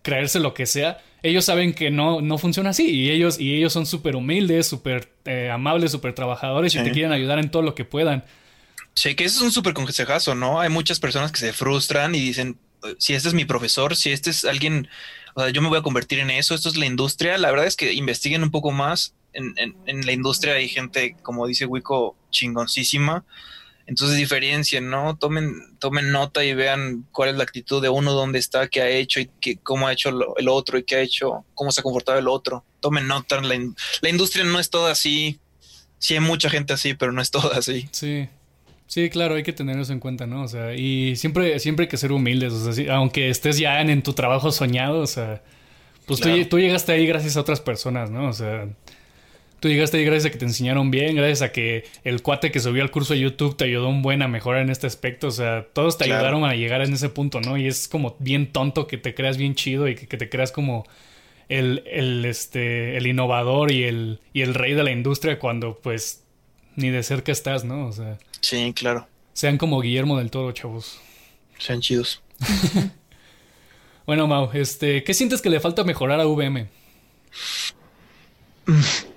creerse 0.03 0.39
lo 0.39 0.53
que 0.53 0.67
sea, 0.67 1.01
ellos 1.23 1.45
saben 1.45 1.73
que 1.73 1.89
no, 1.89 2.21
no 2.21 2.37
funciona 2.37 2.71
así 2.71 2.89
y 2.91 3.09
ellos, 3.09 3.39
y 3.39 3.55
ellos 3.55 3.73
son 3.73 3.85
súper 3.85 4.15
humildes, 4.15 4.67
súper 4.67 5.09
eh, 5.25 5.49
amables, 5.49 5.91
súper 5.91 6.13
trabajadores 6.13 6.75
y 6.75 6.83
te 6.83 6.91
quieren 6.91 7.13
ayudar 7.13 7.39
en 7.39 7.49
todo 7.49 7.63
lo 7.63 7.73
que 7.73 7.85
puedan. 7.85 8.23
Sí, 8.93 9.15
que 9.15 9.23
eso 9.23 9.37
es 9.37 9.41
un 9.41 9.51
súper 9.51 9.73
consejazo, 9.73 10.35
¿no? 10.35 10.59
Hay 10.59 10.69
muchas 10.69 10.99
personas 10.99 11.31
que 11.31 11.39
se 11.39 11.53
frustran 11.53 12.13
y 12.13 12.19
dicen, 12.19 12.59
si 12.99 13.13
este 13.15 13.29
es 13.29 13.33
mi 13.33 13.45
profesor, 13.45 13.95
si 13.95 14.11
este 14.11 14.29
es 14.29 14.43
alguien, 14.45 14.89
o 15.33 15.41
sea, 15.41 15.49
yo 15.49 15.61
me 15.61 15.69
voy 15.69 15.79
a 15.79 15.81
convertir 15.81 16.19
en 16.19 16.29
eso, 16.29 16.53
esto 16.53 16.69
es 16.69 16.75
la 16.75 16.85
industria, 16.85 17.37
la 17.37 17.49
verdad 17.49 17.65
es 17.65 17.77
que 17.77 17.93
investiguen 17.93 18.43
un 18.43 18.51
poco 18.51 18.71
más. 18.71 19.15
En, 19.31 19.53
en, 19.57 19.75
en 19.87 20.05
la 20.05 20.11
industria 20.11 20.53
hay 20.55 20.67
gente, 20.67 21.15
como 21.23 21.47
dice 21.47 21.65
Wico, 21.65 22.15
chingoncísima 22.29 23.23
entonces 23.85 24.17
diferencien, 24.17 24.89
¿no? 24.89 25.17
Tomen, 25.17 25.77
tomen 25.79 26.11
nota 26.11 26.43
y 26.43 26.53
vean 26.53 27.05
cuál 27.11 27.29
es 27.29 27.35
la 27.35 27.43
actitud 27.43 27.81
de 27.81 27.89
uno, 27.89 28.13
dónde 28.13 28.39
está, 28.39 28.67
qué 28.67 28.81
ha 28.81 28.89
hecho 28.89 29.19
y 29.19 29.29
qué, 29.41 29.57
cómo 29.57 29.87
ha 29.87 29.93
hecho 29.93 30.09
el 30.37 30.47
otro 30.47 30.77
y 30.77 30.83
qué 30.83 30.95
ha 30.95 31.01
hecho, 31.01 31.45
cómo 31.53 31.71
se 31.71 31.81
ha 31.81 31.83
comportado 31.83 32.17
el 32.17 32.27
otro. 32.27 32.63
Tomen 32.79 33.07
nota, 33.07 33.41
la, 33.41 33.59
la 34.01 34.09
industria 34.09 34.45
no 34.45 34.59
es 34.59 34.69
toda 34.69 34.91
así. 34.91 35.39
Sí 35.99 36.13
hay 36.13 36.19
mucha 36.19 36.49
gente 36.49 36.73
así, 36.73 36.93
pero 36.93 37.11
no 37.11 37.21
es 37.21 37.31
toda 37.31 37.57
así. 37.57 37.87
Sí. 37.91 38.27
Sí, 38.87 39.09
claro, 39.09 39.35
hay 39.35 39.43
que 39.43 39.53
tener 39.53 39.79
eso 39.79 39.91
en 39.91 39.99
cuenta, 39.99 40.27
¿no? 40.27 40.43
O 40.43 40.47
sea, 40.47 40.75
y 40.75 41.15
siempre, 41.15 41.57
siempre 41.59 41.85
hay 41.85 41.89
que 41.89 41.97
ser 41.97 42.11
humildes, 42.11 42.53
o 42.53 42.73
sea, 42.73 42.95
aunque 42.95 43.29
estés 43.29 43.57
ya 43.57 43.81
en, 43.81 44.03
tu 44.03 44.13
trabajo 44.13 44.51
soñado, 44.51 44.99
o 44.99 45.07
sea, 45.07 45.41
pues 46.05 46.19
tú, 46.19 46.29
tú 46.45 46.59
llegaste 46.59 46.91
ahí 46.91 47.07
gracias 47.07 47.35
a 47.35 47.41
otras 47.41 47.59
personas, 47.59 48.11
¿no? 48.11 48.27
O 48.27 48.33
sea, 48.33 48.67
Tú 49.63 49.69
llegaste 49.69 49.95
ahí 49.95 50.03
gracias 50.03 50.25
a 50.25 50.29
que 50.29 50.37
te 50.39 50.43
enseñaron 50.43 50.91
bien, 50.91 51.15
gracias 51.15 51.41
a 51.41 51.53
que 51.53 51.85
el 52.03 52.21
cuate 52.21 52.51
que 52.51 52.59
subió 52.59 52.83
al 52.83 52.91
curso 52.91 53.13
de 53.13 53.21
YouTube 53.21 53.55
te 53.55 53.63
ayudó 53.63 53.87
un 53.87 54.01
buen 54.01 54.21
a 54.21 54.27
mejorar 54.27 54.61
en 54.61 54.69
este 54.69 54.87
aspecto. 54.87 55.27
O 55.27 55.31
sea, 55.31 55.65
todos 55.71 55.97
te 55.97 56.03
ayudaron 56.03 56.43
a 56.43 56.53
llegar 56.53 56.81
en 56.81 56.91
ese 56.91 57.07
punto, 57.07 57.39
¿no? 57.39 57.55
Y 57.55 57.67
es 57.67 57.87
como 57.87 58.17
bien 58.19 58.51
tonto 58.51 58.87
que 58.87 58.97
te 58.97 59.15
creas 59.15 59.37
bien 59.37 59.55
chido 59.55 59.87
y 59.87 59.95
que, 59.95 60.17
te 60.17 60.27
creas 60.27 60.51
como 60.51 60.85
el, 61.47 61.81
el, 61.85 62.25
este, 62.25 62.97
el 62.97 63.07
innovador 63.07 63.71
y 63.71 63.85
el, 63.85 64.19
y 64.33 64.41
el 64.41 64.53
rey 64.53 64.73
de 64.73 64.83
la 64.83 64.91
industria 64.91 65.39
cuando 65.39 65.79
pues 65.81 66.25
ni 66.75 66.89
de 66.89 67.01
cerca 67.01 67.31
estás, 67.31 67.63
¿no? 67.63 67.87
O 67.87 67.93
sea. 67.93 68.17
Sí, 68.41 68.73
claro. 68.75 69.07
Sean 69.31 69.57
como 69.57 69.79
Guillermo 69.79 70.17
del 70.17 70.29
Toro, 70.29 70.51
chavos. 70.51 70.99
Sean 71.57 71.79
chidos. 71.79 72.21
bueno, 74.05 74.27
Mau, 74.27 74.49
este, 74.51 75.05
¿qué 75.05 75.13
sientes 75.13 75.41
que 75.41 75.49
le 75.49 75.61
falta 75.61 75.85
mejorar 75.85 76.19
a 76.19 76.27
VM? 76.27 76.67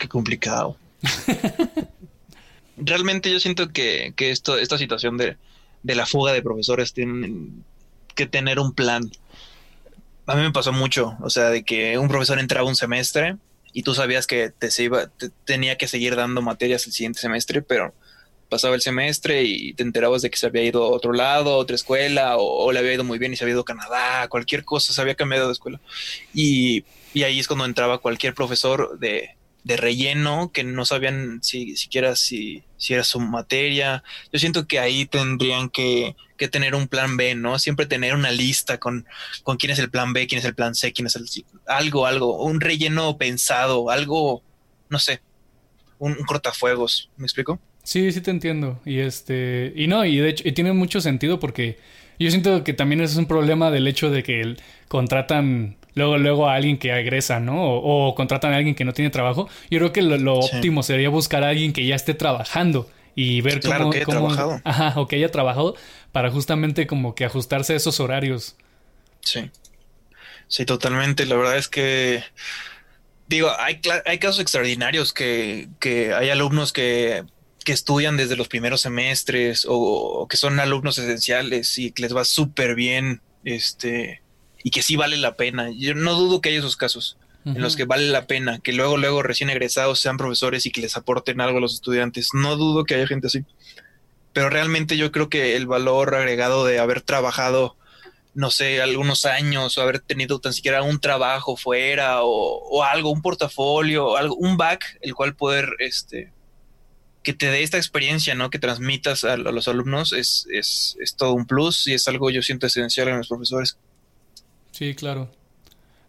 Qué 0.00 0.08
complicado. 0.08 0.78
Realmente 2.78 3.30
yo 3.30 3.38
siento 3.38 3.68
que, 3.68 4.14
esto, 4.16 4.56
esta 4.56 4.78
situación 4.78 5.18
de, 5.18 5.36
la 5.82 6.06
fuga 6.06 6.32
de 6.32 6.40
profesores 6.40 6.94
tienen 6.94 7.62
que 8.14 8.24
tener 8.24 8.58
un 8.58 8.72
plan. 8.72 9.10
A 10.24 10.34
mí 10.36 10.42
me 10.42 10.52
pasó 10.52 10.72
mucho, 10.72 11.18
o 11.20 11.28
sea, 11.28 11.50
de 11.50 11.64
que 11.64 11.98
un 11.98 12.08
profesor 12.08 12.38
entraba 12.38 12.66
un 12.66 12.76
semestre 12.76 13.36
y 13.74 13.82
tú 13.82 13.94
sabías 13.94 14.26
que 14.26 14.50
te, 14.58 14.70
se 14.70 14.84
iba, 14.84 15.10
tenía 15.44 15.76
que 15.76 15.86
seguir 15.86 16.16
dando 16.16 16.40
materias 16.40 16.86
el 16.86 16.94
siguiente 16.94 17.20
semestre, 17.20 17.60
pero 17.60 17.92
pasaba 18.48 18.74
el 18.76 18.80
semestre 18.80 19.42
y 19.42 19.74
te 19.74 19.82
enterabas 19.82 20.22
de 20.22 20.30
que 20.30 20.38
se 20.38 20.46
había 20.46 20.62
ido 20.62 20.82
a 20.82 20.88
otro 20.88 21.12
lado, 21.12 21.52
a 21.52 21.56
otra 21.58 21.76
escuela, 21.76 22.38
o, 22.38 22.72
le 22.72 22.78
había 22.78 22.94
ido 22.94 23.04
muy 23.04 23.18
bien 23.18 23.34
y 23.34 23.36
se 23.36 23.44
había 23.44 23.52
ido 23.52 23.62
a 23.62 23.66
Canadá, 23.66 24.28
cualquier 24.28 24.64
cosa, 24.64 24.94
se 24.94 25.00
había 25.02 25.14
cambiado 25.14 25.48
de 25.48 25.52
escuela. 25.52 25.78
Y, 26.32 26.86
y 27.12 27.24
ahí 27.24 27.38
es 27.38 27.46
cuando 27.46 27.66
entraba 27.66 27.98
cualquier 27.98 28.32
profesor 28.32 28.98
de, 28.98 29.36
de 29.64 29.76
relleno 29.76 30.50
que 30.52 30.64
no 30.64 30.84
sabían 30.84 31.40
si 31.42 31.76
siquiera 31.76 32.16
si, 32.16 32.62
si 32.76 32.94
era 32.94 33.04
su 33.04 33.20
materia. 33.20 34.02
Yo 34.32 34.38
siento 34.38 34.66
que 34.66 34.78
ahí 34.78 35.06
tendrían 35.06 35.68
que, 35.68 36.16
que, 36.36 36.48
tener 36.48 36.74
un 36.74 36.88
plan 36.88 37.16
B, 37.16 37.34
¿no? 37.34 37.58
Siempre 37.58 37.86
tener 37.86 38.14
una 38.14 38.30
lista 38.30 38.78
con, 38.78 39.06
con 39.42 39.56
quién 39.56 39.72
es 39.72 39.78
el 39.78 39.90
plan 39.90 40.12
B, 40.12 40.26
quién 40.26 40.38
es 40.38 40.44
el 40.44 40.54
plan 40.54 40.74
C, 40.74 40.92
quién 40.92 41.06
es 41.06 41.16
el 41.16 41.26
algo, 41.66 42.06
algo, 42.06 42.42
un 42.42 42.60
relleno 42.60 43.16
pensado, 43.18 43.90
algo, 43.90 44.42
no 44.88 44.98
sé, 44.98 45.20
un, 45.98 46.14
cortafuegos, 46.26 47.10
¿me 47.16 47.26
explico? 47.26 47.60
Sí, 47.84 48.12
sí 48.12 48.20
te 48.20 48.30
entiendo. 48.30 48.80
Y 48.84 48.98
este, 48.98 49.72
y 49.76 49.86
no, 49.86 50.04
y 50.04 50.18
de 50.18 50.30
hecho, 50.30 50.48
y 50.48 50.52
tiene 50.52 50.72
mucho 50.72 51.00
sentido 51.00 51.38
porque 51.38 51.78
yo 52.18 52.30
siento 52.30 52.64
que 52.64 52.74
también 52.74 53.00
es 53.00 53.16
un 53.16 53.26
problema 53.26 53.70
del 53.70 53.86
hecho 53.86 54.10
de 54.10 54.22
que 54.22 54.56
contratan 54.88 55.76
luego, 55.94 56.18
luego 56.18 56.48
a 56.48 56.54
alguien 56.54 56.78
que 56.78 56.92
agresa, 56.92 57.40
¿no? 57.40 57.62
O, 57.62 58.14
contratan 58.14 58.52
a 58.52 58.56
alguien 58.56 58.74
que 58.74 58.84
no 58.84 58.92
tiene 58.92 59.10
trabajo. 59.10 59.48
Yo 59.70 59.78
creo 59.78 59.92
que 59.92 60.02
lo, 60.02 60.38
óptimo 60.38 60.82
sería 60.82 61.08
buscar 61.08 61.44
a 61.44 61.48
alguien 61.48 61.72
que 61.72 61.86
ya 61.86 61.94
esté 61.94 62.14
trabajando 62.14 62.90
y 63.14 63.40
ver 63.40 63.60
claro, 63.60 63.84
cómo, 63.84 63.92
que 63.92 63.98
haya 63.98 64.06
trabajado. 64.06 64.60
Ajá, 64.64 64.94
o 64.96 65.08
que 65.08 65.16
haya 65.16 65.30
trabajado 65.30 65.76
para 66.12 66.30
justamente 66.30 66.86
como 66.86 67.14
que 67.14 67.24
ajustarse 67.24 67.72
a 67.72 67.76
esos 67.76 68.00
horarios. 68.00 68.56
Sí. 69.20 69.50
Sí, 70.48 70.64
totalmente. 70.64 71.26
La 71.26 71.36
verdad 71.36 71.56
es 71.56 71.68
que 71.68 72.24
digo, 73.28 73.50
hay, 73.58 73.80
hay 74.04 74.18
casos 74.18 74.40
extraordinarios 74.40 75.12
que, 75.12 75.68
que 75.78 76.12
hay 76.12 76.30
alumnos 76.30 76.72
que, 76.72 77.24
que, 77.64 77.72
estudian 77.72 78.16
desde 78.16 78.34
los 78.34 78.48
primeros 78.48 78.80
semestres 78.80 79.64
o, 79.64 79.76
o, 79.76 80.28
que 80.28 80.36
son 80.36 80.58
alumnos 80.58 80.98
esenciales 80.98 81.78
y 81.78 81.92
que 81.92 82.02
les 82.02 82.14
va 82.14 82.24
súper 82.24 82.74
bien 82.74 83.22
este 83.44 84.22
y 84.62 84.70
que 84.70 84.82
sí 84.82 84.96
vale 84.96 85.16
la 85.16 85.36
pena. 85.36 85.70
Yo 85.70 85.94
no 85.94 86.14
dudo 86.14 86.40
que 86.40 86.50
haya 86.50 86.58
esos 86.58 86.76
casos, 86.76 87.16
en 87.44 87.62
los 87.62 87.74
que 87.74 87.84
vale 87.84 88.06
la 88.06 88.26
pena, 88.26 88.58
que 88.58 88.74
luego, 88.74 88.98
luego 88.98 89.22
recién 89.22 89.48
egresados 89.48 89.98
sean 89.98 90.18
profesores 90.18 90.66
y 90.66 90.70
que 90.70 90.82
les 90.82 90.96
aporten 90.96 91.40
algo 91.40 91.58
a 91.58 91.60
los 91.60 91.74
estudiantes. 91.74 92.30
No 92.34 92.56
dudo 92.56 92.84
que 92.84 92.94
haya 92.94 93.06
gente 93.06 93.28
así. 93.28 93.44
Pero 94.32 94.50
realmente 94.50 94.96
yo 94.96 95.10
creo 95.10 95.28
que 95.28 95.56
el 95.56 95.66
valor 95.66 96.14
agregado 96.14 96.66
de 96.66 96.78
haber 96.78 97.00
trabajado, 97.00 97.76
no 98.34 98.50
sé, 98.50 98.82
algunos 98.82 99.24
años 99.24 99.78
o 99.78 99.82
haber 99.82 100.00
tenido 100.00 100.38
tan 100.38 100.52
siquiera 100.52 100.82
un 100.82 101.00
trabajo 101.00 101.56
fuera 101.56 102.18
o, 102.22 102.84
algo, 102.84 103.10
un 103.10 103.22
portafolio, 103.22 104.16
algo, 104.16 104.34
un 104.36 104.58
back, 104.58 104.98
el 105.00 105.14
cual 105.14 105.34
poder, 105.34 105.70
este, 105.78 106.32
que 107.22 107.32
te 107.32 107.46
dé 107.50 107.62
esta 107.62 107.78
experiencia, 107.78 108.34
¿no? 108.34 108.50
Que 108.50 108.58
transmitas 108.58 109.24
a, 109.24 109.38
los 109.38 109.66
alumnos 109.66 110.12
es, 110.12 110.46
es, 110.52 110.96
es 111.00 111.16
todo 111.16 111.32
un 111.32 111.46
plus 111.46 111.86
y 111.86 111.94
es 111.94 112.06
algo 112.06 112.30
yo 112.30 112.42
siento 112.42 112.66
esencial 112.66 113.08
en 113.08 113.16
los 113.16 113.28
profesores. 113.28 113.78
Sí, 114.80 114.94
claro. 114.94 115.28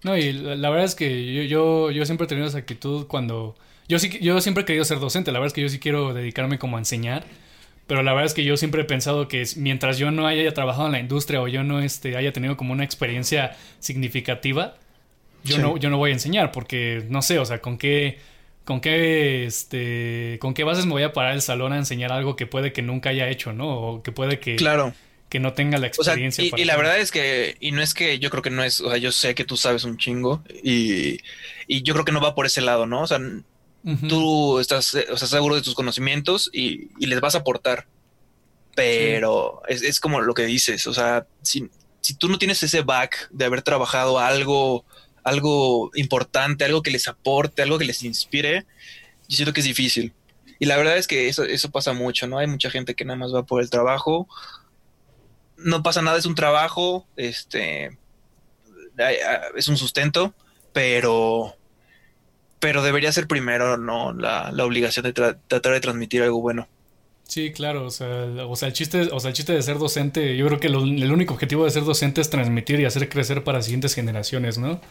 No, 0.02 0.16
y 0.16 0.32
la, 0.32 0.70
verdad 0.70 0.86
es 0.86 0.96
que 0.96 1.46
yo, 1.46 1.92
yo, 1.92 2.06
siempre 2.06 2.24
he 2.24 2.28
tenido 2.30 2.48
esa 2.48 2.60
actitud 2.60 3.06
cuando... 3.06 3.54
Yo, 3.90 4.00
sí, 4.00 4.18
yo 4.22 4.40
siempre 4.40 4.62
he 4.62 4.66
querido 4.66 4.86
ser 4.86 5.02
docente, 5.02 5.34
la 5.34 5.40
verdad 5.40 5.48
es 5.48 5.54
que 5.54 5.62
yo 5.62 5.68
sí 5.68 5.78
quiero 5.78 6.14
dedicarme 6.14 6.58
como 6.58 6.78
a 6.78 6.80
enseñar, 6.80 7.26
pero 7.86 8.02
la 8.02 8.14
verdad 8.14 8.28
es 8.28 8.34
que 8.34 8.46
yo 8.46 8.56
siempre 8.56 8.84
he 8.84 8.86
pensado 8.86 9.28
que 9.28 9.44
mientras 9.58 9.98
yo 9.98 10.10
no 10.10 10.26
haya 10.26 10.54
trabajado 10.54 10.86
en 10.86 10.94
la 10.94 11.00
industria 11.02 11.42
o 11.42 11.50
yo 11.50 11.66
no 11.66 11.82
este, 11.82 12.16
haya 12.16 12.32
tenido 12.32 12.56
como 12.56 12.72
una 12.72 12.86
experiencia 12.86 13.58
significativa, 13.80 14.78
yo, 15.44 15.58
no, 15.58 15.76
yo 15.76 15.90
no 15.90 15.98
voy 15.98 16.12
a 16.12 16.14
enseñar 16.14 16.54
porque 16.54 17.06
no 17.10 17.22
sé, 17.22 17.40
o 17.40 17.46
sea, 17.46 17.60
con 17.60 17.78
qué... 17.78 18.20
¿Con 18.64 18.80
qué, 18.80 19.46
este, 19.46 20.38
¿Con 20.40 20.54
qué 20.54 20.64
bases 20.64 20.86
me 20.86 20.92
voy 20.92 21.02
a 21.02 21.14
parar 21.14 21.34
el 21.34 21.42
salón 21.42 21.74
a 21.74 21.78
enseñar 21.78 22.14
algo 22.14 22.36
que 22.36 22.46
puede 22.46 22.72
que 22.72 22.84
nunca 22.84 23.10
haya 23.10 23.28
hecho, 23.28 23.54
¿no? 23.54 23.68
O 23.68 24.04
que 24.04 24.12
puede 24.12 24.40
que, 24.40 24.56
claro 24.56 24.94
que 25.32 25.40
no 25.40 25.54
tenga 25.54 25.78
la 25.78 25.88
experiencia. 25.88 26.44
y, 26.44 26.66
la 26.66 26.76
verdad 26.76 27.00
es 27.00 27.10
que, 27.10 27.56
y 27.62 27.72
no 27.72 27.82
es 27.82 27.94
que 27.94 28.20
yo 28.20 28.30
creo 28.30 28.44
que 28.44 28.50
no 28.50 28.66
es, 28.66 28.82
o 28.82 28.90
sea, 28.90 28.98
yo 28.98 29.14
sé 29.14 29.34
que 29.34 29.46
tú 29.46 29.56
sabes 29.56 29.86
un 29.86 29.98
chingo 29.98 30.44
y, 30.62 31.20
yo 31.70 31.94
creo 31.94 32.04
que 32.04 32.12
no 32.12 32.20
va 32.20 32.36
por 32.36 32.46
ese 32.46 32.60
lado, 32.60 32.86
¿no? 32.86 33.04
O 33.04 33.08
sea, 33.08 33.18
tú 34.10 34.60
estás, 34.60 34.94
o 35.10 35.16
sea, 35.16 35.28
seguro 35.30 35.56
de 35.56 35.62
tus 35.62 35.74
conocimientos 35.74 36.50
y, 36.52 36.90
les 37.00 37.22
vas 37.22 37.36
a 37.36 37.40
aportar, 37.40 37.88
pero 38.76 39.62
es, 39.70 40.02
como 40.02 40.20
lo 40.20 40.34
que 40.34 40.46
dices, 40.46 40.86
o 40.86 40.94
sea, 40.94 41.26
si, 41.42 41.70
si 42.02 42.14
tú 42.14 42.28
no 42.28 42.38
tienes 42.38 42.62
ese 42.62 42.82
back 42.82 43.30
de 43.32 43.46
haber 43.46 43.62
trabajado 43.62 44.20
algo, 44.20 44.84
algo 45.24 45.92
importante, 45.96 46.66
algo 46.66 46.84
que 46.84 46.92
les 46.92 47.08
aporte, 47.08 47.62
algo 47.62 47.80
que 47.80 47.86
les 47.86 48.04
inspire, 48.04 48.66
yo 49.30 49.38
siento 49.38 49.54
que 49.54 49.62
es 49.62 49.66
difícil. 49.66 50.12
Y 50.60 50.66
la 50.66 50.76
verdad 50.76 50.98
es 50.98 51.08
que 51.08 51.30
eso, 51.30 51.46
eso 51.46 51.72
pasa 51.72 51.94
mucho, 51.94 52.28
¿no? 52.28 52.38
Hay 52.38 52.48
mucha 52.48 52.70
gente 52.70 52.96
que 52.96 53.06
nada 53.06 53.18
más 53.18 53.34
va 53.34 53.46
por 53.46 53.62
el 53.62 53.70
trabajo 53.70 54.28
no 55.64 55.84
pasa 55.84 56.02
nada, 56.02 56.18
es 56.18 56.26
un 56.26 56.36
trabajo, 56.36 57.08
este, 57.16 57.98
es 59.56 59.68
un 59.68 59.78
sustento, 59.78 60.34
pero, 60.74 61.56
pero 62.60 62.84
debería 62.84 63.12
ser 63.12 63.28
primero, 63.28 63.78
¿no? 63.78 64.14
La, 64.14 64.52
la 64.52 64.66
obligación 64.66 65.04
de 65.04 65.14
tratar 65.14 65.74
de 65.74 65.80
transmitir 65.80 66.22
algo 66.24 66.42
bueno. 66.42 66.68
Sí, 67.32 67.54
claro, 67.54 67.86
o 67.86 67.92
sea, 67.92 68.26
o 68.46 68.56
sea, 68.58 68.68
el 68.68 68.74
chiste, 68.74 69.08
o 69.12 69.20
sea, 69.22 69.30
el 69.30 69.34
chiste 69.34 69.54
de 69.54 69.62
ser 69.62 69.78
docente, 69.78 70.36
yo 70.36 70.46
creo 70.48 70.60
que 70.60 70.68
el 70.68 71.12
único 71.14 71.34
objetivo 71.34 71.64
de 71.64 71.72
ser 71.72 71.86
docente 71.86 72.20
es 72.20 72.30
transmitir 72.30 72.80
y 72.82 72.86
hacer 72.86 73.08
crecer 73.08 73.46
para 73.46 73.62
siguientes 73.62 73.96
generaciones, 73.96 74.58
¿no? 74.58 74.82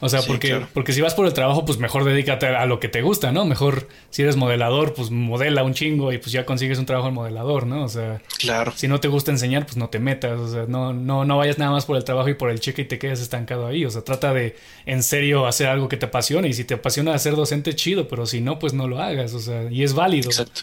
O 0.00 0.08
sea, 0.08 0.22
porque, 0.22 0.64
porque 0.72 0.92
si 0.92 1.00
vas 1.02 1.14
por 1.14 1.26
el 1.26 1.34
trabajo, 1.34 1.64
pues 1.64 1.78
mejor 1.78 2.04
dedícate 2.04 2.46
a 2.46 2.64
lo 2.64 2.80
que 2.80 2.88
te 2.88 3.02
gusta, 3.02 3.32
¿no? 3.32 3.44
Mejor 3.44 3.86
si 4.08 4.22
eres 4.22 4.36
modelador, 4.36 4.94
pues 4.94 5.10
modela 5.10 5.62
un 5.62 5.74
chingo 5.74 6.12
y 6.12 6.18
pues 6.18 6.32
ya 6.32 6.46
consigues 6.46 6.78
un 6.78 6.86
trabajo 6.86 7.08
en 7.08 7.14
modelador, 7.14 7.66
¿no? 7.66 7.84
O 7.84 7.88
sea, 7.88 8.22
claro. 8.38 8.72
si 8.74 8.88
no 8.88 8.98
te 9.00 9.08
gusta 9.08 9.30
enseñar, 9.30 9.66
pues 9.66 9.76
no 9.76 9.90
te 9.90 9.98
metas, 9.98 10.40
o 10.40 10.50
sea, 10.50 10.64
no, 10.66 10.94
no, 10.94 11.24
no 11.24 11.36
vayas 11.36 11.58
nada 11.58 11.70
más 11.70 11.84
por 11.84 11.96
el 11.96 12.04
trabajo 12.04 12.30
y 12.30 12.34
por 12.34 12.50
el 12.50 12.60
cheque 12.60 12.82
y 12.82 12.84
te 12.86 12.98
quedes 12.98 13.20
estancado 13.20 13.66
ahí. 13.66 13.84
O 13.84 13.90
sea, 13.90 14.02
trata 14.02 14.32
de 14.32 14.56
en 14.86 15.02
serio 15.02 15.46
hacer 15.46 15.66
algo 15.66 15.88
que 15.88 15.98
te 15.98 16.06
apasione 16.06 16.48
y 16.48 16.54
si 16.54 16.64
te 16.64 16.74
apasiona 16.74 17.18
ser 17.18 17.36
docente, 17.36 17.74
chido, 17.74 18.08
pero 18.08 18.24
si 18.24 18.40
no, 18.40 18.58
pues 18.58 18.72
no 18.72 18.88
lo 18.88 19.00
hagas, 19.00 19.34
o 19.34 19.40
sea, 19.40 19.70
y 19.70 19.82
es 19.82 19.92
válido. 19.92 20.30
Exacto. 20.30 20.62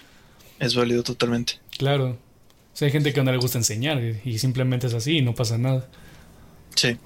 Es 0.59 0.73
válido 0.75 1.03
totalmente. 1.03 1.59
Claro. 1.77 2.09
O 2.09 2.77
sea, 2.79 2.87
hay 2.87 2.91
gente 2.91 3.13
que 3.13 3.23
no 3.23 3.31
le 3.31 3.37
gusta 3.37 3.59
enseñar 3.59 4.01
y 4.23 4.39
simplemente 4.39 4.87
es 4.87 4.93
así 4.93 5.17
y 5.17 5.21
no 5.21 5.35
pasa 5.35 5.57
nada. 5.57 5.87
Sí. 6.75 6.97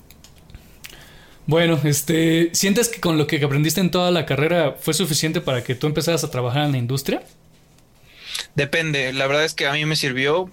Bueno, 1.51 1.77
este, 1.83 2.49
¿sientes 2.53 2.87
que 2.87 3.01
con 3.01 3.17
lo 3.17 3.27
que 3.27 3.43
aprendiste 3.43 3.81
en 3.81 3.91
toda 3.91 4.09
la 4.09 4.25
carrera 4.25 4.77
fue 4.79 4.93
suficiente 4.93 5.41
para 5.41 5.65
que 5.65 5.75
tú 5.75 5.85
empezaras 5.85 6.23
a 6.23 6.31
trabajar 6.31 6.63
en 6.63 6.71
la 6.71 6.77
industria? 6.77 7.23
Depende, 8.55 9.11
la 9.11 9.27
verdad 9.27 9.43
es 9.43 9.53
que 9.53 9.67
a 9.67 9.73
mí 9.73 9.83
me 9.83 9.97
sirvió, 9.97 10.49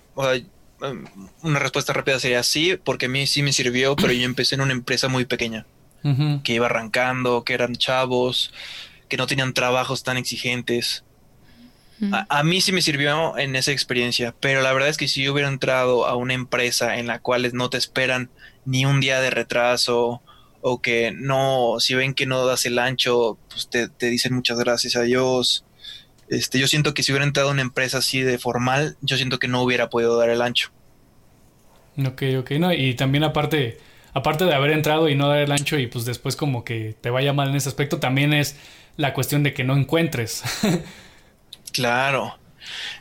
una 1.43 1.59
respuesta 1.61 1.93
rápida 1.93 2.19
sería 2.19 2.43
sí, 2.43 2.77
porque 2.83 3.07
a 3.07 3.09
mí 3.09 3.29
sí 3.29 3.45
me 3.45 3.53
sirvió, 3.53 3.95
pero 3.95 4.13
yo 4.13 4.25
empecé 4.25 4.57
en 4.57 4.63
una 4.63 4.73
empresa 4.73 5.07
muy 5.07 5.25
pequeña, 5.25 5.67
que 6.43 6.55
iba 6.55 6.67
arrancando, 6.67 7.45
que 7.45 7.55
eran 7.55 7.77
chavos, 7.77 8.53
que 9.09 9.17
no 9.17 9.29
tenían 9.29 9.55
trabajos 9.55 10.03
tan 10.03 10.17
exigentes. 10.17 11.05
a, 12.11 12.27
a, 12.29 12.43
mí 12.43 12.61
sí 12.61 12.73
me 12.73 12.83
sirvió 12.83 13.39
en 13.39 13.55
esa 13.55 13.71
experiencia, 13.71 14.35
pero 14.41 14.63
la 14.63 14.73
verdad 14.73 14.89
es 14.89 14.97
que 14.97 15.07
si 15.07 15.23
yo 15.23 15.33
hubiera 15.33 15.49
entrado 15.49 16.09
a 16.09 16.17
una 16.17 16.35
empresa 16.35 16.99
en 16.99 17.07
la 17.07 17.21
cual 17.21 17.49
no 17.53 17.71
te 17.71 17.79
esperan 17.79 18.31
ni 18.65 18.85
un 18.85 18.99
día 18.99 19.21
de 19.21 19.31
retraso, 19.31 20.23
o 20.61 20.81
que 20.81 21.13
no, 21.13 21.77
si 21.79 21.95
ven 21.95 22.15
que 22.15 22.27
no 22.27 22.45
das 22.47 22.67
el 22.67 22.79
ancho, 22.79 23.39
pues 23.49 23.69
te, 23.69 23.89
dicen 24.11 24.35
muchas 24.35 24.59
gracias 24.59 24.97
a 24.97 25.03
Dios. 25.03 25.65
Este, 26.29 26.59
yo 26.59 26.67
siento 26.67 26.95
que 26.95 27.03
si 27.03 27.13
hubiera 27.13 27.25
entrado 27.25 27.49
a 27.49 27.53
una 27.53 27.63
empresa 27.63 27.99
así 27.99 28.21
de 28.21 28.39
formal, 28.39 28.97
yo 29.01 29.17
siento 29.17 29.39
que 29.39 29.49
no 29.49 29.63
hubiera 29.63 29.89
podido 29.89 30.17
dar 30.19 30.31
el 30.31 30.43
ancho. 30.43 30.71
Ok, 32.07 32.23
ok, 32.41 32.51
no, 32.53 32.73
y 32.73 32.95
también 32.95 33.25
aparte, 33.25 33.79
aparte 34.13 34.45
de 34.45 34.55
haber 34.55 34.73
entrado 34.73 35.09
y 35.09 35.15
no 35.15 35.29
dar 35.29 35.39
el 35.39 35.53
ancho 35.53 35.79
y 35.79 35.87
pues 35.87 36.05
después 36.05 36.37
como 36.37 36.65
que 36.65 36.95
te 37.01 37.11
vaya 37.11 37.33
mal 37.33 37.49
en 37.49 37.57
ese 37.57 37.69
aspecto, 37.69 37.99
también 37.99 38.33
es 38.33 38.57
la 38.97 39.15
cuestión 39.15 39.43
de 39.43 39.55
que 39.55 39.65
no 39.65 39.77
encuentres. 39.77 40.43
claro. 41.73 42.39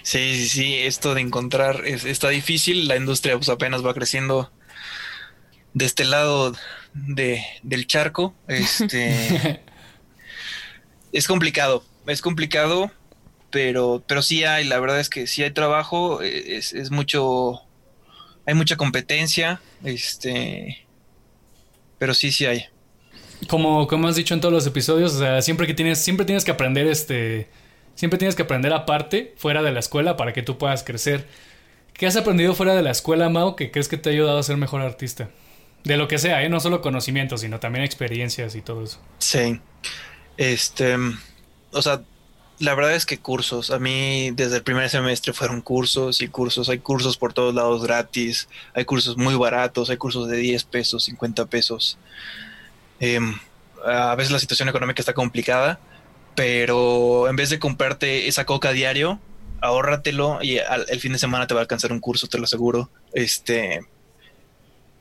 Sí, 0.03 0.35
sí, 0.35 0.47
sí, 0.47 0.75
esto 0.75 1.13
de 1.13 1.21
encontrar 1.21 1.83
es, 1.85 2.05
está 2.05 2.29
difícil, 2.29 2.87
la 2.87 2.95
industria 2.95 3.35
pues 3.35 3.49
apenas 3.49 3.85
va 3.85 3.93
creciendo 3.93 4.51
de 5.73 5.85
este 5.85 6.05
lado 6.05 6.55
de, 7.05 7.43
del 7.63 7.87
charco. 7.87 8.33
Este 8.47 9.61
es 11.11 11.27
complicado, 11.27 11.83
es 12.07 12.21
complicado, 12.21 12.91
pero, 13.51 14.03
pero 14.07 14.21
sí 14.21 14.43
hay, 14.43 14.65
la 14.65 14.79
verdad 14.79 14.99
es 14.99 15.09
que 15.09 15.27
sí 15.27 15.43
hay 15.43 15.51
trabajo, 15.51 16.21
es, 16.21 16.73
es 16.73 16.91
mucho, 16.91 17.61
hay 18.45 18.53
mucha 18.53 18.75
competencia, 18.75 19.61
este, 19.83 20.85
pero 21.97 22.13
sí, 22.13 22.31
sí 22.31 22.45
hay. 22.45 22.65
Como, 23.47 23.87
como 23.87 24.07
has 24.07 24.15
dicho 24.15 24.33
en 24.33 24.41
todos 24.41 24.53
los 24.53 24.65
episodios, 24.65 25.13
o 25.13 25.19
sea, 25.19 25.41
siempre 25.41 25.67
que 25.67 25.73
tienes, 25.73 26.03
siempre 26.03 26.25
tienes 26.25 26.43
que 26.43 26.51
aprender 26.51 26.87
este, 26.87 27.49
siempre 27.93 28.17
tienes 28.17 28.35
que 28.35 28.43
aprender 28.43 28.73
aparte, 28.73 29.33
fuera 29.37 29.61
de 29.61 29.71
la 29.71 29.79
escuela, 29.79 30.17
para 30.17 30.33
que 30.33 30.41
tú 30.41 30.57
puedas 30.57 30.83
crecer. 30.83 31.27
¿Qué 31.93 32.05
has 32.05 32.15
aprendido 32.15 32.53
fuera 32.53 32.75
de 32.75 32.83
la 32.83 32.91
escuela, 32.91 33.29
Mao, 33.29 33.55
que 33.55 33.71
crees 33.71 33.87
que 33.87 33.97
te 33.97 34.09
ha 34.09 34.13
ayudado 34.13 34.37
a 34.37 34.43
ser 34.43 34.57
mejor 34.57 34.81
artista? 34.81 35.29
De 35.87 35.95
lo 35.95 36.09
que 36.09 36.17
sea, 36.17 36.43
¿eh? 36.43 36.49
No 36.49 36.59
solo 36.59 36.81
conocimientos, 36.81 37.39
sino 37.39 37.61
también 37.61 37.85
experiencias 37.85 38.55
y 38.55 38.61
todo 38.61 38.83
eso. 38.83 38.99
Sí. 39.19 39.61
Este, 40.35 40.97
o 41.71 41.81
sea, 41.81 42.01
la 42.59 42.75
verdad 42.75 42.93
es 42.93 43.05
que 43.05 43.19
cursos, 43.19 43.71
a 43.71 43.79
mí 43.79 44.31
desde 44.31 44.57
el 44.57 44.63
primer 44.63 44.89
semestre 44.89 45.31
fueron 45.31 45.61
cursos 45.61 46.21
y 46.21 46.27
cursos, 46.27 46.67
hay 46.67 46.79
cursos 46.79 47.15
por 47.15 47.31
todos 47.31 47.55
lados 47.55 47.83
gratis, 47.83 48.49
hay 48.73 48.83
cursos 48.83 49.15
muy 49.15 49.35
baratos, 49.35 49.89
hay 49.89 49.95
cursos 49.95 50.27
de 50.27 50.35
10 50.35 50.65
pesos, 50.65 51.05
50 51.05 51.45
pesos. 51.45 51.97
Em, 52.99 53.39
a 53.85 54.13
veces 54.15 54.33
la 54.33 54.39
situación 54.39 54.67
económica 54.67 55.01
está 55.01 55.13
complicada, 55.13 55.79
pero 56.35 57.29
en 57.29 57.37
vez 57.37 57.49
de 57.49 57.59
comprarte 57.59 58.27
esa 58.27 58.45
coca 58.45 58.73
diario, 58.73 59.21
ahórratelo 59.61 60.39
y 60.43 60.57
el 60.57 60.99
fin 60.99 61.13
de 61.13 61.19
semana 61.19 61.47
te 61.47 61.53
va 61.53 61.61
a 61.61 61.63
alcanzar 61.63 61.93
un 61.93 62.01
curso, 62.01 62.27
te 62.27 62.39
lo 62.39 62.43
aseguro. 62.43 62.89
Este, 63.13 63.79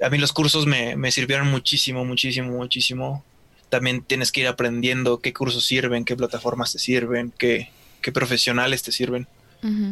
a 0.01 0.11
mí 0.11 0.19
los 0.19 0.33
cursos 0.33 0.67
me, 0.67 0.97
me, 0.97 1.11
sirvieron 1.11 1.49
muchísimo, 1.49 2.05
muchísimo, 2.05 2.51
muchísimo. 2.53 3.25
También 3.69 4.03
tienes 4.03 4.31
que 4.33 4.43
ir 4.43 4.49
aprendiendo 4.49 5.19
qué 5.19 5.33
cursos 5.33 5.65
sirven, 5.65 6.05
qué 6.05 6.17
plataformas 6.17 6.73
te 6.73 6.79
sirven, 6.79 7.33
qué, 7.37 7.71
qué 8.01 8.13
profesionales 8.13 8.83
te 8.83 8.93
sirven. 8.93 9.27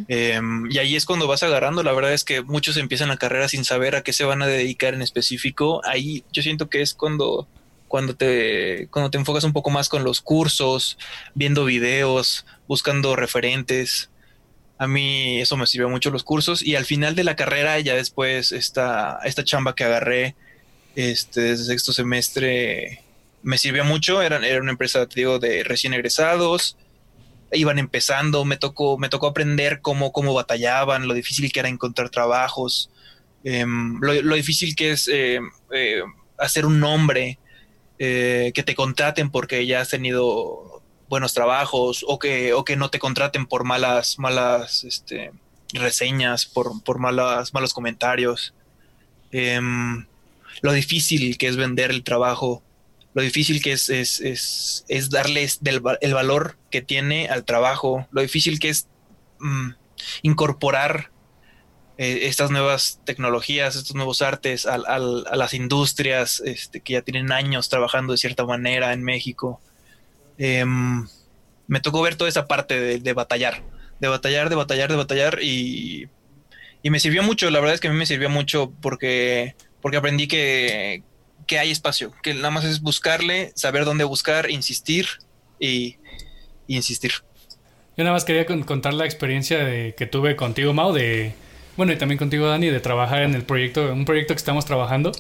Em, 0.09 0.71
y 0.71 0.79
ahí 0.79 0.95
es 0.95 1.07
cuando 1.07 1.27
vas 1.27 1.43
agarrando. 1.43 1.83
La 1.83 1.93
verdad 1.93 2.13
es 2.13 2.25
que 2.25 2.43
muchos 2.43 2.77
empiezan 2.77 3.09
la 3.09 3.17
carrera 3.17 3.49
sin 3.49 3.65
saber 3.65 3.97
a 3.97 4.03
qué 4.03 4.13
se 4.13 4.25
van 4.25 4.43
a 4.43 4.47
dedicar 4.47 4.95
en 4.95 5.03
específico. 5.03 5.81
Ahí 5.85 6.25
yo 6.33 6.43
siento 6.43 6.69
que 6.69 6.83
es 6.83 6.95
cuando, 6.95 7.49
cuando, 7.89 8.15
te, 8.15 8.89
cuando 8.91 9.11
te 9.11 9.19
enfocas 9.19 9.45
un 9.45 9.53
poco 9.53 9.71
más 9.71 9.89
con 9.89 10.05
los 10.05 10.21
cursos, 10.21 10.99
viendo 11.35 11.65
videos, 11.65 12.47
buscando 12.69 13.17
referentes. 13.17 14.11
A 14.79 14.87
mí 14.87 15.41
eso 15.41 15.57
me 15.57 15.67
sirvió 15.67 15.89
mucho 15.89 16.11
los 16.11 16.25
cursos 16.25 16.63
y 16.63 16.75
al 16.75 16.85
final 16.85 17.15
de 17.15 17.25
la 17.25 17.37
carrera 17.37 17.79
ya 17.81 17.95
después 17.95 18.53
esta, 18.53 19.21
esta 19.25 19.45
chamba 19.45 19.75
que 19.75 19.85
agarré 19.85 20.35
este, 20.97 21.41
desde 21.41 21.65
sexto 21.65 21.93
semestre 21.93 23.05
me 23.43 23.59
sirvió 23.59 23.85
mucho, 23.85 24.23
era, 24.23 24.45
era 24.47 24.61
una 24.61 24.73
empresa, 24.73 25.07
te 25.07 25.21
digo, 25.21 25.39
de 25.39 25.63
recién 25.65 25.93
egresados, 25.93 26.77
iban 27.53 27.79
empezando, 27.79 28.45
me 28.45 28.57
tocó, 28.57 28.99
me 28.99 29.09
tocó 29.09 29.29
aprender 29.29 29.81
cómo, 29.81 30.13
cómo 30.13 30.35
batallaban, 30.35 31.07
lo 31.07 31.15
difícil 31.15 31.53
que 31.53 31.61
era 31.61 31.69
encontrar 31.69 32.11
trabajos, 32.11 32.91
em, 33.45 34.01
lo, 34.01 34.35
difícil 34.35 34.75
que 34.75 34.93
es 34.93 35.09
eh, 35.09 35.41
eh, 35.73 36.03
hacer 36.39 36.65
un 36.65 36.81
nombre 36.81 37.39
eh, 37.99 38.51
que 38.55 38.63
te 38.63 38.75
contraten 38.75 39.31
porque 39.31 39.67
ya 39.67 39.83
has 39.83 39.91
tenido 39.91 40.74
buenos 41.15 41.33
trabajos 41.33 42.05
o 42.09 42.19
que, 42.19 42.53
o 42.55 42.65
que 42.65 42.75
no 42.75 42.91
te 42.91 42.99
contraten 42.99 43.47
por 43.47 43.63
malas, 43.63 44.19
malas 44.19 44.83
este, 44.83 45.31
reseñas, 45.73 46.45
por, 46.45 46.83
por 46.83 46.99
malas, 46.99 47.55
malos 47.55 47.73
comentarios. 47.73 48.53
Em, 49.31 50.07
lo 50.61 50.73
difícil 50.73 51.39
que 51.39 51.47
es 51.47 51.57
vender 51.57 51.93
el 51.93 52.03
trabajo, 52.03 52.65
lo 53.15 53.23
difícil 53.23 53.63
que 53.63 53.71
es, 53.71 53.89
es, 53.91 54.21
es, 54.21 54.85
es 54.89 55.11
darles 55.11 55.61
el 55.63 56.15
valor 56.15 56.57
que 56.73 56.83
tiene 56.83 57.29
al 57.29 57.45
trabajo, 57.45 58.09
lo 58.11 58.21
difícil 58.21 58.59
que 58.59 58.71
es 58.71 58.89
mm, 59.39 59.71
incorporar 60.23 61.13
eh, 61.97 62.27
estas 62.27 62.51
nuevas 62.51 63.01
tecnologías, 63.05 63.77
estos 63.77 63.95
nuevos 63.95 64.21
artes 64.21 64.67
a, 64.67 64.79
las 64.99 65.55
industrias 65.55 66.43
este, 66.45 66.81
que 66.81 66.95
ya 66.95 67.03
tienen 67.03 67.31
años 67.31 67.69
trabajando 67.69 68.13
de 68.13 68.19
cierta 68.19 68.45
manera 68.45 68.93
en 68.93 69.05
México. 69.05 69.61
Em, 70.39 71.07
me 71.67 71.81
tocó 71.81 72.03
ver 72.03 72.17
toda 72.17 72.29
esa 72.29 72.47
parte 72.47 72.99
de, 72.99 73.13
batallar, 73.13 73.63
de 74.01 74.09
batallar, 74.09 74.49
de 74.49 74.57
batallar, 74.57 74.91
de 74.91 74.97
batallar 74.97 75.39
y, 75.43 76.09
y, 76.83 76.91
me 76.91 77.01
sirvió 77.01 77.23
mucho, 77.23 77.51
la 77.51 77.61
verdad 77.61 77.75
es 77.75 77.81
que 77.81 77.89
a 77.89 77.93
mí 77.93 77.97
me 77.97 78.07
sirvió 78.07 78.29
mucho 78.29 78.73
porque, 78.83 79.55
porque 79.81 79.97
aprendí 79.97 80.27
que, 80.27 81.03
que 81.47 81.59
hay 81.59 81.71
espacio, 81.71 82.13
que 82.23 82.35
nada 82.35 82.51
más 82.51 82.65
es 82.65 82.81
buscarle, 82.81 83.53
saber 83.55 83.85
dónde 83.85 84.05
buscar, 84.05 84.51
insistir 84.51 85.07
y, 85.59 85.97
insistir. 86.67 87.13
Yo 87.97 88.03
nada 88.03 88.13
más 88.13 88.25
quería 88.25 88.45
contar 88.47 88.95
la 88.95 89.05
experiencia 89.05 89.95
que 89.95 90.07
tuve 90.07 90.35
contigo, 90.35 90.73
Mau, 90.73 90.93
de, 90.93 91.35
bueno, 91.77 91.93
y 91.93 91.97
también 91.97 92.19
contigo, 92.19 92.47
Dani, 92.47 92.69
de 92.69 92.81
trabajar 92.81 93.23
en 93.23 93.35
el 93.35 93.43
proyecto, 93.43 93.93
un 93.93 94.05
proyecto 94.05 94.35
que 94.35 94.39
estamos 94.39 94.65
trabajando. 94.65 95.13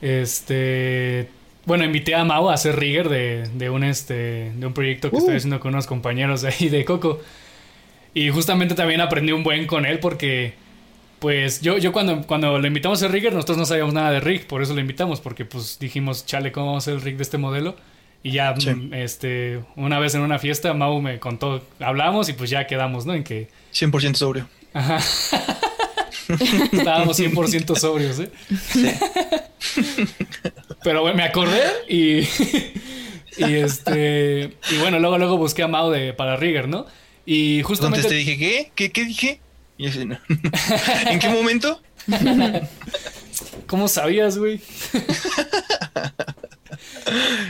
Este, 0.00 1.28
bueno, 1.66 1.84
invité 1.84 2.14
a 2.14 2.24
Mau 2.24 2.50
a 2.50 2.54
hacer 2.54 2.76
rigger 2.78 3.08
de, 3.08 3.48
de 3.54 3.70
un, 3.70 3.84
este, 3.84 4.52
de 4.54 4.66
un 4.66 4.72
proyecto 4.72 5.10
que 5.10 5.16
estoy 5.16 5.34
uh. 5.34 5.36
haciendo 5.36 5.60
con 5.60 5.74
unos 5.74 5.86
compañeros 5.86 6.42
de 6.42 6.48
ahí 6.48 6.68
de 6.68 6.84
Coco. 6.84 7.20
Y 8.14 8.30
justamente 8.30 8.74
también 8.74 9.00
aprendí 9.00 9.32
un 9.32 9.42
buen 9.42 9.66
con 9.66 9.86
él 9.86 9.98
porque 9.98 10.54
pues 11.18 11.62
yo, 11.62 11.78
yo 11.78 11.90
cuando, 11.92 12.22
cuando 12.26 12.58
le 12.58 12.68
invitamos 12.68 13.02
a 13.02 13.08
Rigger, 13.08 13.32
nosotros 13.32 13.56
no 13.56 13.64
sabíamos 13.64 13.94
nada 13.94 14.10
de 14.10 14.20
rig, 14.20 14.46
por 14.46 14.60
eso 14.60 14.74
lo 14.74 14.80
invitamos, 14.80 15.22
porque 15.22 15.46
pues 15.46 15.78
dijimos, 15.78 16.26
chale, 16.26 16.52
¿cómo 16.52 16.66
vamos 16.66 16.82
a 16.82 16.90
hacer 16.90 16.94
el 16.94 17.00
rig 17.00 17.16
de 17.16 17.22
este 17.22 17.38
modelo? 17.38 17.76
Y 18.22 18.32
ya, 18.32 18.52
mm, 18.52 18.92
este, 18.92 19.60
una 19.76 19.98
vez 19.98 20.14
en 20.14 20.20
una 20.20 20.38
fiesta, 20.38 20.74
Mau 20.74 21.00
me 21.00 21.18
contó, 21.18 21.62
hablamos 21.80 22.28
y 22.28 22.34
pues 22.34 22.50
ya 22.50 22.66
quedamos, 22.66 23.06
¿no? 23.06 23.14
En 23.14 23.24
que... 23.24 23.48
100% 23.72 24.14
sobrio. 24.16 24.48
Ajá. 24.74 24.98
Estábamos 26.72 27.18
100% 27.18 27.74
sobrios, 27.74 28.18
¿eh? 28.18 28.30
Sí. 28.68 28.90
Pero 30.84 31.00
bueno, 31.00 31.16
me 31.16 31.24
acordé 31.24 31.62
y... 31.88 32.18
y 33.38 33.54
este... 33.54 34.52
Y 34.70 34.76
bueno, 34.78 35.00
luego, 35.00 35.18
luego 35.18 35.38
busqué 35.38 35.64
a 35.64 35.68
Mau 35.68 35.90
de, 35.90 36.12
para 36.12 36.36
Rigger, 36.36 36.68
¿no? 36.68 36.86
Y 37.26 37.62
justamente... 37.62 38.06
Entonces 38.06 38.24
te 38.24 38.30
dije, 38.30 38.38
¿qué? 38.38 38.70
¿Qué, 38.74 38.92
qué 38.92 39.04
dije? 39.04 39.40
¿En 39.78 41.18
qué 41.18 41.28
momento? 41.28 41.80
¿Cómo 43.66 43.88
sabías, 43.88 44.38
güey? 44.38 44.60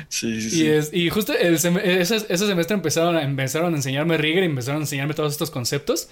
sí, 0.09 0.41
sí, 0.41 0.51
sí. 0.51 0.91
Y, 0.93 1.11
justo 1.11 1.35
ese, 1.35 2.37
semestre 2.39 2.75
empezaron 2.75 3.17
a, 3.17 3.23
empezaron 3.23 3.75
a 3.75 3.77
enseñarme 3.77 4.17
Rigger 4.17 4.45
y 4.45 4.47
empezaron 4.47 4.81
a 4.81 4.85
enseñarme 4.85 5.15
todos 5.15 5.33
estos 5.33 5.51
conceptos. 5.51 6.09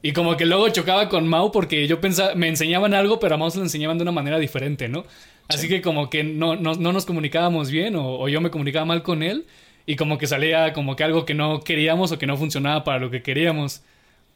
Y 0.00 0.12
como 0.12 0.36
que 0.36 0.46
luego 0.46 0.68
chocaba 0.68 1.08
con 1.08 1.26
Mau 1.26 1.50
porque 1.50 1.88
yo 1.88 2.00
pensaba, 2.00 2.34
me 2.36 2.46
enseñaban 2.46 2.94
algo, 2.94 3.18
pero 3.18 3.34
a 3.34 3.38
Mau 3.38 3.50
se 3.50 3.58
lo 3.58 3.64
enseñaban 3.64 3.98
de 3.98 4.02
una 4.02 4.12
manera 4.12 4.38
diferente, 4.38 4.88
¿no? 4.88 5.04
Así 5.48 5.68
que 5.68 5.80
como 5.80 6.10
que 6.10 6.24
no, 6.24 6.56
no, 6.56 6.74
nos 6.74 7.06
comunicábamos 7.06 7.70
bien 7.70 7.96
o, 7.96 8.18
o, 8.18 8.28
yo 8.28 8.40
me 8.40 8.50
comunicaba 8.50 8.84
mal 8.84 9.02
con 9.02 9.22
él 9.22 9.46
y 9.86 9.96
como 9.96 10.18
que 10.18 10.26
salía 10.26 10.72
como 10.74 10.94
que 10.94 11.04
algo 11.04 11.24
que 11.24 11.34
no 11.34 11.60
queríamos 11.60 12.12
o 12.12 12.18
que 12.18 12.26
no 12.26 12.36
funcionaba 12.36 12.84
para 12.84 12.98
lo 12.98 13.10
que 13.10 13.22
queríamos. 13.22 13.82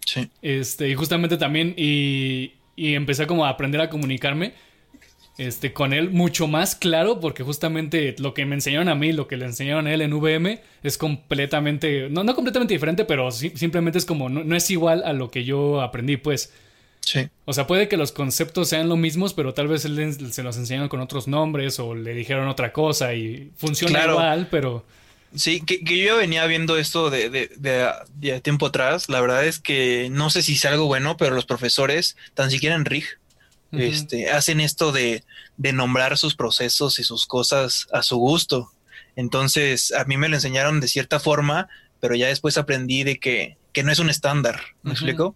Sí. 0.06 0.28
Este, 0.40 0.88
y 0.88 0.94
justamente 0.94 1.36
también, 1.36 1.74
y, 1.76 2.54
y 2.76 2.94
empecé 2.94 3.26
como 3.26 3.44
a 3.44 3.50
aprender 3.50 3.80
a 3.80 3.90
comunicarme 3.90 4.54
este, 5.38 5.72
con 5.72 5.92
él 5.92 6.10
mucho 6.10 6.46
más 6.46 6.74
claro, 6.74 7.20
porque 7.20 7.42
justamente 7.42 8.14
lo 8.18 8.34
que 8.34 8.44
me 8.44 8.54
enseñaron 8.54 8.88
a 8.88 8.94
mí, 8.94 9.12
lo 9.12 9.28
que 9.28 9.36
le 9.36 9.46
enseñaron 9.46 9.86
a 9.86 9.94
él 9.94 10.02
en 10.02 10.12
VM, 10.12 10.60
es 10.82 10.98
completamente, 10.98 12.08
no, 12.10 12.22
no 12.22 12.34
completamente 12.34 12.74
diferente, 12.74 13.04
pero 13.04 13.30
simplemente 13.30 13.98
es 13.98 14.04
como, 14.04 14.28
no, 14.28 14.56
es 14.56 14.70
igual 14.70 15.02
a 15.04 15.12
lo 15.12 15.30
que 15.30 15.44
yo 15.44 15.80
aprendí, 15.80 16.16
pues. 16.16 16.52
Sí. 17.04 17.28
O 17.44 17.52
sea, 17.52 17.66
puede 17.66 17.88
que 17.88 17.96
los 17.96 18.12
conceptos 18.12 18.68
sean 18.68 18.88
los 18.88 18.96
mismos, 18.96 19.34
pero 19.34 19.54
tal 19.54 19.68
vez 19.68 19.82
se 19.82 19.88
los 19.88 20.56
enseñaron 20.56 20.88
con 20.88 21.00
otros 21.00 21.28
nombres 21.28 21.78
o 21.78 21.94
le 21.94 22.14
dijeron 22.14 22.48
otra 22.48 22.72
cosa 22.72 23.14
y 23.14 23.50
funciona 23.56 24.04
igual, 24.04 24.48
pero... 24.50 24.84
Sí, 25.34 25.62
que, 25.62 25.80
yo 25.98 26.18
venía 26.18 26.46
viendo 26.46 26.76
esto 26.76 27.08
de, 27.08 27.30
de, 27.30 27.50
de, 27.56 28.40
tiempo 28.42 28.66
atrás. 28.66 29.08
La 29.08 29.20
verdad 29.20 29.46
es 29.46 29.58
que 29.58 30.08
no 30.10 30.28
sé 30.28 30.42
si 30.42 30.54
es 30.54 30.64
algo 30.66 30.86
bueno, 30.86 31.16
pero 31.16 31.34
los 31.34 31.46
profesores, 31.46 32.16
tan 32.34 32.50
siquiera 32.50 32.76
en 32.76 32.84
RIG, 32.84 33.06
este, 33.72 34.30
hacen 34.30 34.60
esto 34.60 34.92
de, 34.92 35.24
de 35.56 35.72
nombrar 35.72 36.18
sus 36.18 36.34
procesos 36.34 36.98
y 36.98 37.04
sus 37.04 37.26
cosas 37.26 37.88
a 37.92 38.02
su 38.02 38.18
gusto. 38.18 38.70
Entonces, 39.16 39.92
a 39.92 40.04
mí 40.04 40.18
me 40.18 40.28
lo 40.28 40.36
enseñaron 40.36 40.80
de 40.80 40.88
cierta 40.88 41.18
forma, 41.18 41.68
pero 42.00 42.14
ya 42.14 42.28
después 42.28 42.58
aprendí 42.58 43.02
de 43.02 43.18
que, 43.18 43.56
que 43.72 43.82
no 43.82 43.90
es 43.90 43.98
un 43.98 44.10
estándar. 44.10 44.60
¿Me 44.82 44.92
explico? 44.92 45.34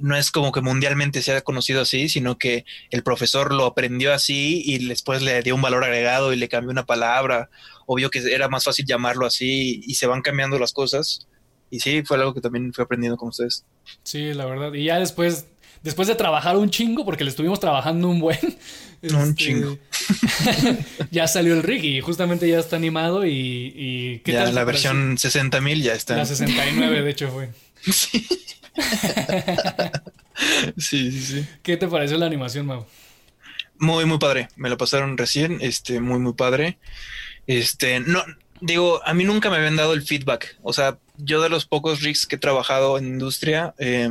No 0.00 0.16
es 0.16 0.30
como 0.30 0.52
que 0.52 0.60
mundialmente 0.60 1.22
sea 1.22 1.40
conocido 1.40 1.80
así, 1.80 2.08
sino 2.08 2.36
que 2.38 2.64
el 2.90 3.02
profesor 3.02 3.52
lo 3.52 3.64
aprendió 3.64 4.12
así 4.12 4.62
y 4.64 4.86
después 4.86 5.22
le 5.22 5.42
dio 5.42 5.54
un 5.54 5.62
valor 5.62 5.84
agregado 5.84 6.32
y 6.32 6.36
le 6.36 6.48
cambió 6.48 6.70
una 6.70 6.84
palabra 6.84 7.48
obvio 7.86 8.10
que 8.10 8.18
era 8.32 8.48
más 8.48 8.64
fácil 8.64 8.84
llamarlo 8.86 9.26
así 9.26 9.82
y 9.86 9.94
se 9.94 10.06
van 10.06 10.22
cambiando 10.22 10.58
las 10.58 10.72
cosas. 10.72 11.26
Y 11.70 11.80
sí, 11.80 12.02
fue 12.04 12.16
algo 12.18 12.34
que 12.34 12.40
también 12.40 12.72
fui 12.72 12.84
aprendiendo 12.84 13.16
con 13.16 13.30
ustedes. 13.30 13.64
Sí, 14.02 14.32
la 14.32 14.46
verdad. 14.46 14.72
Y 14.74 14.84
ya 14.84 14.98
después, 14.98 15.46
después 15.82 16.06
de 16.06 16.14
trabajar 16.14 16.56
un 16.56 16.70
chingo, 16.70 17.04
porque 17.04 17.24
le 17.24 17.30
estuvimos 17.30 17.58
trabajando 17.58 18.08
un 18.08 18.20
buen. 18.20 18.38
un 19.02 19.16
este, 19.16 19.34
chingo. 19.34 19.78
ya 21.10 21.26
salió 21.26 21.54
el 21.54 21.62
rig 21.62 21.84
y 21.84 22.00
justamente 22.00 22.48
ya 22.48 22.58
está 22.58 22.76
animado 22.76 23.26
y... 23.26 24.20
¿qué 24.24 24.32
ya 24.32 24.46
la 24.46 24.64
versión 24.64 25.16
60.000 25.16 25.82
ya 25.82 25.94
está. 25.94 26.16
La 26.16 26.26
69 26.26 27.02
de 27.02 27.10
hecho 27.10 27.28
fue. 27.30 27.50
sí. 27.90 28.26
sí, 30.76 31.12
sí, 31.12 31.22
sí. 31.22 31.46
¿Qué 31.62 31.76
te 31.76 31.88
pareció 31.88 32.18
la 32.18 32.26
animación, 32.26 32.66
Mau? 32.66 32.86
Muy, 33.78 34.04
muy 34.04 34.18
padre. 34.18 34.48
Me 34.56 34.68
lo 34.68 34.76
pasaron 34.76 35.16
recién, 35.16 35.58
este, 35.60 36.00
muy, 36.00 36.18
muy 36.18 36.34
padre. 36.34 36.78
Este, 37.46 38.00
no, 38.00 38.22
digo, 38.60 39.00
a 39.04 39.14
mí 39.14 39.24
nunca 39.24 39.50
me 39.50 39.56
habían 39.56 39.76
dado 39.76 39.92
el 39.92 40.02
feedback. 40.02 40.56
O 40.62 40.72
sea, 40.72 40.98
yo 41.16 41.42
de 41.42 41.48
los 41.48 41.66
pocos 41.66 42.02
rigs 42.02 42.26
que 42.26 42.36
he 42.36 42.38
trabajado 42.38 42.98
en 42.98 43.06
industria, 43.06 43.74
eh, 43.78 44.08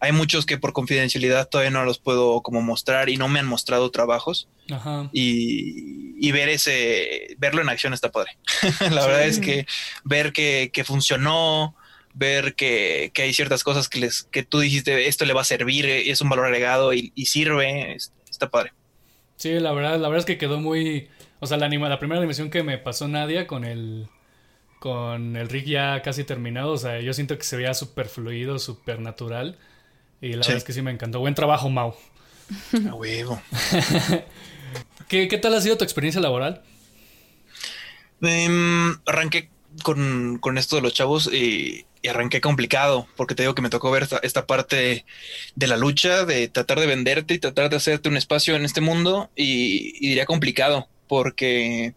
hay 0.00 0.12
muchos 0.12 0.46
que 0.46 0.58
por 0.58 0.72
confidencialidad 0.72 1.48
todavía 1.48 1.70
no 1.70 1.84
los 1.84 1.98
puedo 1.98 2.40
como 2.42 2.62
mostrar 2.62 3.08
y 3.08 3.16
no 3.16 3.28
me 3.28 3.40
han 3.40 3.46
mostrado 3.46 3.90
trabajos. 3.90 4.48
Ajá. 4.70 5.08
Y, 5.12 6.14
y, 6.20 6.32
ver 6.32 6.48
ese, 6.48 7.34
verlo 7.38 7.62
en 7.62 7.68
acción 7.68 7.94
está 7.94 8.10
padre. 8.10 8.36
La 8.90 9.06
verdad 9.06 9.24
es 9.24 9.40
que 9.40 9.66
ver 10.04 10.32
que, 10.32 10.70
que 10.72 10.84
funcionó, 10.84 11.74
ver 12.18 12.54
que, 12.54 13.10
que, 13.14 13.22
hay 13.22 13.32
ciertas 13.32 13.64
cosas 13.64 13.88
que 13.88 14.00
les, 14.00 14.24
que 14.24 14.42
tú 14.42 14.60
dijiste, 14.60 15.08
esto 15.08 15.24
le 15.24 15.34
va 15.34 15.42
a 15.42 15.44
servir, 15.44 15.86
es 15.86 16.20
un 16.20 16.28
valor 16.28 16.46
agregado 16.46 16.92
y, 16.92 17.12
y 17.14 17.26
sirve, 17.26 17.96
está 18.28 18.50
padre. 18.50 18.72
Sí, 19.36 19.58
la 19.60 19.72
verdad, 19.72 19.98
la 19.98 20.08
verdad 20.08 20.18
es 20.18 20.24
que 20.24 20.38
quedó 20.38 20.60
muy, 20.60 21.08
o 21.40 21.46
sea, 21.46 21.56
la, 21.56 21.66
anima, 21.66 21.88
la 21.88 21.98
primera 21.98 22.18
animación 22.18 22.50
que 22.50 22.62
me 22.62 22.78
pasó 22.78 23.06
Nadia 23.08 23.46
con 23.46 23.64
el 23.64 24.08
con 24.78 25.36
el 25.36 25.48
rig 25.48 25.66
ya 25.66 26.02
casi 26.02 26.24
terminado, 26.24 26.72
o 26.72 26.78
sea, 26.78 27.00
yo 27.00 27.12
siento 27.12 27.36
que 27.36 27.44
se 27.44 27.56
veía 27.56 27.74
súper 27.74 28.08
fluido, 28.08 28.58
súper 28.58 29.00
natural. 29.00 29.58
Y 30.20 30.30
la 30.30 30.38
verdad 30.38 30.56
es 30.56 30.64
que 30.64 30.72
sí 30.72 30.82
me 30.82 30.90
encantó. 30.90 31.20
Buen 31.20 31.34
trabajo, 31.34 31.68
Mau. 31.70 31.94
A 32.88 32.94
huevo. 32.94 33.40
¿Qué, 35.08 35.26
tal 35.40 35.54
ha 35.54 35.60
sido 35.60 35.78
tu 35.78 35.84
experiencia 35.84 36.20
laboral? 36.20 36.62
Em, 38.20 38.96
arranqué 39.06 39.50
con, 39.82 40.58
esto 40.58 40.76
de 40.76 40.82
los 40.82 40.92
chavos 40.92 41.32
y, 41.32 41.86
arranqué 42.06 42.40
complicado, 42.40 43.08
porque 43.16 43.34
te 43.34 43.42
digo 43.42 43.54
que 43.54 43.62
me 43.62 43.70
tocó 43.70 43.90
ver 43.90 44.06
esta, 44.22 44.46
parte 44.46 45.04
de 45.56 45.66
la 45.66 45.76
lucha, 45.76 46.24
de 46.24 46.48
tratar 46.48 46.78
de 46.78 46.86
venderte 46.86 47.34
y 47.34 47.38
tratar 47.38 47.70
de 47.70 47.76
hacerte 47.76 48.08
un 48.08 48.16
espacio 48.16 48.54
en 48.54 48.64
este 48.64 48.80
mundo 48.80 49.30
y, 49.34 49.94
y 49.98 50.10
diría 50.10 50.26
complicado 50.26 50.88
porque, 51.08 51.94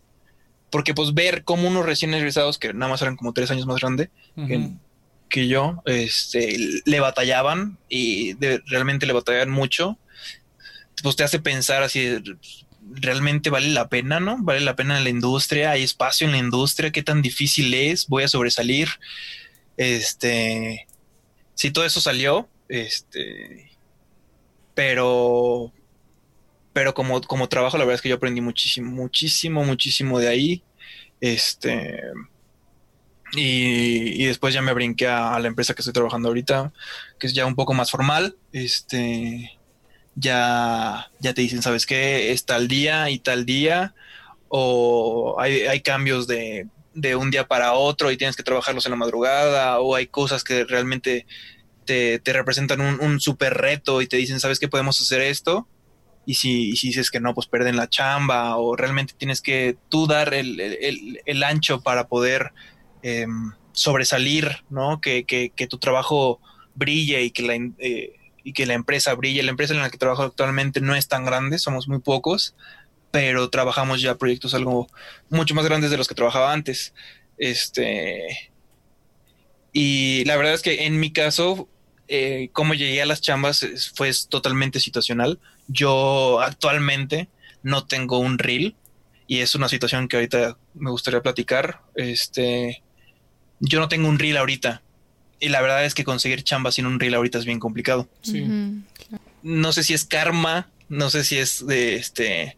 porque 0.72 0.96
pues 0.96 1.14
ver 1.14 1.44
cómo 1.44 1.68
unos 1.68 1.86
recién 1.86 2.14
egresados, 2.14 2.58
que 2.58 2.74
nada 2.74 2.90
más 2.90 3.02
eran 3.02 3.18
como 3.18 3.34
tres 3.34 3.52
años 3.52 3.68
más 3.68 3.80
grande 3.80 4.10
que, 5.30 5.48
yo, 5.48 5.82
este, 5.86 6.58
le 6.84 7.00
batallaban 7.00 7.78
y 7.88 8.36
realmente 8.66 9.06
le 9.06 9.14
batallaban 9.14 9.50
mucho, 9.50 9.98
pues 11.04 11.16
te 11.16 11.24
hace 11.24 11.40
pensar 11.40 11.84
así, 11.84 12.18
realmente 12.94 13.50
vale 13.50 13.70
la 13.70 13.88
pena, 13.88 14.20
¿no? 14.20 14.38
Vale 14.40 14.60
la 14.60 14.76
pena 14.76 14.98
en 14.98 15.06
la 15.06 15.10
industria, 15.10 15.72
hay 15.72 15.84
espacio 15.84 16.28
en 16.28 16.34
la 16.34 16.40
industria, 16.40 16.92
qué 16.92 17.02
tan 17.02 17.22
difícil 17.22 17.74
es, 17.74 18.08
voy 18.08 18.24
a 18.24 18.28
sobresalir. 18.28 18.90
Este, 19.82 20.86
si 21.56 21.72
todo 21.72 21.86
eso 21.86 22.02
salió, 22.02 22.48
este, 22.70 23.72
pero 24.76 25.74
pero 26.72 26.94
como, 26.94 27.20
como 27.22 27.50
trabajo, 27.50 27.80
la 27.80 27.86
verdad 27.86 27.96
es 27.96 28.02
que 28.04 28.10
yo 28.10 28.16
aprendí 28.16 28.42
muchísimo, 28.42 28.92
muchísimo, 28.92 29.64
muchísimo 29.64 30.20
de 30.20 30.28
ahí. 30.28 30.64
Este, 31.20 32.00
y, 33.34 34.24
después 34.24 34.54
ya 34.54 34.62
me 34.62 34.74
brinqué 34.74 35.08
a, 35.08 35.40
la 35.40 35.48
empresa 35.48 35.74
que 35.74 35.82
estoy 35.82 35.94
trabajando 35.94 36.28
ahorita, 36.28 36.72
que 37.18 37.26
es 37.26 37.34
ya 37.34 37.48
un 37.48 37.56
poco 37.56 37.74
más 37.74 37.90
formal. 37.90 38.38
Este, 38.54 39.60
ya, 40.14 41.10
ya 41.20 41.34
te 41.34 41.42
dicen, 41.42 41.64
¿sabes 41.64 41.88
qué? 41.88 42.32
Es 42.32 42.46
tal 42.46 42.68
día 42.68 43.10
y 43.10 43.18
tal 43.18 43.48
día. 43.48 43.96
O 44.48 45.38
hay, 45.40 45.62
hay 45.62 45.82
cambios 45.82 46.28
de, 46.28 46.68
de 46.94 47.16
un 47.16 47.32
día 47.32 47.48
para 47.48 47.74
otro 47.74 48.12
y 48.12 48.18
tienes 48.18 48.36
que 48.36 48.44
trabajarlos 48.44 48.86
en 48.86 48.92
la 48.92 48.98
madrugada. 48.98 49.80
O 49.80 49.96
hay 49.96 50.08
cosas 50.08 50.44
que 50.44 50.66
realmente 50.66 51.26
te, 51.86 52.20
te 52.20 52.34
representan 52.34 52.82
un, 52.82 53.00
un 53.02 53.20
super 53.20 53.54
reto 53.56 54.02
y 54.02 54.08
te 54.08 54.18
dicen, 54.18 54.40
¿sabes 54.40 54.60
qué? 54.60 54.68
Podemos 54.68 55.00
hacer 55.02 55.22
esto 55.22 55.68
y 56.26 56.36
si, 56.36 56.76
si, 56.76 56.88
dices 56.88 57.10
que 57.10 57.20
no, 57.20 57.34
pues 57.34 57.48
pierden 57.48 57.76
la 57.76 57.90
chamba 57.90 58.58
o 58.58 58.76
realmente 58.76 59.14
tienes 59.18 59.42
que 59.42 59.78
tú 59.90 60.08
dar 60.08 60.34
el, 60.34 60.60
el, 60.60 61.22
el 61.26 61.44
ancho 61.44 61.82
para 61.82 62.08
poder 62.08 62.52
em, 63.02 63.54
sobresalir, 63.72 64.64
¿no? 64.70 65.02
Que, 65.02 65.24
que, 65.24 65.52
que, 65.56 65.68
tu 65.68 65.80
trabajo 65.80 66.40
brille 66.76 67.24
y 67.24 67.32
que, 67.32 67.44
la, 67.44 67.56
eh, 67.80 68.14
y 68.44 68.54
que 68.54 68.66
la 68.66 68.76
empresa 68.76 69.16
brille. 69.16 69.44
La 69.44 69.52
empresa 69.52 69.74
en 69.74 69.82
la 69.82 69.90
que 69.90 69.98
trabajo 69.98 70.24
actualmente 70.24 70.80
no 70.80 70.96
es 70.96 71.08
tan 71.08 71.26
grande, 71.26 71.58
somos 71.58 71.88
muy 71.88 72.00
pocos, 72.00 72.56
pero 73.12 73.50
trabajamos 73.50 74.02
ya 74.02 74.18
proyectos 74.18 74.54
algo 74.54 74.88
mucho 75.30 75.54
más 75.54 75.66
grandes 75.66 75.92
de 75.92 75.98
los 75.98 76.08
que 76.08 76.16
trabajaba 76.16 76.54
antes. 76.54 76.94
Este, 77.38 78.52
y 79.74 80.24
la 80.26 80.38
verdad 80.38 80.54
es 80.54 80.62
que 80.62 80.86
en 80.86 81.00
mi 81.00 81.12
caso, 81.12 81.68
eh, 82.08 82.50
cómo 82.54 82.74
llegué 82.74 83.02
a 83.02 83.06
las 83.06 83.22
chambas 83.22 83.66
fue 83.96 84.12
totalmente 84.30 84.80
situacional 84.80 85.40
yo 85.72 86.42
actualmente 86.42 87.30
no 87.64 87.86
tengo 87.86 88.20
un 88.20 88.38
reel 88.38 88.76
y 89.28 89.40
es 89.40 89.56
una 89.56 89.70
situación 89.70 90.08
que 90.08 90.18
ahorita 90.18 90.58
me 90.74 90.92
gustaría 90.92 91.22
platicar. 91.22 91.82
Este, 91.96 92.84
yo 93.60 93.80
no 93.80 93.88
tengo 93.88 94.10
un 94.10 94.20
reel 94.20 94.38
ahorita 94.38 94.82
y 95.40 95.50
la 95.50 95.62
verdad 95.62 95.86
es 95.86 95.94
que 95.94 96.04
conseguir 96.04 96.44
chamba 96.44 96.72
sin 96.72 96.86
un 96.86 97.00
reel 97.00 97.14
ahorita 97.14 97.38
es 97.38 97.46
bien 97.46 97.60
complicado. 97.60 98.10
No 99.42 99.72
sé 99.72 99.84
si 99.84 99.94
es 99.94 100.06
karma, 100.06 100.70
no 100.90 101.10
sé 101.10 101.24
si 101.24 101.38
es 101.38 101.66
de 101.66 101.96
este 101.96 102.58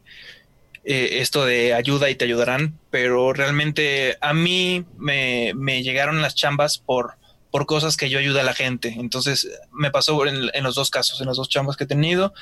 eh, 0.85 1.19
esto 1.21 1.45
de 1.45 1.73
ayuda 1.73 2.09
y 2.09 2.15
te 2.15 2.25
ayudarán, 2.25 2.77
pero 2.89 3.33
realmente 3.33 4.17
a 4.21 4.33
mí 4.33 4.85
me, 4.97 5.53
llegaron 5.83 6.21
las 6.21 6.35
chambas 6.35 6.77
por, 6.77 7.15
por 7.51 7.65
cosas 7.65 7.97
que 7.97 8.09
yo 8.09 8.19
ayudo 8.19 8.39
a 8.39 8.43
la 8.43 8.53
gente. 8.53 8.95
Entonces 8.97 9.47
me 9.71 9.91
pasó 9.91 10.25
en, 10.25 10.63
los 10.63 10.75
dos 10.75 10.89
casos, 10.89 11.21
en 11.21 11.27
las 11.27 11.37
dos 11.37 11.49
chambas 11.49 11.77
que 11.77 11.85
he 11.85 11.87
tenido 11.87 12.33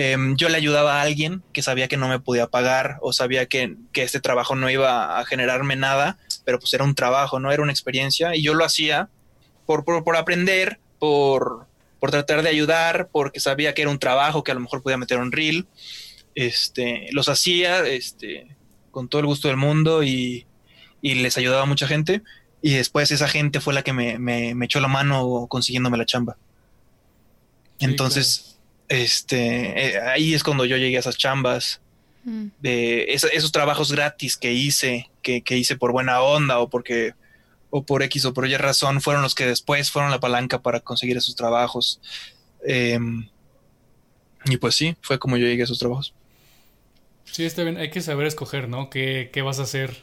Em, 0.00 0.36
yo 0.36 0.48
le 0.48 0.56
ayudaba 0.56 1.00
a 1.00 1.02
alguien 1.02 1.42
que 1.52 1.60
sabía 1.60 1.88
que 1.88 1.96
no 1.96 2.06
me 2.06 2.20
podía 2.20 2.46
pagar 2.46 2.98
o 3.00 3.12
sabía 3.12 3.46
que, 3.46 3.74
este 3.94 4.20
trabajo 4.20 4.54
no 4.54 4.70
iba 4.70 5.18
a 5.18 5.24
generarme 5.24 5.74
nada, 5.74 6.18
pero 6.44 6.60
pues 6.60 6.72
era 6.72 6.84
un 6.84 6.94
trabajo, 6.94 7.40
no 7.40 7.50
era 7.50 7.64
una 7.64 7.72
experiencia 7.72 8.36
y 8.36 8.42
yo 8.44 8.54
lo 8.54 8.64
hacía 8.64 9.08
por, 9.66 9.84
por, 9.84 10.16
aprender, 10.16 10.78
por, 11.00 11.66
por 11.98 12.12
tratar 12.12 12.44
de 12.44 12.50
ayudar, 12.50 13.08
porque 13.10 13.40
sabía 13.40 13.74
que 13.74 13.82
era 13.82 13.90
un 13.90 13.98
trabajo 13.98 14.44
que 14.44 14.52
a 14.52 14.54
lo 14.54 14.60
mejor 14.60 14.84
podía 14.84 14.98
meter 14.98 15.18
un 15.18 15.32
reel. 15.32 15.66
Este, 16.38 17.08
los 17.10 17.28
hacía 17.28 17.84
este, 17.84 18.46
con 18.92 19.08
todo 19.08 19.22
el 19.22 19.26
gusto 19.26 19.48
del 19.48 19.56
mundo 19.56 20.04
y, 20.04 20.46
les 21.02 21.36
ayudaba 21.36 21.62
a 21.62 21.66
mucha 21.66 21.88
gente. 21.88 22.22
Y 22.62 22.74
después 22.74 23.10
esa 23.10 23.26
gente 23.26 23.58
fue 23.60 23.74
la 23.74 23.82
que 23.82 23.92
me, 23.92 24.20
me, 24.20 24.64
echó 24.64 24.78
la 24.78 24.86
mano 24.86 25.48
consiguiéndome 25.48 25.98
la 25.98 26.06
chamba. 26.06 26.36
Entonces, 27.80 28.56
este, 28.86 29.96
eh, 29.96 30.00
ahí 30.00 30.32
es 30.32 30.44
cuando 30.44 30.64
yo 30.64 30.76
llegué 30.76 30.96
a 30.96 31.00
esas 31.00 31.16
chambas, 31.16 31.80
mm. 32.22 32.46
de 32.60 33.06
esos, 33.08 33.50
trabajos 33.50 33.90
gratis 33.90 34.36
que 34.36 34.52
hice, 34.52 35.10
que, 35.22 35.42
hice 35.56 35.74
por 35.74 35.90
buena 35.90 36.20
onda 36.20 36.60
o 36.60 36.70
porque, 36.70 37.14
o 37.70 37.82
por 37.82 38.04
X 38.04 38.26
o 38.26 38.32
por 38.32 38.46
Y 38.46 38.56
razón, 38.56 39.00
fueron 39.00 39.22
los 39.24 39.34
que 39.34 39.44
después 39.44 39.90
fueron 39.90 40.12
la 40.12 40.20
palanca 40.20 40.62
para 40.62 40.78
conseguir 40.78 41.16
esos 41.16 41.34
trabajos. 41.34 42.00
Em, 42.64 43.28
y 44.44 44.56
pues 44.58 44.76
sí, 44.76 44.96
fue 45.00 45.18
como 45.18 45.36
yo 45.36 45.46
llegué 45.46 45.62
a 45.62 45.64
esos 45.64 45.80
trabajos. 45.80 46.14
Sí, 47.32 47.44
está 47.44 47.62
bien, 47.62 47.76
hay 47.76 47.90
que 47.90 48.00
saber 48.00 48.26
escoger, 48.26 48.68
¿no? 48.68 48.90
¿Qué, 48.90 49.30
qué 49.32 49.42
vas 49.42 49.58
a 49.58 49.62
hacer? 49.62 49.96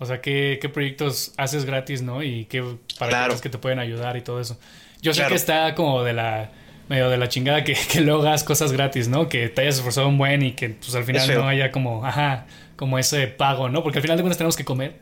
O 0.00 0.06
sea, 0.06 0.20
¿qué, 0.20 0.58
qué 0.60 0.68
proyectos 0.68 1.32
haces 1.36 1.64
gratis, 1.64 2.02
¿no? 2.02 2.22
Y 2.22 2.44
qué 2.44 2.64
para 2.98 3.28
qué 3.28 3.40
que 3.40 3.48
te 3.48 3.58
pueden 3.58 3.78
ayudar 3.78 4.16
y 4.16 4.22
todo 4.22 4.40
eso. 4.40 4.58
Yo 5.02 5.12
sé 5.14 5.24
que 5.26 5.34
está 5.34 5.74
como 5.74 6.02
de 6.04 6.12
la 6.12 6.50
medio 6.88 7.10
de 7.10 7.18
la 7.18 7.28
chingada 7.28 7.64
que, 7.64 7.74
que 7.92 8.00
luego 8.00 8.22
hagas 8.22 8.44
cosas 8.44 8.72
gratis, 8.72 9.08
¿no? 9.08 9.28
Que 9.28 9.48
te 9.48 9.62
hayas 9.62 9.76
esforzado 9.76 10.08
un 10.08 10.18
buen 10.18 10.42
y 10.42 10.52
que 10.52 10.70
pues 10.70 10.94
al 10.94 11.04
final 11.04 11.34
no 11.34 11.48
haya 11.48 11.70
como, 11.70 12.04
ajá, 12.04 12.46
como 12.76 12.98
ese 12.98 13.26
pago, 13.26 13.68
¿no? 13.68 13.82
Porque 13.82 13.98
al 13.98 14.02
final 14.02 14.16
de 14.16 14.22
cuentas 14.22 14.38
tenemos 14.38 14.56
que 14.56 14.64
comer. 14.64 14.96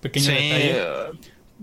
Pequeño 0.00 0.30
detalle. 0.30 0.76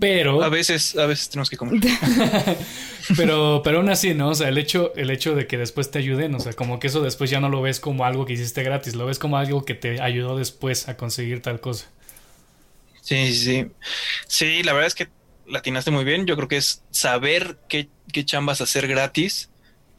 Pero. 0.00 0.42
A 0.42 0.48
veces, 0.48 0.96
a 0.96 1.04
veces 1.06 1.28
tenemos 1.28 1.50
que 1.50 1.58
comer. 1.58 1.78
pero, 3.16 3.60
pero 3.62 3.78
aún 3.78 3.90
así, 3.90 4.14
¿no? 4.14 4.30
O 4.30 4.34
sea, 4.34 4.48
el 4.48 4.56
hecho, 4.56 4.92
el 4.96 5.10
hecho 5.10 5.34
de 5.34 5.46
que 5.46 5.58
después 5.58 5.90
te 5.90 5.98
ayuden, 5.98 6.34
o 6.34 6.40
sea, 6.40 6.54
como 6.54 6.80
que 6.80 6.86
eso 6.86 7.02
después 7.02 7.30
ya 7.30 7.38
no 7.38 7.50
lo 7.50 7.60
ves 7.60 7.80
como 7.80 8.04
algo 8.06 8.24
que 8.24 8.32
hiciste 8.32 8.62
gratis, 8.62 8.94
lo 8.96 9.04
ves 9.04 9.18
como 9.18 9.36
algo 9.36 9.64
que 9.64 9.74
te 9.74 10.00
ayudó 10.00 10.38
después 10.38 10.88
a 10.88 10.96
conseguir 10.96 11.42
tal 11.42 11.60
cosa. 11.60 11.86
Sí, 13.02 13.32
sí, 13.34 13.44
sí. 13.44 13.66
Sí, 14.26 14.62
la 14.62 14.72
verdad 14.72 14.86
es 14.86 14.94
que 14.94 15.08
latinaste 15.46 15.90
muy 15.90 16.04
bien. 16.04 16.26
Yo 16.26 16.34
creo 16.34 16.48
que 16.48 16.56
es 16.56 16.82
saber 16.90 17.58
qué, 17.68 17.88
qué 18.10 18.24
chambas 18.24 18.62
hacer 18.62 18.88
gratis, 18.88 19.50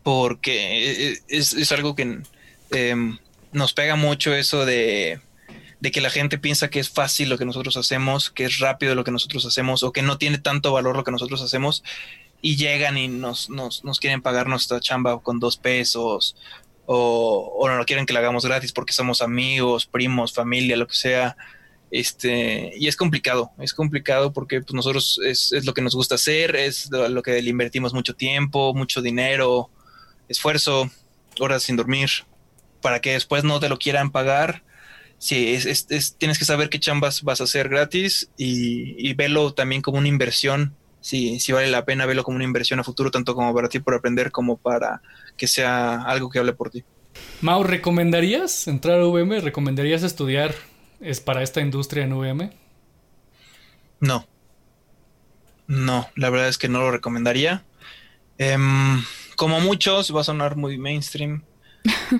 porque 0.01 1.19
es, 1.27 1.53
es 1.53 1.71
algo 1.71 1.95
que 1.95 2.21
em, 2.71 3.19
nos 3.51 3.73
pega 3.73 3.95
mucho 3.95 4.33
eso 4.33 4.65
de, 4.65 5.19
de, 5.81 5.91
que 5.91 6.01
la 6.01 6.09
gente 6.09 6.37
piensa 6.37 6.69
que 6.69 6.79
es 6.79 6.89
fácil 6.89 7.29
lo 7.29 7.37
que 7.37 7.45
nosotros 7.45 7.75
hacemos, 7.75 8.29
que 8.29 8.45
es 8.45 8.59
rápido 8.59 8.95
lo 8.95 9.03
que 9.03 9.11
nosotros 9.11 9.45
hacemos, 9.45 9.83
o 9.83 9.91
que 9.91 10.01
no 10.01 10.17
tiene 10.17 10.37
tanto 10.37 10.71
valor 10.71 10.95
lo 10.95 11.03
que 11.03 11.11
nosotros 11.11 11.41
hacemos, 11.41 11.83
y 12.41 12.55
llegan 12.55 12.97
y 12.97 13.07
nos, 13.07 13.49
nos, 13.49 13.83
nos 13.83 13.99
quieren 13.99 14.21
pagar 14.21 14.47
nuestra 14.47 14.79
chamba 14.79 15.19
con 15.19 15.39
dos 15.39 15.57
pesos, 15.57 16.35
o, 16.93 17.67
no 17.69 17.85
quieren 17.85 18.05
que 18.05 18.13
la 18.13 18.19
hagamos 18.19 18.45
gratis 18.45 18.73
porque 18.73 18.93
somos 18.93 19.21
amigos, 19.21 19.85
primos, 19.85 20.33
familia, 20.33 20.75
lo 20.75 20.87
que 20.87 20.95
sea. 20.95 21.37
Este, 21.89 22.73
y 22.77 22.87
es 22.87 22.95
complicado, 22.95 23.51
es 23.59 23.73
complicado 23.73 24.31
porque 24.31 24.61
pues, 24.61 24.73
nosotros 24.73 25.19
es, 25.25 25.51
es, 25.51 25.65
lo 25.65 25.73
que 25.73 25.81
nos 25.81 25.95
gusta 25.95 26.15
hacer, 26.15 26.55
es 26.55 26.89
lo, 26.89 27.21
que 27.21 27.41
le 27.41 27.49
invertimos 27.49 27.93
mucho 27.93 28.15
tiempo, 28.15 28.73
mucho 28.73 29.01
dinero, 29.01 29.69
esfuerzo, 30.29 30.89
horas 31.39 31.63
sin 31.63 31.75
dormir, 31.75 32.09
para 32.81 32.99
que 32.99 33.13
después 33.13 33.43
no 33.43 33.59
te 33.59 33.69
lo 33.69 33.77
quieran 33.77 34.11
pagar. 34.11 34.63
Sí, 35.21 35.53
es, 35.53 35.85
es, 35.91 36.15
tienes 36.17 36.39
que 36.39 36.45
saber 36.45 36.67
qué 36.67 36.79
chambas 36.79 37.21
vas 37.21 37.41
a 37.41 37.43
hacer 37.43 37.69
gratis 37.69 38.31
y, 38.37 38.95
y 38.97 39.13
verlo 39.13 39.53
también 39.53 39.83
como 39.83 39.99
una 39.99 40.07
inversión. 40.07 40.75
Si, 40.99 41.39
si 41.39 41.51
vale 41.51 41.69
la 41.69 41.85
pena 41.85 42.07
verlo 42.07 42.23
como 42.23 42.37
una 42.37 42.43
inversión 42.43 42.79
a 42.79 42.83
futuro, 42.83 43.11
tanto 43.11 43.35
como 43.35 43.53
para 43.53 43.69
ti 43.69 43.77
por 43.77 43.93
aprender 43.93 44.31
como 44.31 44.57
para 44.57 45.03
que 45.37 45.45
sea 45.45 46.01
algo 46.01 46.31
que 46.31 46.39
hable 46.39 46.53
por 46.53 46.71
ti. 46.71 46.83
Mau, 47.41 47.61
¿recomendarías 47.61 48.67
entrar 48.67 48.99
a 48.99 49.05
VM? 49.05 49.41
¿Recomendarías 49.41 50.01
estudiar 50.01 50.55
es 50.99 51.19
para 51.19 51.43
esta 51.43 51.61
industria 51.61 52.03
en 52.03 52.13
VM? 52.13 52.51
No. 53.99 54.25
No, 55.67 56.09
la 56.15 56.31
verdad 56.31 56.47
es 56.47 56.57
que 56.57 56.67
no 56.67 56.79
lo 56.79 56.89
recomendaría. 56.89 57.63
Em, 58.39 59.03
como 59.35 59.59
muchos, 59.59 60.15
va 60.15 60.21
a 60.21 60.23
sonar 60.23 60.55
muy 60.55 60.79
mainstream. 60.79 61.43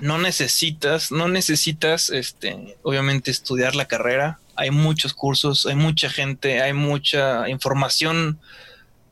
No 0.00 0.18
necesitas, 0.18 1.12
no 1.12 1.28
necesitas, 1.28 2.10
este, 2.10 2.76
obviamente, 2.82 3.30
estudiar 3.30 3.74
la 3.74 3.86
carrera. 3.86 4.40
Hay 4.56 4.70
muchos 4.70 5.14
cursos, 5.14 5.66
hay 5.66 5.76
mucha 5.76 6.10
gente, 6.10 6.60
hay 6.62 6.72
mucha 6.72 7.48
información 7.48 8.40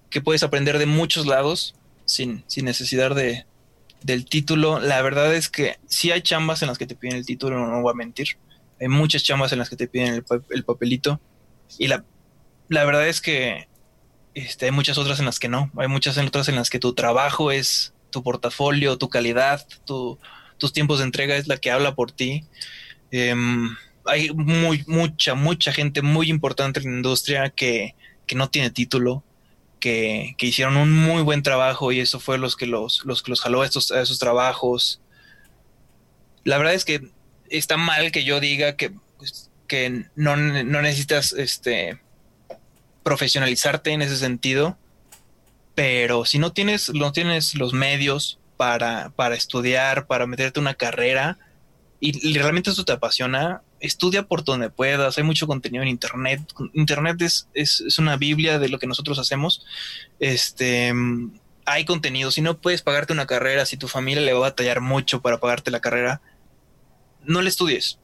que 0.09 0.21
puedes 0.21 0.43
aprender 0.43 0.79
de 0.79 0.87
muchos 0.87 1.27
lados 1.27 1.75
sin, 2.05 2.43
sin 2.47 2.65
necesidad 2.65 3.15
de, 3.15 3.47
del 4.03 4.25
título. 4.25 4.81
La 4.81 5.01
verdad 5.03 5.35
es 5.35 5.49
que 5.49 5.79
si 5.87 6.11
hay 6.11 6.23
chambas 6.23 6.63
en 6.63 6.69
las 6.69 6.79
que 6.79 6.87
te 6.87 6.97
piden 6.97 7.17
el 7.17 7.27
título, 7.27 7.65
no 7.67 7.83
voy 7.83 7.93
a 7.93 7.95
mentir 7.95 8.37
hay 8.81 8.89
muchas 8.89 9.23
chambas 9.23 9.53
en 9.53 9.59
las 9.59 9.69
que 9.69 9.77
te 9.77 9.87
piden 9.87 10.25
el, 10.51 10.65
papelito. 10.65 11.21
Y 11.79 11.89
la, 11.89 12.05
la, 12.69 12.85
verdad 12.85 13.07
es 13.07 13.21
que 13.21 13.69
este, 14.35 14.67
hay 14.67 14.73
muchas 14.73 14.97
otras 14.97 15.19
en 15.21 15.27
las 15.27 15.39
que 15.39 15.49
no. 15.49 15.71
Hay 15.77 15.89
muchas 15.89 16.17
otras 16.17 16.49
en 16.49 16.57
las 16.57 16.71
que 16.71 16.79
tu 16.79 16.95
trabajo 16.95 17.53
es 17.53 17.93
tu 18.11 18.23
portafolio, 18.23 18.97
tu 18.97 19.11
calidad, 19.11 19.67
tu, 19.85 20.19
tus 20.61 20.73
tiempos 20.73 20.99
de 20.99 21.07
entrega 21.07 21.35
es 21.37 21.49
la 21.49 21.57
que 21.57 21.73
habla 21.73 21.97
por 21.97 22.13
ti. 22.13 22.45
Em, 23.11 23.77
hay 24.05 24.31
muy, 24.31 24.85
mucha, 24.87 25.35
mucha 25.35 25.73
gente 25.73 26.03
muy 26.03 26.29
importante 26.31 26.81
en 26.81 26.87
la 26.87 26.97
industria 26.97 27.51
que, 27.51 27.95
que 28.27 28.37
no 28.37 28.49
tiene 28.51 28.71
título, 28.71 29.25
que, 29.81 30.35
que, 30.39 30.47
hicieron 30.47 30.77
un 30.77 30.93
muy 30.93 31.23
buen 31.23 31.43
trabajo 31.43 31.91
y 31.91 32.01
eso 32.01 32.21
fue 32.21 32.39
los 32.39 32.55
que 32.55 32.67
los, 32.67 33.05
los, 33.05 33.23
que 33.23 33.31
los 33.31 33.41
jaló 33.41 33.63
a, 33.63 33.67
estos, 33.67 33.91
esos 33.91 34.19
trabajos. 34.19 35.01
La 36.45 36.59
verdad 36.59 36.75
es 36.75 36.85
que 36.85 37.11
está 37.49 37.77
mal 37.77 38.13
que 38.13 38.25
yo 38.25 38.41
diga 38.41 38.77
que, 38.77 38.93
pues, 39.19 39.51
que 39.67 40.07
no, 40.17 40.37
necesitas 40.37 41.33
este, 41.33 42.01
profesionalizarte 43.03 43.93
en 43.93 44.03
ese 44.03 44.17
sentido, 44.17 44.77
pero 45.75 46.25
si 46.25 46.39
no 46.39 46.53
tienes, 46.53 46.93
no 46.93 47.13
tienes 47.13 47.55
los 47.55 47.73
medios 47.73 48.40
para, 48.61 49.09
para 49.17 49.37
estudiar, 49.37 50.07
para 50.07 50.27
meterte 50.27 50.61
una 50.61 50.75
carrera, 50.75 51.39
y, 51.99 52.37
realmente 52.37 52.69
eso 52.69 52.85
te 52.85 52.93
apasiona, 52.93 53.63
estudia 53.81 54.25
por 54.25 54.45
donde 54.45 54.69
puedas. 54.69 55.17
Hay 55.17 55.25
mucho 55.25 55.47
contenido 55.47 55.83
en 55.83 55.89
Internet. 55.89 56.43
Internet 56.75 57.23
es, 57.23 57.49
es, 57.55 57.99
una 57.99 58.19
Biblia 58.19 58.59
de 58.59 58.69
lo 58.69 58.79
que 58.79 58.87
nosotros 58.87 59.19
hacemos. 59.19 59.65
Este, 60.19 60.93
hay 61.65 61.87
contenido. 61.87 62.31
Si 62.31 62.43
no 62.43 62.59
puedes 62.59 62.83
pagarte 62.83 63.15
una 63.15 63.27
carrera, 63.27 63.65
si 63.65 63.79
tu 63.79 63.89
familia 63.89 64.21
le 64.21 64.35
va 64.35 64.41
a 64.41 64.51
batallar 64.51 64.83
mucho 64.83 65.23
para 65.23 65.41
pagarte 65.41 65.71
la 65.71 65.81
carrera, 65.81 66.21
no 67.25 67.41
le 67.41 67.49
estudies. 67.49 67.99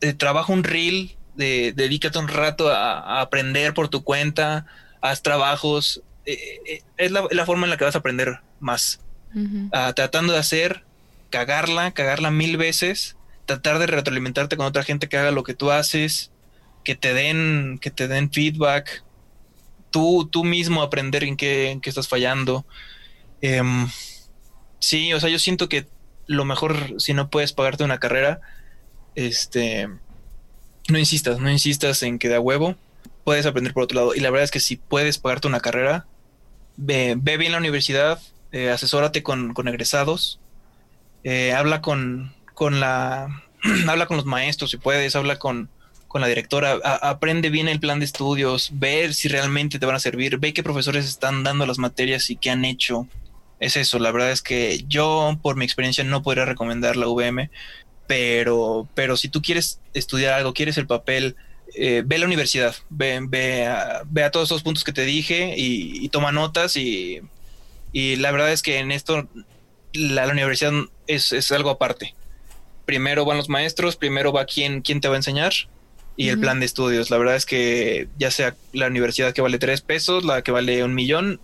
Eh, 0.00 0.14
trabaja 0.14 0.50
un 0.50 0.64
reel, 0.64 1.18
de, 1.34 1.74
dedícate 1.76 2.18
un 2.18 2.28
rato 2.28 2.70
a, 2.70 3.20
aprender 3.20 3.74
por 3.74 3.90
tu 3.90 4.02
cuenta, 4.02 4.64
haz 5.02 5.20
trabajos. 5.22 6.02
Eh, 6.24 6.38
eh, 6.66 6.82
es 6.96 7.10
la, 7.12 7.44
forma 7.44 7.66
en 7.66 7.70
la 7.70 7.76
que 7.76 7.84
vas 7.84 7.96
a 7.96 7.98
aprender 7.98 8.40
más. 8.60 9.00
Ah, 9.72 9.92
tratando 9.94 10.32
de 10.32 10.38
hacer 10.38 10.84
cagarla, 11.30 11.90
cagarla 11.92 12.30
mil 12.30 12.56
veces, 12.56 13.16
tratar 13.46 13.78
de 13.78 13.86
retroalimentarte 13.86 14.56
con 14.56 14.66
otra 14.66 14.82
gente 14.82 15.08
que 15.08 15.16
haga 15.16 15.30
lo 15.30 15.42
que 15.42 15.54
tú 15.54 15.70
haces, 15.70 16.30
que 16.84 16.94
te 16.94 17.12
den, 17.14 17.78
que 17.80 17.90
te 17.90 18.08
den 18.08 18.30
feedback, 18.30 19.04
tú, 19.90 20.28
tú 20.30 20.44
mismo 20.44 20.82
aprender 20.82 21.24
en 21.24 21.36
qué, 21.36 21.70
en 21.70 21.80
qué 21.80 21.90
estás 21.90 22.08
fallando. 22.08 22.66
Em, 23.40 23.88
sí, 24.80 25.12
o 25.12 25.20
sea, 25.20 25.30
yo 25.30 25.38
siento 25.38 25.68
que 25.68 25.86
lo 26.26 26.44
mejor, 26.44 27.00
si 27.00 27.14
no 27.14 27.30
puedes 27.30 27.52
pagarte 27.52 27.84
una 27.84 27.98
carrera, 27.98 28.40
este, 29.14 29.88
no 30.88 30.98
insistas, 30.98 31.40
no 31.40 31.50
insistas 31.50 32.02
en 32.02 32.18
que 32.18 32.28
da 32.28 32.40
huevo, 32.40 32.76
puedes 33.24 33.46
aprender 33.46 33.72
por 33.72 33.84
otro 33.84 33.96
lado. 33.96 34.14
Y 34.14 34.20
la 34.20 34.30
verdad 34.30 34.44
es 34.44 34.50
que 34.50 34.60
si 34.60 34.76
puedes 34.76 35.18
pagarte 35.18 35.48
una 35.48 35.60
carrera, 35.60 36.06
ve, 36.76 37.14
ve 37.18 37.36
bien 37.36 37.52
la 37.52 37.58
universidad, 37.58 38.20
eh, 38.52 38.70
asesórate 38.70 39.22
con, 39.22 39.54
con 39.54 39.68
egresados, 39.68 40.40
eh, 41.24 41.52
habla 41.52 41.80
con, 41.80 42.32
con 42.54 42.80
la, 42.80 43.42
habla 43.88 44.06
con 44.06 44.16
los 44.16 44.26
maestros 44.26 44.70
si 44.70 44.76
puedes, 44.76 45.16
habla 45.16 45.38
con, 45.38 45.68
con 46.08 46.20
la 46.20 46.26
directora, 46.26 46.78
aprende 46.82 47.50
bien 47.50 47.68
el 47.68 47.80
plan 47.80 47.98
de 47.98 48.06
estudios, 48.06 48.70
ver 48.72 49.14
si 49.14 49.28
realmente 49.28 49.78
te 49.78 49.86
van 49.86 49.96
a 49.96 50.00
servir, 50.00 50.38
ve 50.38 50.54
qué 50.54 50.62
profesores 50.62 51.06
están 51.06 51.44
dando 51.44 51.66
las 51.66 51.78
materias 51.78 52.30
y 52.30 52.36
qué 52.36 52.50
han 52.50 52.64
hecho. 52.64 53.06
Es 53.60 53.76
eso, 53.76 53.98
la 53.98 54.12
verdad 54.12 54.30
es 54.30 54.40
que 54.40 54.84
yo 54.88 55.38
por 55.42 55.56
mi 55.56 55.64
experiencia 55.64 56.04
no 56.04 56.22
podría 56.22 56.44
recomendar 56.44 56.96
la 56.96 57.08
VM, 57.08 57.50
pero, 58.06 58.88
pero 58.94 59.16
si 59.16 59.28
tú 59.28 59.42
quieres 59.42 59.80
estudiar 59.92 60.32
algo, 60.32 60.54
quieres 60.54 60.78
el 60.78 60.86
papel, 60.86 61.36
eh, 61.74 62.02
ve 62.06 62.16
a 62.16 62.18
la 62.20 62.26
universidad, 62.26 62.74
ve, 62.88 63.20
ve, 63.28 63.66
a, 63.66 64.02
ve, 64.06 64.24
a, 64.24 64.30
todos 64.30 64.48
esos 64.48 64.62
puntos 64.62 64.84
que 64.84 64.92
te 64.92 65.04
dije 65.04 65.54
y, 65.56 66.08
toma 66.08 66.32
notas 66.32 66.76
y, 66.76 67.20
y 67.92 68.16
la 68.16 68.30
verdad 68.30 68.52
es 68.52 68.62
que 68.62 68.78
en 68.78 68.92
esto 68.92 69.28
la, 69.92 70.28
universidad 70.28 70.72
es, 71.06 71.52
algo 71.52 71.70
aparte. 71.70 72.14
Primero 72.84 73.24
van 73.24 73.36
los 73.36 73.48
maestros, 73.48 73.96
primero 73.96 74.32
va 74.32 74.44
quién, 74.44 74.80
quién 74.82 75.00
te 75.00 75.08
va 75.08 75.14
a 75.14 75.18
enseñar 75.18 75.52
y 76.16 76.30
el 76.30 76.40
plan 76.40 76.58
de 76.58 76.66
estudios. 76.66 77.10
La 77.10 77.18
verdad 77.18 77.36
es 77.36 77.46
que 77.46 78.08
ya 78.18 78.30
sea 78.30 78.56
la 78.72 78.88
universidad 78.88 79.32
que 79.32 79.40
vale 79.40 79.58
tres 79.58 79.82
pesos, 79.82 80.24
la 80.24 80.42
que 80.42 80.50
vale 80.50 80.82
un 80.82 80.94
millón, 80.94 81.40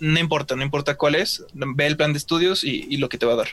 no 0.00 0.18
importa, 0.18 0.56
no 0.56 0.62
importa 0.62 0.96
cuál 0.96 1.14
es, 1.14 1.44
ve 1.54 1.86
el 1.86 1.96
plan 1.96 2.12
de 2.12 2.18
estudios 2.18 2.64
y, 2.64 2.96
lo 2.96 3.08
que 3.08 3.18
te 3.18 3.26
va 3.26 3.34
a 3.34 3.36
dar. 3.36 3.48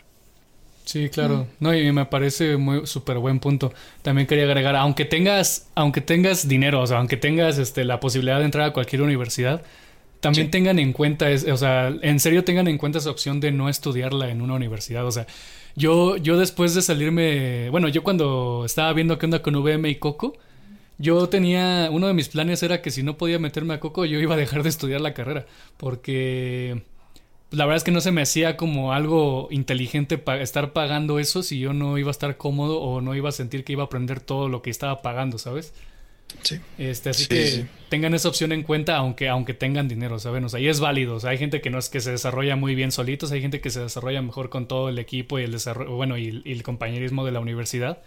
Sí, 0.85 1.09
claro. 1.09 1.47
No, 1.59 1.73
y 1.73 1.89
me 1.91 2.05
parece 2.05 2.57
muy 2.57 2.85
súper 2.87 3.17
buen 3.19 3.39
punto. 3.39 3.71
También 4.01 4.27
quería 4.27 4.43
agregar, 4.45 4.75
aunque 4.75 5.05
tengas, 5.05 5.69
aunque 5.75 6.01
tengas 6.01 6.47
dinero, 6.47 6.81
o 6.81 6.87
sea, 6.87 6.97
aunque 6.97 7.15
tengas 7.15 7.57
este, 7.57 7.85
la 7.85 7.99
posibilidad 7.99 8.39
de 8.39 8.45
entrar 8.45 8.65
a 8.67 8.73
cualquier 8.73 9.01
universidad, 9.01 9.61
también 10.23 10.49
tengan 10.49 10.79
en 10.79 10.93
cuenta, 10.93 11.27
o 11.51 11.57
sea, 11.57 11.93
en 12.01 12.17
serio 12.21 12.45
tengan 12.45 12.69
en 12.69 12.77
cuenta 12.77 12.99
esa 12.99 13.11
opción 13.11 13.41
de 13.41 13.51
no 13.51 13.67
estudiarla 13.67 14.29
en 14.29 14.41
una 14.41 14.53
universidad. 14.53 15.05
O 15.05 15.11
sea, 15.11 15.27
yo, 15.75 16.15
yo 16.15 16.37
después 16.37 16.73
de 16.73 16.81
salirme, 16.81 17.69
bueno, 17.71 17.89
yo 17.89 18.03
cuando 18.03 18.63
estaba 18.65 18.93
viendo 18.93 19.17
qué 19.17 19.25
onda 19.25 19.41
con 19.41 19.53
VM 19.53 19.89
y 19.89 19.95
Coco, 19.95 20.37
yo 20.97 21.27
tenía, 21.27 21.89
uno 21.91 22.07
de 22.07 22.13
mis 22.13 22.29
planes 22.29 22.63
era 22.63 22.81
que 22.81 22.89
si 22.89 23.03
no 23.03 23.17
podía 23.17 23.37
meterme 23.37 23.73
a 23.73 23.81
Coco, 23.81 24.05
yo 24.05 24.17
iba 24.21 24.35
a 24.35 24.37
dejar 24.37 24.63
de 24.63 24.69
estudiar 24.69 25.01
la 25.01 25.13
carrera, 25.13 25.45
porque 25.75 26.81
la 27.51 27.65
verdad 27.65 27.77
es 27.77 27.83
que 27.83 27.91
no 27.91 27.99
se 27.99 28.13
me 28.13 28.21
hacía 28.21 28.55
como 28.55 28.93
algo 28.93 29.49
inteligente 29.51 30.23
estar 30.39 30.71
pagando 30.71 31.19
eso 31.19 31.43
si 31.43 31.59
yo 31.59 31.73
no 31.73 31.97
iba 31.97 32.11
a 32.11 32.11
estar 32.11 32.37
cómodo 32.37 32.79
o 32.79 33.01
no 33.01 33.13
iba 33.13 33.27
a 33.27 33.33
sentir 33.33 33.65
que 33.65 33.73
iba 33.73 33.83
a 33.83 33.87
aprender 33.87 34.21
todo 34.21 34.47
lo 34.47 34.61
que 34.61 34.69
estaba 34.69 35.01
pagando, 35.01 35.37
¿sabes? 35.37 35.73
Sí. 36.41 36.59
Este, 36.77 37.09
así 37.09 37.27
que 37.27 37.65
tengan 37.89 38.13
esa 38.13 38.27
opción 38.27 38.51
en 38.51 38.63
cuenta, 38.63 38.97
aunque, 38.97 39.29
aunque 39.29 39.53
tengan 39.53 39.87
dinero, 39.87 40.17
¿saben? 40.19 40.43
O 40.45 40.49
sea, 40.49 40.59
y 40.59 40.67
es 40.67 40.79
válido. 40.79 41.15
O 41.15 41.19
sea, 41.19 41.29
hay 41.29 41.37
gente 41.37 41.61
que 41.61 41.69
no 41.69 41.77
es 41.77 41.89
que 41.89 42.01
se 42.01 42.11
desarrolla 42.11 42.55
muy 42.55 42.75
bien 42.75 42.91
solitos, 42.91 43.31
hay 43.31 43.41
gente 43.41 43.61
que 43.61 43.69
se 43.69 43.81
desarrolla 43.81 44.21
mejor 44.21 44.49
con 44.49 44.67
todo 44.67 44.89
el 44.89 44.99
equipo 44.99 45.39
y 45.39 45.43
el 45.43 45.51
desarrollo, 45.51 45.95
bueno, 45.95 46.17
y, 46.17 46.41
el 46.45 46.63
compañerismo 46.63 47.25
de 47.25 47.31
la 47.31 47.39
universidad. 47.39 47.99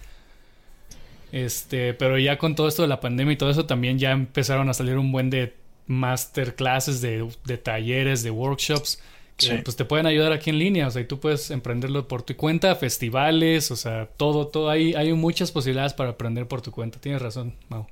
Este, 1.33 1.95
pero 1.95 2.19
ya 2.19 2.39
con 2.39 2.55
todo 2.55 2.69
esto 2.69 2.83
de 2.83 2.89
la 2.89 3.01
pandemia 3.01 3.35
y 3.35 3.37
todo 3.37 3.51
eso, 3.51 3.67
también 3.67 3.99
ya 3.99 4.11
empezaron 4.11 4.69
a 4.69 4.75
salir 4.75 4.99
un 4.99 5.13
buen 5.13 5.31
de 5.31 5.55
masterclasses, 5.87 7.01
de, 7.01 7.29
de 7.45 7.59
talleres, 7.59 8.23
de 8.23 8.31
workshops. 8.31 9.01
Que, 9.37 9.59
pues 9.59 9.77
te 9.77 9.85
pueden 9.85 10.07
ayudar 10.07 10.33
aquí 10.33 10.49
en 10.49 10.59
línea, 10.59 10.87
o 10.87 10.91
sea, 10.91 11.03
y 11.03 11.05
tú 11.05 11.21
puedes 11.21 11.51
emprenderlo 11.51 12.09
por 12.09 12.23
tu 12.23 12.35
cuenta, 12.37 12.75
festivales, 12.75 13.71
o 13.71 13.77
sea, 13.77 14.07
todo, 14.07 14.47
todo, 14.47 14.71
hay, 14.71 14.95
hay 14.95 15.13
muchas 15.13 15.53
posibilidades 15.53 15.93
para 15.93 16.11
aprender 16.11 16.49
por 16.49 16.63
tu 16.63 16.71
cuenta, 16.73 16.99
tienes 16.99 17.21
razón, 17.21 17.55
Mau. 17.69 17.87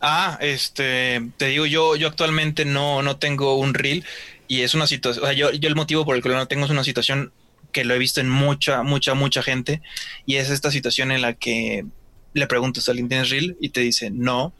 Ah, 0.00 0.38
este, 0.40 1.20
te 1.36 1.46
digo, 1.46 1.66
yo, 1.66 1.96
yo 1.96 2.08
actualmente 2.08 2.64
no, 2.64 3.02
no 3.02 3.18
tengo 3.18 3.56
un 3.56 3.74
reel 3.74 4.04
y 4.48 4.62
es 4.62 4.74
una 4.74 4.86
situación, 4.86 5.24
o 5.24 5.26
sea, 5.26 5.36
yo, 5.36 5.50
yo 5.52 5.68
el 5.68 5.76
motivo 5.76 6.04
por 6.06 6.16
el 6.16 6.22
que 6.22 6.30
no 6.30 6.48
tengo 6.48 6.64
es 6.64 6.70
una 6.70 6.84
situación 6.84 7.32
que 7.72 7.84
lo 7.84 7.94
he 7.94 7.98
visto 7.98 8.20
en 8.20 8.28
mucha, 8.28 8.82
mucha, 8.82 9.14
mucha 9.14 9.42
gente 9.42 9.82
y 10.24 10.36
es 10.36 10.48
esta 10.48 10.70
situación 10.70 11.12
en 11.12 11.20
la 11.20 11.34
que 11.34 11.84
le 12.32 12.46
preguntas 12.46 12.88
a 12.88 12.92
alguien, 12.92 13.08
¿tienes 13.08 13.30
reel? 13.30 13.56
Y 13.60 13.70
te 13.70 13.80
dice, 13.80 14.10
no, 14.10 14.54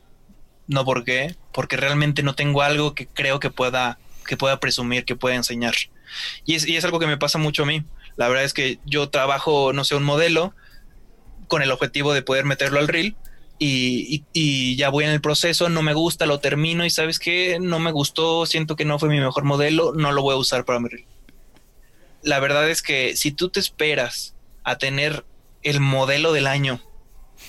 no, 0.67 0.85
¿por 0.85 1.05
qué? 1.05 1.35
Porque 1.53 1.77
realmente 1.77 2.23
no 2.23 2.35
tengo 2.35 2.63
algo 2.63 2.95
que 2.95 3.07
creo 3.07 3.41
que 3.41 3.51
pueda, 3.51 3.99
que 4.27 4.37
pueda 4.37 4.61
presumir, 4.61 5.05
que 5.05 5.17
pueda 5.17 5.37
enseñar. 5.37 5.75
Y 6.45 6.55
es, 6.55 6.67
y 6.67 6.77
es 6.77 6.85
algo 6.85 6.99
que 6.99 7.07
me 7.07 7.17
pasa 7.17 7.39
mucho 7.39 7.63
a 7.63 7.67
mí. 7.67 7.85
La 8.17 8.29
verdad 8.29 8.45
es 8.45 8.53
que 8.53 8.79
yo 8.85 9.09
trabajo, 9.09 9.73
no 9.73 9.85
sé, 9.85 9.95
un 9.95 10.03
modelo 10.03 10.55
con 11.49 11.63
el 11.63 11.71
objetivo 11.71 12.13
de 12.13 12.23
poder 12.23 12.45
meterlo 12.45 12.79
al 12.79 12.89
reel 12.89 13.17
y, 13.63 14.77
ya 14.77 14.89
voy 14.89 15.05
en 15.05 15.11
el 15.11 15.21
proceso, 15.21 15.69
no 15.69 15.83
me 15.83 15.93
gusta, 15.93 16.25
lo 16.25 16.41
termino 16.41 16.85
y 16.87 16.91
sabes 16.91 17.19
que 17.19 17.59
no 17.61 17.79
me 17.79 17.93
gustó, 17.93 18.47
siento 18.47 18.75
que 18.75 18.87
no 18.87 18.99
fue 18.99 19.11
mi 19.11 19.21
mejor 19.21 19.45
modelo, 19.45 19.93
no 19.95 20.13
lo 20.13 20.23
voy 20.23 20.35
a 20.35 20.39
usar 20.39 20.65
para 20.65 20.81
mi 20.81 20.89
reel. 20.89 21.05
La 22.23 22.41
verdad 22.41 22.71
es 22.71 22.81
que 22.81 23.17
si 23.17 23.33
tú 23.33 23.51
te 23.51 23.61
esperas 23.61 24.35
a 24.65 24.79
tener 24.79 25.25
el 25.63 25.81
modelo 25.81 26.33
del 26.33 26.47
año 26.47 26.81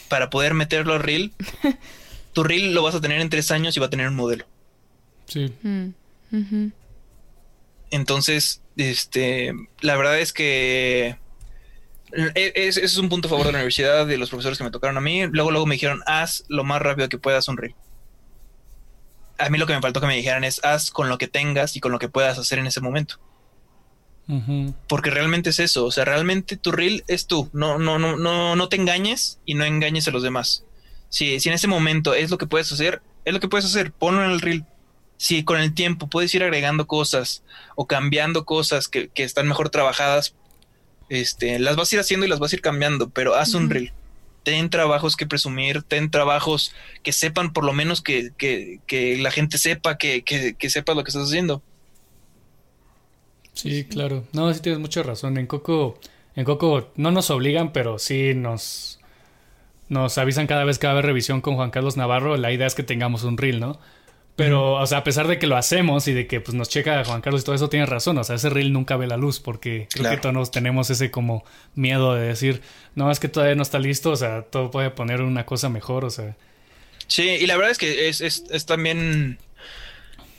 para 0.10 0.30
poder 0.30 0.54
meterlo 0.54 0.94
al 0.94 1.00
reel, 1.02 1.32
tu 2.34 2.44
reel 2.44 2.74
lo 2.74 2.84
vas 2.84 2.96
a 2.96 3.02
tener 3.02 3.22
en 3.22 3.30
tres 3.30 3.50
años 3.52 3.78
y 3.78 3.80
va 3.80 3.86
a 3.86 3.90
tener 3.90 4.10
un 4.10 4.16
modelo. 4.16 4.46
Sí. 5.28 5.54
Mm, 5.64 6.72
Entonces, 7.90 8.62
este, 8.76 9.54
la 9.80 9.96
verdad 9.96 10.20
es 10.20 10.34
que 10.34 11.18
e, 12.14 12.54
ese 12.56 12.84
es 12.84 12.98
un 12.98 13.10
punto 13.10 13.28
a 13.28 13.30
favor 13.30 13.46
de 13.46 13.52
la 13.52 13.60
universidad, 13.60 14.06
de 14.06 14.18
los 14.18 14.30
profesores 14.30 14.58
que 14.58 14.64
me 14.64 14.72
tocaron 14.72 14.98
a 14.98 15.02
mí. 15.02 15.26
Luego, 15.28 15.52
luego 15.52 15.66
me 15.66 15.76
dijeron, 15.76 16.02
haz 16.06 16.44
lo 16.48 16.64
más 16.64 16.82
rápido 16.82 17.10
que 17.10 17.18
puedas 17.18 17.48
un 17.48 17.58
reel. 17.58 17.76
A 19.38 19.50
mí 19.50 19.58
lo 19.58 19.66
que 19.66 19.74
me 19.74 19.82
faltó 19.82 20.02
que 20.02 20.08
me 20.08 20.16
dijeran 20.16 20.44
es, 20.44 20.64
haz 20.64 20.92
con 20.92 21.10
lo 21.10 21.18
que 21.18 21.28
tengas 21.28 21.76
y 21.76 21.80
con 21.80 21.92
lo 21.92 22.00
que 22.00 22.10
puedas 22.10 22.38
hacer 22.38 22.60
en 22.60 22.68
ese 22.68 22.82
momento. 22.82 23.20
Porque 24.88 25.10
realmente 25.10 25.50
es 25.50 25.60
eso, 25.60 25.86
o 25.86 25.92
sea, 25.92 26.06
realmente 26.06 26.56
tu 26.56 26.72
reel 26.72 27.04
es 27.08 27.28
tú. 27.28 27.50
No, 27.52 27.78
no, 27.80 28.00
no, 28.00 28.16
no, 28.16 28.56
no 28.56 28.70
te 28.70 28.78
engañes 28.78 29.40
y 29.46 29.56
no 29.56 29.66
engañes 29.66 30.08
a 30.08 30.12
los 30.12 30.24
demás. 30.24 30.64
Si, 31.10 31.42
si 31.42 31.50
en 31.50 31.56
ese 31.56 31.68
momento 31.68 32.14
es 32.14 32.30
lo 32.30 32.38
que 32.38 32.48
puedes 32.48 32.72
hacer, 32.72 33.02
es 33.26 33.34
lo 33.34 33.42
que 33.42 33.50
puedes 33.50 33.66
hacer, 33.66 33.92
ponlo 33.92 34.24
en 34.24 34.32
el 34.32 34.40
reel. 34.40 34.66
Si 35.18 35.44
con 35.44 35.60
el 35.60 35.74
tiempo 35.74 36.08
puedes 36.08 36.34
ir 36.34 36.44
agregando 36.44 36.88
cosas 36.88 37.44
o 37.76 37.88
cambiando 37.88 38.46
cosas 38.46 38.88
que, 38.88 39.10
que 39.10 39.24
están 39.24 39.48
mejor 39.50 39.70
trabajadas, 39.70 40.36
este, 41.12 41.60
las 41.60 41.76
vas 41.76 41.92
a 41.92 41.96
ir 41.96 42.00
haciendo 42.00 42.26
y 42.26 42.30
las 42.30 42.40
vas 42.40 42.54
a 42.54 42.56
ir 42.56 42.62
cambiando, 42.62 43.10
pero 43.10 43.36
haz 43.36 43.54
un 43.54 43.70
reel. 43.70 43.92
Ten 44.44 44.70
trabajos 44.70 45.18
que 45.18 45.28
presumir, 45.28 45.84
ten 45.84 46.10
trabajos 46.10 46.74
que 47.04 47.12
sepan 47.12 47.52
por 47.52 47.66
lo 47.66 47.74
menos 47.74 48.02
que, 48.02 48.32
la 49.20 49.30
gente 49.30 49.58
sepa 49.58 49.98
que, 49.98 50.24
que, 50.24 50.70
sepa 50.70 50.94
lo 50.94 51.04
que 51.04 51.10
estás 51.10 51.28
haciendo. 51.28 51.62
Sí, 53.54 53.84
claro. 53.84 54.24
No, 54.32 54.54
sí 54.54 54.62
tienes 54.62 54.80
mucha 54.80 55.04
razón. 55.04 55.38
En 55.38 55.48
Coco, 55.48 56.00
en 56.38 56.46
Coco 56.46 56.90
no 56.96 57.12
nos 57.12 57.30
obligan, 57.30 57.74
pero 57.74 58.00
sí 58.00 58.34
nos, 58.34 59.02
nos 59.90 60.18
avisan 60.18 60.48
cada 60.48 60.64
vez 60.64 60.80
que 60.80 60.88
va 60.88 60.92
a 60.92 60.94
haber 60.94 61.08
revisión 61.08 61.42
con 61.42 61.56
Juan 61.56 61.72
Carlos 61.72 61.98
Navarro. 61.98 62.38
La 62.38 62.54
idea 62.54 62.68
es 62.68 62.74
que 62.74 62.84
tengamos 62.84 63.24
un 63.26 63.38
reel, 63.38 63.60
¿no? 63.60 63.82
Pero, 64.36 64.74
o 64.74 64.88
sea, 64.88 65.00
a 65.00 65.04
pesar 65.04 65.28
de 65.28 65.38
que 65.38 65.46
lo 65.46 65.58
hacemos 65.58 66.08
y 66.08 66.14
de 66.14 66.26
que 66.26 66.40
pues 66.40 66.56
nos 66.56 66.70
checa 66.70 67.04
Juan 67.04 67.22
Carlos 67.22 67.42
y 67.42 67.46
todo 67.46 67.56
eso, 67.56 67.70
tiene 67.70 67.86
razón. 67.86 68.18
O 68.18 68.24
sea, 68.24 68.38
ese 68.38 68.50
reel 68.50 68.74
nunca 68.74 68.96
ve 68.96 69.06
la 69.08 69.18
luz 69.18 69.40
porque 69.40 69.88
creo 69.94 70.10
que 70.10 70.18
todos 70.18 70.52
tenemos 70.52 70.90
ese 70.90 71.12
como 71.12 71.44
miedo 71.76 72.16
de 72.16 72.28
decir, 72.28 72.62
no, 72.96 73.12
es 73.12 73.20
que 73.20 73.28
todavía 73.28 73.56
no 73.56 73.62
está 73.62 73.78
listo, 73.78 74.12
o 74.12 74.16
sea, 74.16 74.44
todo 74.44 74.72
puede 74.72 74.90
poner 74.90 75.22
una 75.22 75.46
cosa 75.46 75.70
mejor, 75.70 76.06
o 76.06 76.10
sea. 76.10 76.36
Sí, 77.08 77.24
y 77.24 77.46
la 77.46 77.58
verdad 77.58 77.72
es 77.72 77.78
que 77.78 78.08
es, 78.08 78.22
es, 78.22 78.46
es 78.50 78.66
también, 78.66 79.38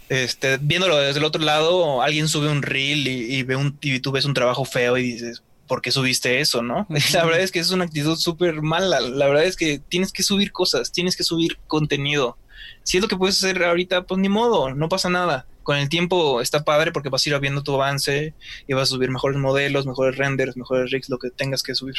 este, 0.09 0.57
viéndolo 0.57 0.97
desde 0.97 1.19
el 1.19 1.25
otro 1.25 1.43
lado, 1.43 2.01
alguien 2.01 2.29
sube 2.29 2.49
un 2.49 2.63
reel 2.63 3.07
y, 3.07 3.43
ve 3.43 3.57
un, 3.57 3.79
y 3.83 4.01
tú 4.01 4.11
ves 4.11 4.25
un 4.25 4.35
trabajo 4.35 4.65
feo 4.65 4.97
y 4.97 5.03
dices, 5.03 5.43
¿por 5.67 5.83
qué 5.83 5.91
subiste 5.91 6.41
eso, 6.41 6.63
no? 6.63 6.87
La 7.13 7.25
verdad 7.25 7.41
es 7.41 7.53
que 7.53 7.59
es 7.59 7.71
una 7.71 7.85
actitud 7.85 8.17
súper 8.17 8.63
mala. 8.63 9.01
La 9.01 9.27
verdad 9.27 9.45
es 9.45 9.57
que 9.57 9.79
tienes 9.79 10.13
que 10.13 10.23
subir 10.23 10.51
cosas, 10.51 10.93
tienes 10.93 11.17
que 11.17 11.25
subir 11.25 11.59
contenido. 11.67 12.39
Si 12.83 12.97
es 12.97 13.03
lo 13.03 13.09
que 13.09 13.17
puedes 13.17 13.43
hacer 13.43 13.63
ahorita, 13.63 14.03
pues 14.03 14.21
ni 14.21 14.29
modo, 14.29 14.75
no 14.75 14.89
pasa 14.89 15.09
nada. 15.09 15.47
Con 15.63 15.77
el 15.77 15.89
tiempo 15.89 16.41
está 16.41 16.65
padre 16.65 16.91
porque 16.91 17.09
vas 17.09 17.25
a 17.25 17.31
ir 17.31 17.39
viendo 17.39 17.63
tu 17.63 17.75
avance 17.75 18.35
y 18.67 18.75
vas 18.75 18.89
a 18.89 18.95
subir 18.95 19.11
mejores 19.11 19.39
modelos, 19.39 19.87
mejores 19.87 20.17
renders, 20.17 20.57
mejores 20.57 20.91
rigs, 20.91 21.09
lo 21.09 21.19
que 21.19 21.31
tengas 21.31 21.63
que 21.63 21.75
subir. 21.75 21.95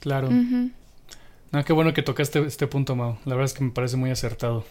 Claro. 0.00 0.28
Ah, 1.52 1.64
qué 1.64 1.72
bueno 1.72 1.94
que 1.94 2.02
tocaste 2.02 2.40
este 2.40 2.66
punto, 2.66 2.94
Mao. 2.94 3.18
La 3.24 3.34
verdad 3.34 3.50
es 3.50 3.54
que 3.56 3.64
me 3.64 3.70
parece 3.70 3.96
muy 3.96 4.10
acertado. 4.10 4.66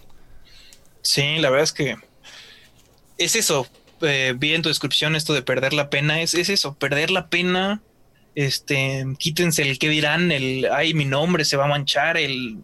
Sí, 1.01 1.37
la 1.39 1.49
verdad 1.49 1.63
es 1.63 1.71
que 1.71 1.95
es 3.17 3.35
eso. 3.35 3.67
Eh, 4.01 4.35
vi 4.37 4.53
en 4.53 4.61
tu 4.61 4.69
descripción 4.69 5.15
esto 5.15 5.33
de 5.33 5.41
perder 5.41 5.73
la 5.73 5.89
pena. 5.89 6.21
Es, 6.21 6.33
es 6.33 6.49
eso, 6.49 6.75
perder 6.75 7.09
la 7.09 7.29
pena. 7.29 7.81
Este, 8.35 9.05
quítense 9.17 9.61
el 9.61 9.79
que 9.79 9.89
dirán, 9.89 10.31
el 10.31 10.67
ay, 10.71 10.93
mi 10.93 11.05
nombre 11.05 11.45
se 11.45 11.55
va 11.55 11.65
a 11.65 11.69
manchar, 11.69 12.17
el 12.17 12.57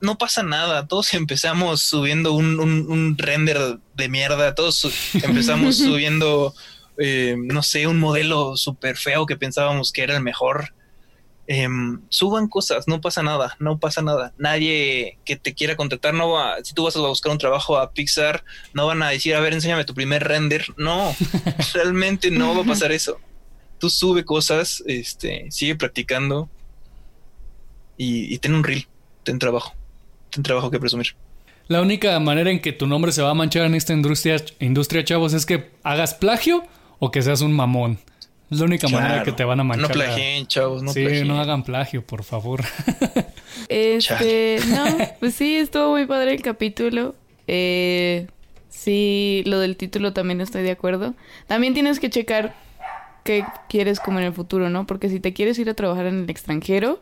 no, 0.00 0.18
pasa 0.18 0.42
nada. 0.42 0.86
Todos 0.86 1.14
empezamos 1.14 1.80
subiendo 1.80 2.32
un, 2.32 3.16
render 3.18 3.78
de 3.94 4.08
mierda. 4.08 4.54
Todos 4.54 4.88
empezamos 5.14 5.76
subiendo, 5.78 6.54
eh, 6.98 7.36
no 7.38 7.62
sé, 7.62 7.86
un 7.86 7.98
modelo 7.98 8.56
súper 8.56 8.96
feo 8.96 9.26
que 9.26 9.36
pensábamos 9.36 9.92
que 9.92 10.02
era 10.02 10.16
el 10.16 10.22
mejor. 10.22 10.74
Em, 11.46 12.00
suban 12.10 12.46
cosas, 12.46 12.86
no 12.86 13.00
pasa 13.00 13.24
nada, 13.24 13.56
no 13.58 13.80
pasa 13.80 14.02
nada. 14.02 14.32
Nadie 14.38 15.18
que 15.24 15.34
te 15.34 15.52
quiera 15.52 15.74
contratar 15.76 16.14
no 16.14 16.30
va, 16.30 16.62
si 16.62 16.74
tú 16.74 16.84
vas 16.84 16.94
a 16.94 17.00
buscar 17.00 17.32
un 17.32 17.38
trabajo 17.38 17.76
a 17.76 17.90
Pixar, 17.92 18.44
no 18.72 18.86
van 18.86 19.02
a 19.02 19.08
decir, 19.08 19.34
a 19.34 19.40
ver, 19.40 19.54
enséñame 19.54 19.84
tu 19.84 19.94
primer 19.94 20.22
render. 20.22 20.64
No, 20.76 21.12
realmente 21.74 22.30
no 22.30 22.54
va 22.54 22.62
a 22.62 22.66
pasar 22.66 22.92
eso. 22.92 23.18
Tú 23.78 23.90
sube 23.90 24.24
cosas, 24.24 24.84
este, 24.86 25.50
sigue 25.50 25.74
practicando 25.74 26.48
y, 27.96 28.32
y 28.32 28.38
ten 28.38 28.54
un 28.54 28.62
reel, 28.62 28.86
ten 29.22 29.38
trabajo, 29.38 29.74
ten 30.30 30.42
trabajo 30.42 30.70
que 30.70 30.78
presumir. 30.78 31.14
La 31.68 31.80
única 31.80 32.18
manera 32.18 32.50
en 32.50 32.60
que 32.60 32.72
tu 32.72 32.86
nombre 32.86 33.12
se 33.12 33.22
va 33.22 33.30
a 33.30 33.34
manchar 33.34 33.64
en 33.64 33.74
esta 33.74 33.92
industria, 33.92 34.42
industria 34.58 35.04
chavos, 35.04 35.32
es 35.34 35.46
que 35.46 35.70
hagas 35.84 36.14
plagio 36.14 36.64
o 36.98 37.10
que 37.10 37.22
seas 37.22 37.42
un 37.42 37.52
mamón. 37.52 37.98
Es 38.50 38.58
la 38.58 38.64
única 38.64 38.88
manera 38.88 39.22
que 39.22 39.30
te 39.30 39.44
van 39.44 39.60
a 39.60 39.64
manchar. 39.64 39.88
No 39.88 39.94
plagien, 39.94 40.46
chavos, 40.48 40.82
no 40.82 40.92
Sí, 40.92 41.22
no 41.24 41.40
hagan 41.40 41.62
plagio, 41.62 42.04
por 42.04 42.24
favor. 42.24 42.62
Este, 43.68 44.58
no, 44.68 44.84
pues 45.20 45.34
sí, 45.34 45.56
estuvo 45.56 45.90
muy 45.90 46.06
padre 46.06 46.32
el 46.32 46.42
capítulo. 46.42 47.14
Eh, 47.46 48.26
sí, 48.68 49.42
lo 49.46 49.60
del 49.60 49.76
título 49.76 50.12
también 50.12 50.40
estoy 50.40 50.62
de 50.62 50.72
acuerdo. 50.72 51.14
También 51.46 51.74
tienes 51.74 52.00
que 52.00 52.10
checar 52.10 52.54
qué 53.22 53.44
quieres 53.68 54.00
como 54.00 54.18
en 54.18 54.24
el 54.26 54.32
futuro, 54.32 54.70
¿no? 54.70 54.86
Porque 54.86 55.08
si 55.08 55.20
te 55.20 55.32
quieres 55.32 55.58
ir 55.58 55.70
a 55.70 55.74
trabajar 55.74 56.06
en 56.06 56.24
el 56.24 56.30
extranjero, 56.30 57.00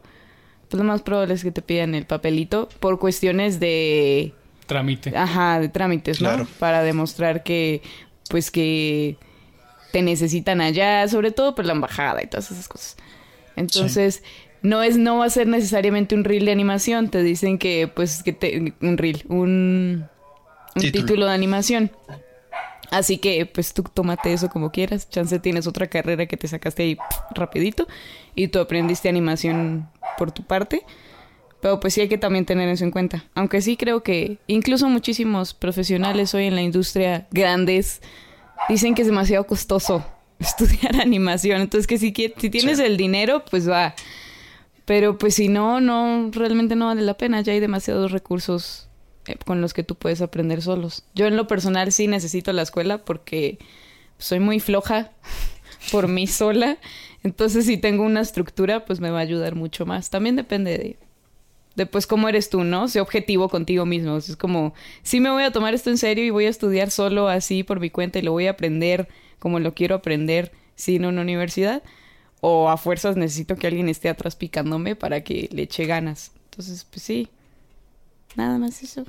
pues 0.69 0.79
lo 0.79 0.85
más 0.85 1.03
probable 1.03 1.35
es 1.35 1.43
que 1.43 1.51
te 1.51 1.63
pidan 1.63 1.95
el 1.95 2.07
papelito 2.07 2.69
por 2.81 2.99
cuestiones 2.99 3.61
de... 3.61 4.35
Trámite. 4.67 5.17
Ajá, 5.17 5.61
de 5.61 5.69
trámites, 5.69 6.21
¿no? 6.21 6.47
Para 6.59 6.83
demostrar 6.83 7.43
que, 7.43 7.81
pues 8.29 8.51
que 8.51 9.17
te 9.93 10.03
necesitan 10.03 10.61
allá, 10.61 11.09
sobre 11.09 11.31
todo 11.31 11.55
por 11.55 11.65
la 11.65 11.73
embajada 11.73 12.23
y 12.23 12.27
todas 12.27 12.51
esas 12.51 12.69
cosas. 12.69 12.97
Entonces, 13.57 14.23
no 14.63 14.83
es 14.83 14.97
no 14.97 15.19
va 15.19 15.25
a 15.25 15.31
ser 15.31 15.47
necesariamente 15.47 16.15
un 16.15 16.25
reel 16.25 16.45
de 16.45 16.53
animación, 16.53 17.09
te 17.09 17.23
dicen 17.23 17.59
que 17.59 17.89
pues 17.89 18.23
que 18.23 18.33
te 18.33 18.75
un 18.81 18.99
reel, 18.99 19.25
un, 19.29 20.09
título. 20.75 21.27
de 21.27 21.33
animación. 21.33 21.91
Así 22.91 23.19
que 23.19 23.45
pues 23.47 23.75
tú 23.75 23.83
tómate 23.83 24.33
eso 24.33 24.49
como 24.49 24.71
quieras. 24.71 25.11
Chance 25.11 25.39
tienes 25.41 25.67
otra 25.67 25.89
carrera 25.89 26.27
que 26.27 26.37
te 26.37 26.49
sacaste 26.49 26.83
ahí 26.83 26.99
rapidito 27.35 27.87
y 28.39 28.49
tú 28.49 28.61
aprendiste 28.61 29.09
animación 29.09 29.91
por 30.17 30.31
tu 30.31 30.45
parte. 30.45 30.83
Pero 31.61 31.81
pues 31.81 31.95
sí 31.95 32.01
hay 32.01 32.09
que 32.09 32.19
también 32.19 32.47
tener 32.47 32.69
eso 32.69 32.85
en 32.85 32.93
cuenta. 32.93 33.25
Aunque 33.35 33.61
sí 33.61 33.77
creo 33.77 34.05
que 34.05 34.39
incluso 34.47 34.89
muchísimos 34.89 35.55
profesionales 35.55 36.35
hoy 36.35 36.45
en 36.45 36.55
la 36.55 36.63
industria 36.63 37.27
grandes 37.33 38.01
dicen 38.69 38.95
que 38.95 39.03
es 39.03 39.09
demasiado 39.09 39.45
costoso 39.45 40.07
estudiar 40.39 41.01
animación. 41.01 41.61
Entonces, 41.61 41.89
que 41.89 41.99
si, 41.99 42.15
si 42.37 42.51
tienes 42.51 42.79
el 42.79 42.97
dinero, 42.97 43.45
pues 43.51 43.69
va. 43.69 43.97
Pero 44.85 45.19
pues 45.19 45.35
si 45.35 45.49
no, 45.49 45.81
no, 45.81 46.31
realmente 46.33 46.77
no 46.77 46.87
vale 46.87 47.03
la 47.03 47.15
pena. 47.15 47.41
Ya 47.41 47.53
hay 47.53 47.61
demasiados 47.61 48.13
recursos 48.13 48.89
eh, 49.27 49.35
con 49.45 49.61
los 49.61 49.75
que 49.75 49.83
tú 49.83 49.97
puedes 49.97 50.23
aprender 50.23 50.63
solos. 50.63 51.03
Yo 51.13 51.27
en 51.27 51.37
lo 51.37 51.49
personal 51.49 51.91
sí 51.91 52.07
necesito 52.07 52.53
la 52.53 52.63
escuela 52.63 52.99
porque 52.99 53.59
soy 54.17 54.39
muy 54.39 54.61
floja 54.61 55.11
por 55.91 56.09
mí 56.09 56.27
sola. 56.27 56.79
Entonces, 57.23 57.67
si 57.67 57.79
tengo 57.79 58.05
una 58.05 58.21
estructura, 58.21 58.85
pues 58.85 59.01
me 59.01 59.11
va 59.11 59.19
a 59.19 59.23
ayudar 59.23 59.55
mucho 59.55 59.87
más. 59.87 60.11
También 60.11 60.37
depende 60.37 60.97
de 61.75 61.87
pues 61.87 62.07
cómo 62.07 62.29
eres 62.29 62.51
tú, 62.51 62.65
¿no? 62.65 62.89
Sé 62.89 63.01
objetivo 63.01 63.49
contigo 63.49 63.87
mismo. 63.87 64.17
es 64.17 64.37
como, 64.37 64.75
sí 65.03 65.21
me 65.21 65.31
voy 65.31 65.45
a 65.45 65.53
tomar 65.53 65.75
esto 65.75 65.91
en 65.91 65.99
serio 65.99 66.25
y 66.25 66.31
voy 66.31 66.47
a 66.47 66.49
estudiar 66.51 66.91
solo 66.91 67.29
así 67.29 67.63
por 67.63 67.81
mi 67.81 67.89
cuenta 67.89 68.19
y 68.19 68.23
lo 68.23 68.33
voy 68.33 68.49
a 68.49 68.51
aprender 68.51 69.09
como 69.39 69.61
lo 69.61 69.75
quiero 69.75 69.95
aprender 69.95 70.53
sin 70.75 71.05
una 71.05 71.23
universidad. 71.23 71.83
O 72.41 72.69
a 72.69 72.77
fuerzas 72.77 73.17
necesito 73.17 73.57
que 73.57 73.67
alguien 73.67 73.89
esté 73.89 74.09
atrás 74.09 74.37
picándome 74.37 74.97
para 74.97 75.23
que 75.23 75.49
le 75.53 75.63
eche 75.63 75.87
ganas. 75.87 76.33
Entonces, 76.51 76.85
pues 76.85 77.03
sí. 77.03 77.29
Nada 78.37 78.59
más 78.59 78.83
eso. 78.83 79.05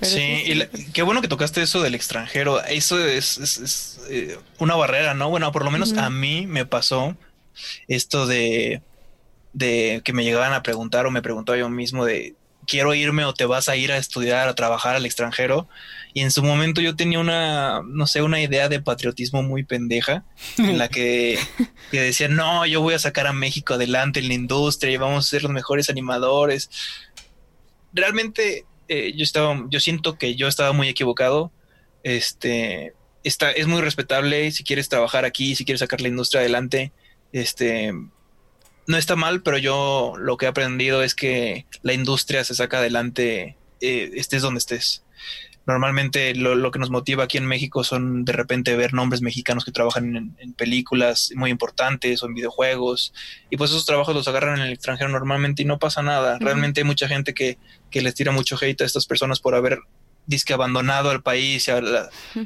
sí, 0.00 0.42
y 0.44 0.84
qué 0.92 1.02
bueno 1.02 1.22
que 1.22 1.28
tocaste 1.28 1.62
eso 1.62 1.82
del 1.82 1.94
extranjero. 1.94 2.62
Eso 2.64 3.04
es, 3.04 4.00
eh, 4.08 4.38
una 4.58 4.74
barrera, 4.74 5.14
¿no? 5.14 5.30
Bueno, 5.30 5.50
por 5.52 5.64
lo 5.64 5.70
menos 5.70 5.92
a 5.94 6.10
mí 6.10 6.46
me 6.46 6.66
pasó 6.66 7.16
esto 7.86 8.26
de 8.26 8.82
de 9.52 10.00
que 10.04 10.12
me 10.12 10.24
llegaban 10.24 10.52
a 10.52 10.62
preguntar 10.62 11.06
o 11.06 11.10
me 11.10 11.22
preguntó 11.22 11.54
yo 11.56 11.68
mismo 11.68 12.04
de 12.04 12.34
quiero 12.66 12.94
irme 12.94 13.24
o 13.24 13.34
te 13.34 13.44
vas 13.44 13.68
a 13.68 13.76
ir 13.76 13.90
a 13.92 13.96
estudiar, 13.96 14.48
a 14.48 14.54
trabajar 14.54 14.94
al 14.94 15.04
extranjero. 15.04 15.68
Y 16.14 16.20
en 16.20 16.30
su 16.30 16.42
momento 16.42 16.80
yo 16.80 16.94
tenía 16.94 17.18
una, 17.18 17.82
no 17.84 18.06
sé, 18.06 18.22
una 18.22 18.40
idea 18.40 18.68
de 18.68 18.80
patriotismo 18.80 19.42
muy 19.42 19.64
pendeja, 19.64 20.24
en 20.58 20.78
la 20.78 20.88
que, 20.88 21.38
que 21.90 22.00
decía, 22.00 22.28
no, 22.28 22.64
yo 22.66 22.80
voy 22.80 22.94
a 22.94 22.98
sacar 22.98 23.26
a 23.26 23.32
México 23.32 23.74
adelante 23.74 24.20
en 24.20 24.28
la 24.28 24.34
industria 24.34 24.92
y 24.92 24.96
vamos 24.96 25.26
a 25.26 25.28
ser 25.28 25.42
los 25.42 25.52
mejores 25.52 25.90
animadores. 25.90 26.70
Realmente 27.92 28.64
eh, 28.88 29.12
yo 29.16 29.22
estaba, 29.22 29.66
yo 29.70 29.80
siento 29.80 30.18
que 30.18 30.34
yo 30.34 30.48
estaba 30.48 30.72
muy 30.72 30.88
equivocado. 30.88 31.52
Este, 32.02 32.94
está, 33.24 33.50
es 33.52 33.66
muy 33.66 33.80
respetable 33.80 34.50
si 34.50 34.64
quieres 34.64 34.88
trabajar 34.88 35.24
aquí, 35.24 35.54
si 35.54 35.64
quieres 35.64 35.80
sacar 35.80 36.00
la 36.00 36.08
industria 36.08 36.40
adelante. 36.40 36.92
Este, 37.32 37.92
no 38.86 38.96
está 38.96 39.16
mal, 39.16 39.42
pero 39.42 39.58
yo 39.58 40.14
lo 40.18 40.36
que 40.36 40.46
he 40.46 40.48
aprendido 40.48 41.02
es 41.02 41.14
que 41.14 41.66
la 41.82 41.92
industria 41.92 42.44
se 42.44 42.54
saca 42.54 42.78
adelante, 42.78 43.56
eh, 43.80 44.10
estés 44.14 44.42
donde 44.42 44.58
estés. 44.58 45.04
Normalmente 45.66 46.34
lo, 46.34 46.70
que 46.70 46.78
nos 46.78 46.90
motiva 46.90 47.24
aquí 47.24 47.38
en 47.38 47.46
México 47.46 47.84
son 47.84 48.24
de 48.24 48.32
repente 48.32 48.76
ver 48.76 48.94
nombres 48.94 49.22
mexicanos 49.22 49.64
que 49.64 49.70
trabajan 49.70 50.34
en, 50.38 50.52
películas 50.54 51.32
muy 51.36 51.50
importantes 51.50 52.22
o 52.22 52.26
en 52.26 52.34
videojuegos 52.34 53.12
y 53.48 53.56
pues 53.56 53.70
esos 53.70 53.86
trabajos 53.86 54.14
los 54.14 54.26
agarran 54.28 54.58
en 54.58 54.66
el 54.66 54.72
extranjero 54.72 55.10
normalmente 55.10 55.62
y 55.62 55.64
no 55.64 55.78
pasa 55.78 56.02
nada. 56.02 56.38
Realmente 56.38 56.80
hay 56.80 56.84
mucha 56.84 57.06
gente 57.06 57.32
que, 57.32 57.58
que 57.90 58.02
les 58.02 58.14
tira 58.14 58.32
mucho 58.32 58.56
hate 58.60 58.80
a 58.80 58.84
estas 58.84 59.06
personas 59.06 59.40
por 59.40 59.54
haber 59.54 59.78
disque 60.26 60.52
abandonado 60.52 61.10
al 61.10 61.22
país 61.22 61.68
y 61.68 61.70
a, 61.70 61.80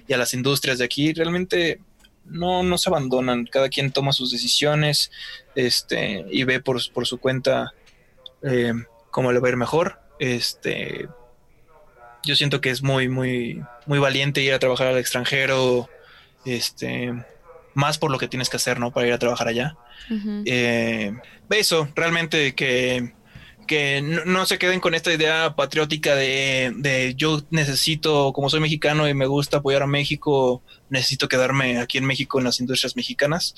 y 0.06 0.12
a 0.12 0.16
las 0.16 0.34
industrias 0.34 0.78
de 0.78 0.84
aquí. 0.84 1.12
Realmente 1.12 1.80
no, 2.28 2.62
no 2.62 2.78
se 2.78 2.90
abandonan, 2.90 3.46
cada 3.46 3.68
quien 3.68 3.92
toma 3.92 4.12
sus 4.12 4.30
decisiones 4.30 5.10
este, 5.54 6.26
y 6.30 6.44
ve 6.44 6.60
por, 6.60 6.80
por 6.92 7.06
su 7.06 7.18
cuenta 7.18 7.72
eh, 8.42 8.72
cómo 9.10 9.32
le 9.32 9.40
va 9.40 9.48
a 9.48 9.50
ir 9.50 9.56
mejor. 9.56 10.00
Este, 10.18 11.08
yo 12.26 12.36
siento 12.36 12.60
que 12.60 12.70
es 12.70 12.82
muy, 12.82 13.08
muy, 13.08 13.62
muy 13.86 13.98
valiente 13.98 14.42
ir 14.42 14.52
a 14.52 14.58
trabajar 14.58 14.88
al 14.88 14.98
extranjero, 14.98 15.88
este, 16.44 17.14
más 17.74 17.96
por 17.96 18.10
lo 18.10 18.18
que 18.18 18.28
tienes 18.28 18.50
que 18.50 18.56
hacer, 18.56 18.80
¿no? 18.80 18.90
Para 18.92 19.06
ir 19.06 19.12
a 19.12 19.18
trabajar 19.18 19.48
allá. 19.48 19.76
Eh, 20.44 21.12
eso, 21.50 21.88
realmente 21.94 22.54
que 22.54 23.14
que 23.66 24.00
no, 24.00 24.46
se 24.46 24.58
queden 24.58 24.80
con 24.80 24.94
esta 24.94 25.12
idea 25.12 25.54
patriótica 25.56 26.14
de, 26.14 27.14
yo 27.16 27.42
necesito, 27.50 28.32
como 28.32 28.48
soy 28.48 28.60
mexicano 28.60 29.08
y 29.08 29.14
me 29.14 29.26
gusta 29.26 29.58
apoyar 29.58 29.82
a 29.82 29.86
México, 29.86 30.62
necesito 30.88 31.28
quedarme 31.28 31.78
aquí 31.78 31.98
en 31.98 32.06
México 32.06 32.38
en 32.38 32.44
las 32.44 32.60
industrias 32.60 32.96
mexicanas. 32.96 33.54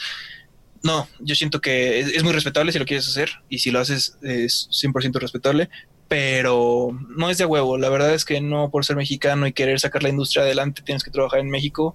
No, 0.82 1.08
yo 1.20 1.34
siento 1.34 1.60
que 1.60 2.00
es, 2.00 2.22
muy 2.22 2.32
respetable 2.32 2.72
si 2.72 2.78
lo 2.78 2.86
quieres 2.86 3.06
hacer 3.06 3.30
y 3.48 3.58
si 3.58 3.70
lo 3.70 3.80
haces 3.80 4.16
es 4.22 4.68
100% 4.70 5.20
respetable, 5.20 5.68
pero 6.09 6.98
no 7.09 7.30
es 7.30 7.38
de 7.38 7.44
huevo. 7.44 7.78
La 7.78 7.90
verdad 7.90 8.14
es 8.14 8.24
que 8.24 8.40
no 8.40 8.70
por 8.70 8.84
ser 8.84 8.96
mexicano 8.96 9.46
y 9.46 9.52
querer 9.52 9.78
sacar 9.78 10.02
la 10.02 10.09
industria 10.09 10.42
adelante 10.42 10.82
tienes 10.82 11.04
que 11.04 11.11
trabajar 11.11 11.40
en 11.40 11.50
México. 11.50 11.94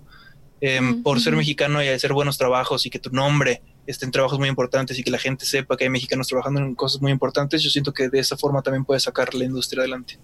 Em, 0.65 1.03
por 1.03 1.19
ser 1.19 1.35
mexicano 1.35 1.83
y 1.83 1.89
hacer 1.89 2.13
buenos 2.13 2.37
trabajos 2.37 2.85
y 2.85 2.89
que 2.89 2.97
tu 2.97 3.09
nombre 3.09 3.61
estén 3.85 4.11
trabajos 4.11 4.39
muy 4.39 4.47
importantes 4.47 4.97
y 4.97 5.03
que 5.03 5.11
la 5.11 5.17
gente 5.17 5.45
sepa 5.45 5.75
que 5.75 5.83
hay 5.83 5.89
mexicanos 5.89 6.29
trabajando 6.29 6.61
en 6.61 6.73
cosas 6.73 7.01
muy 7.01 7.11
importantes, 7.11 7.61
yo 7.61 7.69
siento 7.69 7.93
que 7.93 8.07
de 8.07 8.19
esa 8.19 8.37
forma 8.37 8.61
también 8.61 8.85
puede 8.85 9.01
sacar 9.01 9.33
la 9.33 9.43
industria 9.43 9.81
adelante. 9.81 10.19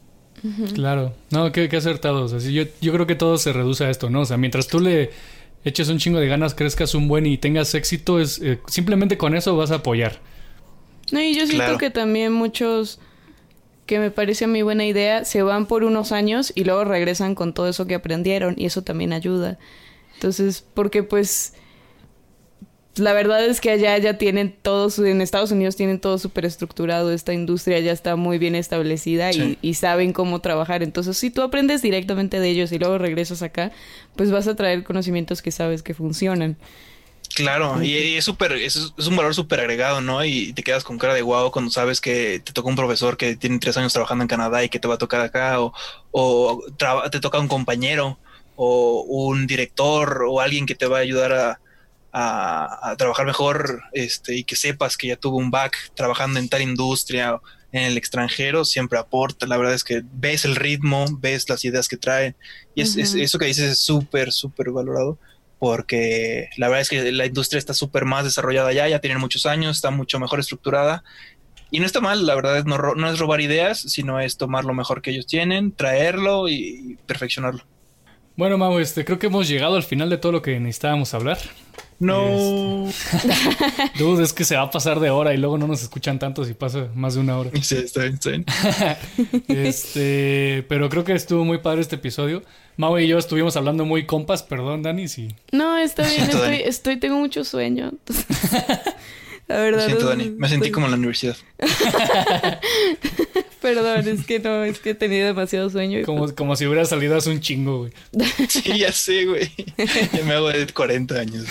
Claro, 0.73 1.13
no, 1.31 1.51
qué, 1.51 1.67
qué 1.67 1.75
acertados. 1.75 2.31
Así 2.31 2.53
yo, 2.53 2.63
yo 2.79 2.93
creo 2.93 3.05
que 3.05 3.15
todo 3.15 3.37
se 3.37 3.51
reduce 3.51 3.83
a 3.83 3.89
esto, 3.89 4.09
¿no? 4.09 4.21
O 4.21 4.25
sea, 4.25 4.37
mientras 4.37 4.67
tú 4.67 4.79
le 4.79 5.09
eches 5.65 5.89
un 5.89 5.97
chingo 5.97 6.19
de 6.19 6.27
ganas, 6.27 6.53
crezcas 6.53 6.95
un 6.95 7.09
buen 7.09 7.25
y 7.25 7.37
tengas 7.37 7.75
éxito, 7.75 8.21
es 8.21 8.39
eh, 8.41 8.61
simplemente 8.67 9.17
con 9.17 9.35
eso 9.35 9.57
vas 9.57 9.71
a 9.71 9.75
apoyar. 9.75 10.21
No, 11.11 11.21
y 11.21 11.35
yo 11.35 11.45
siento 11.47 11.77
que 11.77 11.89
también 11.89 12.31
muchos 12.31 13.01
que 13.89 13.97
me 13.97 14.11
parece 14.11 14.45
a 14.45 14.47
mí 14.47 14.61
buena 14.61 14.85
idea, 14.85 15.25
se 15.25 15.41
van 15.41 15.65
por 15.65 15.83
unos 15.83 16.11
años 16.11 16.53
y 16.53 16.63
luego 16.63 16.83
regresan 16.83 17.33
con 17.33 17.55
todo 17.55 17.67
eso 17.67 17.87
que 17.87 17.95
aprendieron 17.95 18.53
y 18.55 18.67
eso 18.67 18.83
también 18.83 19.13
ayuda. 19.13 19.57
Entonces, 20.13 20.63
porque 20.75 21.01
pues 21.01 21.53
la 22.97 23.13
verdad 23.13 23.43
es 23.43 23.59
que 23.61 23.71
allá 23.71 23.97
ya 23.97 24.19
tienen 24.19 24.55
todo, 24.61 24.91
en 25.03 25.21
Estados 25.21 25.49
Unidos 25.49 25.75
tienen 25.75 25.99
todo 25.99 26.19
súper 26.19 26.45
estructurado, 26.45 27.11
esta 27.11 27.33
industria 27.33 27.79
ya 27.79 27.91
está 27.91 28.15
muy 28.15 28.37
bien 28.37 28.53
establecida 28.53 29.31
y, 29.31 29.73
saben 29.73 30.13
cómo 30.13 30.39
trabajar. 30.39 30.83
Entonces, 30.83 31.17
si 31.17 31.31
tú 31.31 31.41
aprendes 31.41 31.81
directamente 31.81 32.39
de 32.39 32.47
ellos 32.47 32.71
y 32.71 32.77
luego 32.77 32.99
regresas 32.99 33.41
acá, 33.41 33.71
pues 34.15 34.29
vas 34.29 34.47
a 34.47 34.55
traer 34.55 34.83
conocimientos 34.83 35.41
que 35.41 35.49
sabes 35.49 35.81
que 35.81 35.95
funcionan. 35.95 36.57
Claro, 37.36 37.82
y, 37.82 38.15
es 38.15 38.25
súper, 38.25 38.53
es, 38.53 38.75
un 38.75 39.15
valor 39.15 39.34
súper 39.36 39.59
agregado, 39.59 40.01
¿no? 40.01 40.25
Y 40.25 40.51
te 40.53 40.63
quedas 40.63 40.84
con 40.84 40.97
cara 40.97 41.13
de 41.13 41.21
guau 41.21 41.51
cuando 41.51 41.71
sabes 41.71 42.01
que 42.01 42.41
te 42.43 42.53
toca 42.53 42.69
un 42.69 42.75
profesor 42.75 43.17
que 43.17 43.36
tiene 43.36 43.59
tres 43.59 43.77
años 43.77 43.93
trabajando 43.93 44.23
en 44.23 44.27
Canadá 44.27 44.63
y 44.63 44.69
que 44.69 44.80
te 44.80 44.88
va 44.88 44.95
a 44.95 44.97
tocar 44.97 45.21
acá, 45.21 45.61
o, 45.61 45.73
o 46.11 46.63
te 47.11 47.19
toca 47.19 47.39
un 47.39 47.47
compañero, 47.47 48.17
o 48.55 49.01
un 49.07 49.47
director, 49.47 50.25
o 50.27 50.41
alguien 50.41 50.65
que 50.65 50.75
te 50.75 50.88
va 50.88 50.97
a 50.97 51.01
ayudar 51.01 51.32
a, 51.34 51.59
a, 52.11 52.95
trabajar 52.97 53.25
mejor 53.25 53.84
este, 53.93 54.36
y 54.36 54.43
que 54.43 54.55
sepas 54.55 54.97
que 54.97 55.07
ya 55.07 55.15
tuvo 55.15 55.38
un 55.38 55.51
back 55.51 55.91
trabajando 55.95 56.39
en 56.39 56.49
tal 56.49 56.61
industria 56.61 57.39
en 57.71 57.84
el 57.84 57.97
extranjero, 57.97 58.65
siempre 58.65 58.97
aporta. 58.97 59.45
La 59.45 59.57
verdad 59.57 59.75
es 59.75 59.84
que 59.84 60.01
ves 60.13 60.45
el 60.45 60.55
ritmo, 60.55 61.05
ves 61.19 61.47
las 61.49 61.63
ideas 61.65 61.88
que 61.88 61.97
traen 61.97 62.36
y 62.73 62.82
es, 62.82 62.95
eso 62.95 63.38
que 63.38 63.45
dices 63.45 63.71
es 63.71 63.80
súper, 63.80 64.32
súper 64.32 64.71
valorado 64.71 65.19
porque 65.60 66.49
la 66.57 66.68
verdad 66.68 66.82
es 66.82 66.89
que 66.89 67.12
la 67.12 67.26
industria 67.26 67.60
está 67.60 67.74
súper 67.74 68.05
más 68.05 68.24
desarrollada 68.24 68.72
ya, 68.74 68.88
ya 68.88 68.99
tienen 68.99 69.20
muchos 69.20 69.45
años, 69.45 69.76
está 69.76 69.91
mucho 69.91 70.20
mejor 70.20 70.39
estructurada. 70.39 71.03
Y 71.72 71.80
no 71.80 71.86
está 71.86 72.01
mal, 72.01 72.26
la 72.26 72.34
verdad 72.34 72.64
no, 72.66 72.78
no 72.78 73.12
es 73.12 73.20
robar 73.20 73.41
ideas, 73.41 73.80
sino 73.80 74.20
es 74.20 74.38
tomar 74.38 74.66
lo 74.66 74.74
mejor 74.74 75.03
que 75.03 75.12
ellos 75.12 75.28
tienen, 75.28 75.72
traerlo 75.72 76.49
y 76.49 76.97
perfeccionarlo. 77.05 77.64
Bueno, 78.36 78.57
Mau, 78.57 78.80
este, 78.80 79.05
creo 79.05 79.20
que 79.20 79.28
hemos 79.28 79.47
llegado 79.47 79.76
al 79.76 79.84
final 79.84 80.10
de 80.10 80.18
todo 80.18 80.32
lo 80.32 80.41
que 80.41 80.60
necesitábamos 80.60 81.14
hablar. 81.14 81.38
No. 81.99 82.87
Este, 82.87 83.27
dude, 83.99 84.23
es 84.23 84.31
que 84.33 84.45
se 84.45 84.55
va 84.55 84.63
a 84.63 84.71
pasar 84.71 84.99
de 84.99 85.09
hora 85.09 85.33
y 85.33 85.37
luego 85.37 85.57
no 85.57 85.67
nos 85.67 85.81
escuchan 85.81 86.17
tanto 86.17 86.45
si 86.45 86.53
pasa 86.53 86.87
más 86.95 87.15
de 87.15 87.19
una 87.19 87.37
hora. 87.37 87.51
Sí, 87.61 87.75
está 87.75 88.03
bien, 88.03 88.13
está 88.13 88.29
bien. 88.29 88.45
este, 89.47 90.65
pero 90.69 90.89
creo 90.89 91.03
que 91.03 91.13
estuvo 91.13 91.43
muy 91.43 91.57
padre 91.57 91.81
este 91.81 91.95
episodio. 91.97 92.43
Mau 92.77 92.97
y 92.97 93.07
yo 93.07 93.17
estuvimos 93.17 93.57
hablando 93.57 93.83
muy 93.83 94.05
compas, 94.05 94.43
perdón, 94.43 94.83
Dani, 94.83 95.09
sí. 95.09 95.35
No, 95.51 95.77
está 95.77 96.03
bien, 96.07 96.21
estoy, 96.21 96.55
estoy, 96.63 96.97
tengo 96.97 97.17
mucho 97.17 97.43
sueño. 97.43 97.91
La 99.47 99.57
verdad. 99.57 99.85
siento, 99.87 100.07
Dani. 100.07 100.29
Me 100.29 100.47
sentí 100.47 100.71
como 100.71 100.85
en 100.85 100.91
la 100.91 100.97
universidad. 100.97 101.35
Perdón, 103.76 104.07
es 104.07 104.26
que 104.26 104.39
no, 104.39 104.63
es 104.63 104.80
que 104.80 104.91
he 104.91 104.95
tenido 104.95 105.28
demasiado 105.28 105.70
sueño. 105.70 106.03
Como, 106.05 106.34
como 106.34 106.55
si 106.55 106.65
hubiera 106.65 106.86
salido 106.86 107.15
hace 107.15 107.30
un 107.30 107.39
chingo, 107.39 107.80
güey. 107.80 107.93
Sí, 108.49 108.80
ya 108.80 108.91
sé, 108.91 109.26
güey. 109.26 109.51
Ya 110.13 110.24
me 110.26 110.34
hago 110.34 110.49
de 110.49 110.65
40 110.67 111.15
años. 111.15 111.45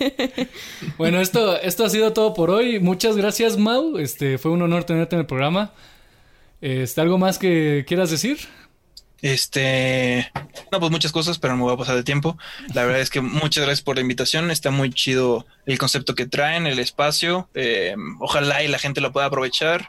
bueno, 0.98 1.20
esto, 1.20 1.60
esto 1.60 1.84
ha 1.84 1.90
sido 1.90 2.12
todo 2.12 2.34
por 2.34 2.50
hoy. 2.50 2.80
Muchas 2.80 3.16
gracias, 3.16 3.56
Mau. 3.56 3.98
Este, 3.98 4.38
fue 4.38 4.50
un 4.50 4.62
honor 4.62 4.84
tenerte 4.84 5.14
en 5.14 5.20
el 5.20 5.26
programa. 5.26 5.72
Este, 6.60 7.00
¿Algo 7.00 7.16
más 7.16 7.38
que 7.38 7.84
quieras 7.86 8.10
decir? 8.10 8.38
Este, 9.22 10.32
no, 10.72 10.80
pues 10.80 10.90
muchas 10.90 11.12
cosas, 11.12 11.38
pero 11.38 11.52
no 11.52 11.58
me 11.58 11.64
voy 11.64 11.74
a 11.74 11.78
pasar 11.78 11.94
de 11.94 12.02
tiempo. 12.02 12.38
La 12.74 12.84
verdad 12.84 13.00
es 13.00 13.10
que 13.10 13.20
muchas 13.20 13.64
gracias 13.64 13.82
por 13.82 13.96
la 13.96 14.02
invitación. 14.02 14.50
Está 14.50 14.70
muy 14.70 14.90
chido 14.90 15.46
el 15.66 15.78
concepto 15.78 16.14
que 16.14 16.26
traen, 16.26 16.66
el 16.66 16.78
espacio. 16.78 17.48
Eh, 17.54 17.94
ojalá 18.18 18.62
y 18.62 18.68
la 18.68 18.78
gente 18.78 19.00
lo 19.00 19.12
pueda 19.12 19.26
aprovechar. 19.26 19.88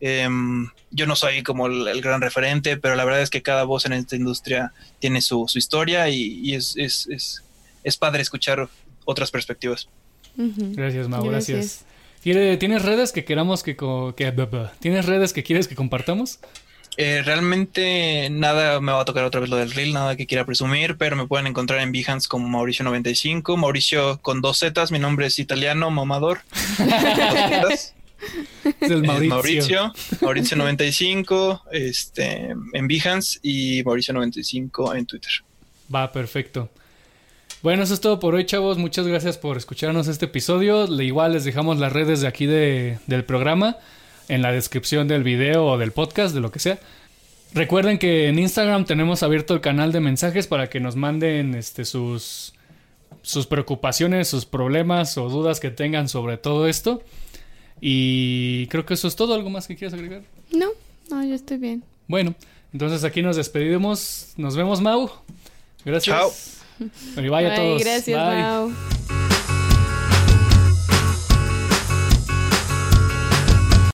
Em, 0.00 0.68
yo 0.90 1.06
no 1.06 1.16
soy 1.16 1.42
como 1.42 1.66
el, 1.66 2.00
gran 2.00 2.20
referente, 2.20 2.76
pero 2.76 2.94
la 2.94 3.04
verdad 3.04 3.22
es 3.22 3.30
que 3.30 3.42
cada 3.42 3.64
voz 3.64 3.84
en 3.84 3.92
esta 3.92 4.16
industria 4.16 4.72
tiene 5.00 5.20
su, 5.20 5.46
historia 5.54 6.08
y, 6.08 6.54
es, 6.54 6.76
es, 6.76 7.96
padre 7.98 8.22
escuchar 8.22 8.68
otras 9.04 9.30
perspectivas. 9.30 9.88
Gracias, 10.36 11.08
Mau, 11.08 11.24
gracias. 11.24 11.84
¿Tienes 12.22 12.82
redes 12.82 13.12
que 13.12 13.24
queramos 13.24 13.62
que, 13.62 13.76
que... 13.76 14.32
¿Tienes 14.80 15.06
redes 15.06 15.32
que 15.32 15.42
quieres 15.42 15.66
que 15.66 15.74
compartamos? 15.74 16.38
Eh, 17.00 17.22
realmente 17.24 18.28
nada 18.28 18.80
me 18.80 18.90
va 18.90 19.02
a 19.02 19.04
tocar 19.04 19.22
otra 19.22 19.40
vez 19.40 19.48
lo 19.48 19.56
del 19.56 19.70
reel, 19.70 19.92
nada 19.92 20.16
que 20.16 20.26
quiera 20.26 20.44
presumir, 20.44 20.96
pero 20.96 21.14
me 21.14 21.28
pueden 21.28 21.46
encontrar 21.46 21.78
en 21.80 21.92
Behance 21.92 22.28
como 22.28 22.48
Mauricio95, 22.48 23.56
Mauricio 23.56 24.18
con 24.20 24.40
dos 24.40 24.58
zetas, 24.58 24.90
mi 24.90 24.98
nombre 24.98 25.26
es 25.26 25.38
italiano, 25.38 25.92
mamador. 25.92 26.40
Es 28.80 28.90
el 28.90 29.02
Mauricio. 29.02 29.34
Mauricio, 29.34 29.92
Mauricio 30.20 30.56
95, 30.56 31.62
este, 31.72 32.54
en 32.72 32.88
Behance 32.88 33.38
y 33.42 33.82
Mauricio 33.84 34.14
95 34.14 34.94
en 34.94 35.06
Twitter. 35.06 35.32
Va, 35.94 36.10
perfecto. 36.12 36.68
Bueno, 37.62 37.82
eso 37.82 37.94
es 37.94 38.00
todo 38.00 38.20
por 38.20 38.34
hoy, 38.34 38.46
chavos. 38.46 38.78
Muchas 38.78 39.06
gracias 39.06 39.36
por 39.36 39.56
escucharnos 39.56 40.06
este 40.06 40.26
episodio. 40.26 40.86
Igual 41.02 41.32
les 41.32 41.44
dejamos 41.44 41.78
las 41.78 41.92
redes 41.92 42.20
de 42.20 42.28
aquí 42.28 42.46
de, 42.46 42.98
del 43.06 43.24
programa 43.24 43.76
en 44.28 44.42
la 44.42 44.52
descripción 44.52 45.08
del 45.08 45.24
video 45.24 45.66
o 45.66 45.78
del 45.78 45.90
podcast, 45.90 46.34
de 46.34 46.40
lo 46.40 46.52
que 46.52 46.60
sea. 46.60 46.78
Recuerden 47.54 47.98
que 47.98 48.28
en 48.28 48.38
Instagram 48.38 48.84
tenemos 48.84 49.22
abierto 49.22 49.54
el 49.54 49.60
canal 49.60 49.90
de 49.90 50.00
mensajes 50.00 50.46
para 50.46 50.68
que 50.68 50.80
nos 50.80 50.96
manden 50.96 51.54
este, 51.54 51.84
sus, 51.84 52.52
sus 53.22 53.46
preocupaciones, 53.46 54.28
sus 54.28 54.44
problemas 54.44 55.16
o 55.18 55.28
dudas 55.28 55.58
que 55.58 55.70
tengan 55.70 56.08
sobre 56.08 56.36
todo 56.36 56.68
esto. 56.68 57.02
Y 57.80 58.66
creo 58.68 58.84
que 58.84 58.94
eso 58.94 59.08
es 59.08 59.16
todo. 59.16 59.34
¿Algo 59.34 59.50
más 59.50 59.66
que 59.66 59.76
quieras 59.76 59.94
agregar? 59.94 60.22
No, 60.52 60.68
no, 61.10 61.24
yo 61.24 61.34
estoy 61.34 61.58
bien. 61.58 61.82
Bueno, 62.06 62.34
entonces 62.72 63.04
aquí 63.04 63.22
nos 63.22 63.36
despedimos. 63.36 64.32
Nos 64.36 64.56
vemos, 64.56 64.80
Mau. 64.80 65.10
Gracias. 65.84 66.16
Chao. 66.16 67.24
Y 67.24 67.28
vaya 67.28 67.52
a 67.52 67.56
todos. 67.56 67.82
Gracias, 67.82 68.16
Mau. 68.16 68.72